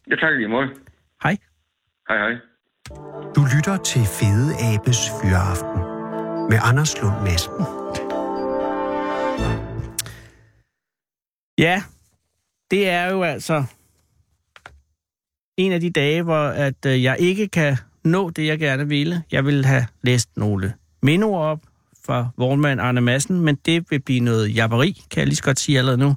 Jeg 0.06 0.18
takker 0.18 0.36
lige 0.36 0.44
imod. 0.46 0.66
Hej. 1.22 1.36
Hej, 2.08 2.18
hej. 2.18 2.32
Du 3.36 3.42
lytter 3.56 3.76
til 3.76 4.00
Fede 4.18 4.50
Abes 4.74 4.98
Fyraften 5.22 5.81
med 6.50 6.58
Anders 6.62 7.00
Lund 7.02 7.22
Madsen. 7.22 7.52
Ja, 11.58 11.82
det 12.70 12.88
er 12.88 13.10
jo 13.10 13.22
altså 13.22 13.64
en 15.56 15.72
af 15.72 15.80
de 15.80 15.90
dage, 15.90 16.22
hvor 16.22 16.44
at, 16.48 16.86
øh, 16.86 17.02
jeg 17.02 17.16
ikke 17.18 17.48
kan 17.48 17.76
nå 18.04 18.30
det, 18.30 18.46
jeg 18.46 18.58
gerne 18.58 18.88
ville. 18.88 19.22
Jeg 19.32 19.46
vil 19.46 19.64
have 19.64 19.86
læst 20.02 20.36
nogle 20.36 20.74
mindeord 21.02 21.46
op 21.46 21.60
fra 22.06 22.28
vognmand 22.36 22.80
Arne 22.80 23.00
Madsen, 23.00 23.40
men 23.40 23.56
det 23.56 23.90
vil 23.90 24.00
blive 24.00 24.20
noget 24.20 24.54
jabberi, 24.54 25.02
kan 25.10 25.20
jeg 25.20 25.26
lige 25.26 25.36
så 25.36 25.42
godt 25.42 25.60
sige 25.60 25.78
allerede 25.78 25.98
nu. 25.98 26.16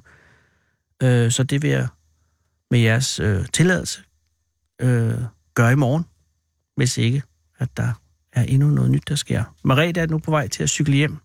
Øh, 1.02 1.30
så 1.30 1.42
det 1.42 1.62
vil 1.62 1.70
jeg 1.70 1.88
med 2.70 2.78
jeres 2.78 3.20
øh, 3.20 3.46
tilladelse 3.52 4.02
øh, 4.80 5.14
gøre 5.54 5.72
i 5.72 5.76
morgen, 5.76 6.04
hvis 6.76 6.98
ikke, 6.98 7.22
at 7.58 7.68
der 7.76 7.92
er 8.36 8.42
endnu 8.42 8.68
noget 8.68 8.90
nyt, 8.90 9.08
der 9.08 9.14
sker. 9.14 9.44
Marete 9.64 10.00
er 10.00 10.06
nu 10.06 10.18
på 10.18 10.30
vej 10.30 10.48
til 10.48 10.62
at 10.62 10.68
cykle 10.68 10.94
hjem, 10.94 11.16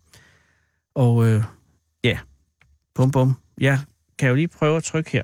og 0.94 1.26
øh, 1.28 1.44
ja, 2.04 2.18
bum 2.94 3.10
bum, 3.10 3.36
jeg 3.60 3.78
kan 4.18 4.28
jo 4.28 4.34
lige 4.34 4.48
prøve 4.48 4.76
at 4.76 4.84
trykke 4.84 5.10
her. 5.10 5.22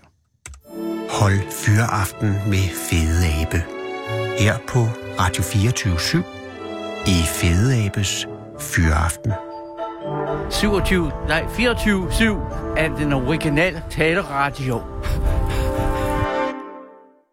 Hold 1.20 1.52
Fyraften 1.52 2.28
med 2.28 2.64
Fede 2.90 3.42
Abe. 3.42 3.62
Her 4.38 4.58
på 4.68 4.78
Radio 5.18 5.42
24 5.42 5.94
i 7.06 7.22
Fede 7.26 7.86
Abes 7.86 8.26
Fyraften. 8.60 9.32
27, 10.50 11.12
nej, 11.28 11.42
24-7 11.42 12.76
af 12.76 12.90
den 12.98 13.12
originale 13.12 13.82
taleradio. 13.90 14.82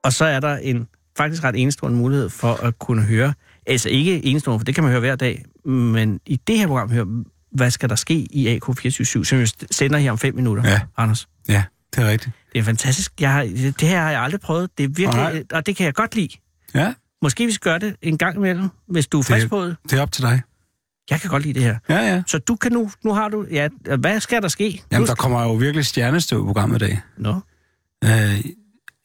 Og 0.03 0.13
så 0.13 0.25
er 0.25 0.39
der 0.39 0.57
en 0.57 0.87
faktisk 1.17 1.43
ret 1.43 1.55
enestående 1.55 1.97
mulighed 1.97 2.29
for 2.29 2.53
at 2.53 2.79
kunne 2.79 3.01
høre, 3.01 3.33
altså 3.67 3.89
ikke 3.89 4.25
enestående, 4.25 4.59
for 4.59 4.63
det 4.65 4.75
kan 4.75 4.83
man 4.83 4.91
høre 4.91 4.99
hver 4.99 5.15
dag, 5.15 5.45
men 5.65 6.19
i 6.25 6.35
det 6.47 6.57
her 6.57 6.67
program 6.67 6.91
høre, 6.91 7.07
hvad 7.51 7.71
skal 7.71 7.89
der 7.89 7.95
ske 7.95 8.13
i 8.13 8.57
AK247, 8.57 9.03
som 9.23 9.39
jo 9.39 9.47
sender 9.71 9.97
her 9.97 10.11
om 10.11 10.17
fem 10.17 10.35
minutter, 10.35 10.69
Ja. 10.69 10.81
Anders. 10.97 11.27
Ja, 11.49 11.63
det 11.95 12.03
er 12.03 12.09
rigtigt. 12.09 12.35
Det 12.53 12.59
er 12.59 12.63
fantastisk. 12.63 13.21
Jeg 13.21 13.33
har, 13.33 13.43
det 13.43 13.81
her 13.81 14.01
har 14.01 14.11
jeg 14.11 14.21
aldrig 14.21 14.41
prøvet. 14.41 14.69
Det 14.77 14.83
er 14.83 14.87
virkelig, 14.87 15.11
Nej. 15.23 15.43
og 15.53 15.65
det 15.65 15.75
kan 15.75 15.85
jeg 15.85 15.93
godt 15.93 16.15
lide. 16.15 16.29
Ja, 16.75 16.93
Måske 17.21 17.45
vi 17.45 17.51
skal 17.51 17.71
gøre 17.71 17.79
det 17.79 17.95
en 18.01 18.17
gang 18.17 18.35
imellem, 18.37 18.69
hvis 18.87 19.07
du 19.07 19.19
er 19.19 19.23
frisk 19.23 19.49
på 19.49 19.65
det. 19.65 19.75
det 19.83 19.93
er 19.93 20.01
op 20.01 20.11
til 20.11 20.23
dig. 20.23 20.41
Jeg 21.09 21.21
kan 21.21 21.29
godt 21.29 21.43
lide 21.43 21.53
det 21.53 21.63
her. 21.63 21.77
Ja, 21.89 21.95
ja. 22.13 22.23
Så 22.27 22.37
du 22.37 22.55
kan 22.55 22.71
nu, 22.71 22.91
nu 23.03 23.13
har 23.13 23.29
du, 23.29 23.45
ja, 23.51 23.67
hvad 23.99 24.19
skal 24.19 24.41
der 24.41 24.47
ske? 24.47 24.81
Jamen, 24.91 25.01
nu, 25.01 25.07
der 25.07 25.15
kommer 25.15 25.43
jo 25.43 25.53
virkelig 25.53 25.85
stjernestøv 25.85 26.39
i 26.39 26.45
programmet 26.45 26.81
i 26.81 26.85
dag. 26.85 27.01
Nå, 27.17 27.39
Øh, 28.03 28.39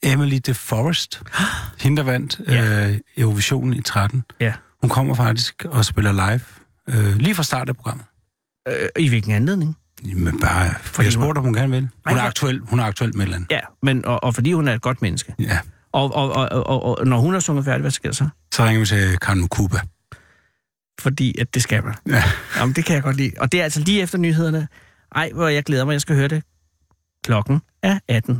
Emily 0.03 0.37
de 0.47 0.55
Forest, 0.55 1.23
hende 1.83 1.97
der 1.97 2.03
vandt 2.03 2.41
Ja. 2.49 2.89
øh, 2.91 2.99
Eurovision 3.17 3.73
i 3.75 3.83
13. 3.83 4.25
Ja. 4.41 4.53
Hun 4.81 4.91
kommer 4.91 5.15
faktisk 5.15 5.65
og 5.65 5.85
spiller 5.85 6.13
live 6.13 6.41
øh, 6.89 7.17
lige 7.17 7.35
fra 7.35 7.43
start 7.43 7.69
af 7.69 7.77
programmet. 7.77 8.07
Øh, 8.69 8.89
I 8.99 9.09
hvilken 9.09 9.33
anledning? 9.33 9.77
Men 10.15 10.41
bare, 10.41 10.75
for 10.81 11.03
jeg 11.03 11.13
spurgte, 11.13 11.39
om 11.39 11.45
hun 11.45 11.55
gerne 11.55 11.71
vil. 11.71 11.89
Hun 12.07 12.19
er 12.19 12.23
aktuel, 12.23 12.61
hun 12.61 12.81
er 12.81 12.85
aktuel 12.85 13.17
med 13.17 13.21
et 13.21 13.23
eller 13.27 13.37
andet. 13.37 13.51
Ja, 13.51 13.61
men, 13.83 14.05
og, 14.05 14.25
og 14.25 14.35
fordi 14.35 14.53
hun 14.53 14.69
er 14.69 14.75
et 14.75 14.83
godt 14.83 15.03
menneske. 15.03 15.35
Ja. 15.39 15.59
Og, 15.93 16.15
og, 16.15 16.33
og, 16.33 16.67
og, 16.67 16.99
og 16.99 17.07
når 17.07 17.19
hun 17.19 17.33
har 17.33 17.41
sunget 17.41 17.65
færdigt, 17.65 17.83
hvad 17.83 17.91
sker 17.91 18.09
der 18.09 18.15
så? 18.15 18.29
Så 18.55 18.65
ringer 18.65 18.81
vi 18.81 18.87
til 18.87 19.19
Karen 19.19 19.41
Mukuba. 19.41 19.79
Fordi 21.01 21.39
at 21.41 21.55
det 21.55 21.63
skal 21.63 21.85
man. 21.85 21.95
Ja. 22.09 22.23
Jamen, 22.57 22.75
det 22.75 22.85
kan 22.85 22.95
jeg 22.95 23.03
godt 23.03 23.17
lide. 23.17 23.33
Og 23.39 23.53
det 23.53 23.61
er 23.61 23.65
altså 23.65 23.81
lige 23.81 24.03
efter 24.03 24.19
nyhederne. 24.19 24.69
Ej, 25.15 25.31
hvor 25.35 25.49
jeg 25.49 25.65
glæder 25.65 25.85
mig, 25.85 25.93
jeg 25.93 26.01
skal 26.01 26.17
høre 26.17 26.29
det. 26.29 26.43
Klokken 27.25 27.61
er 27.83 27.99
18. 28.09 28.39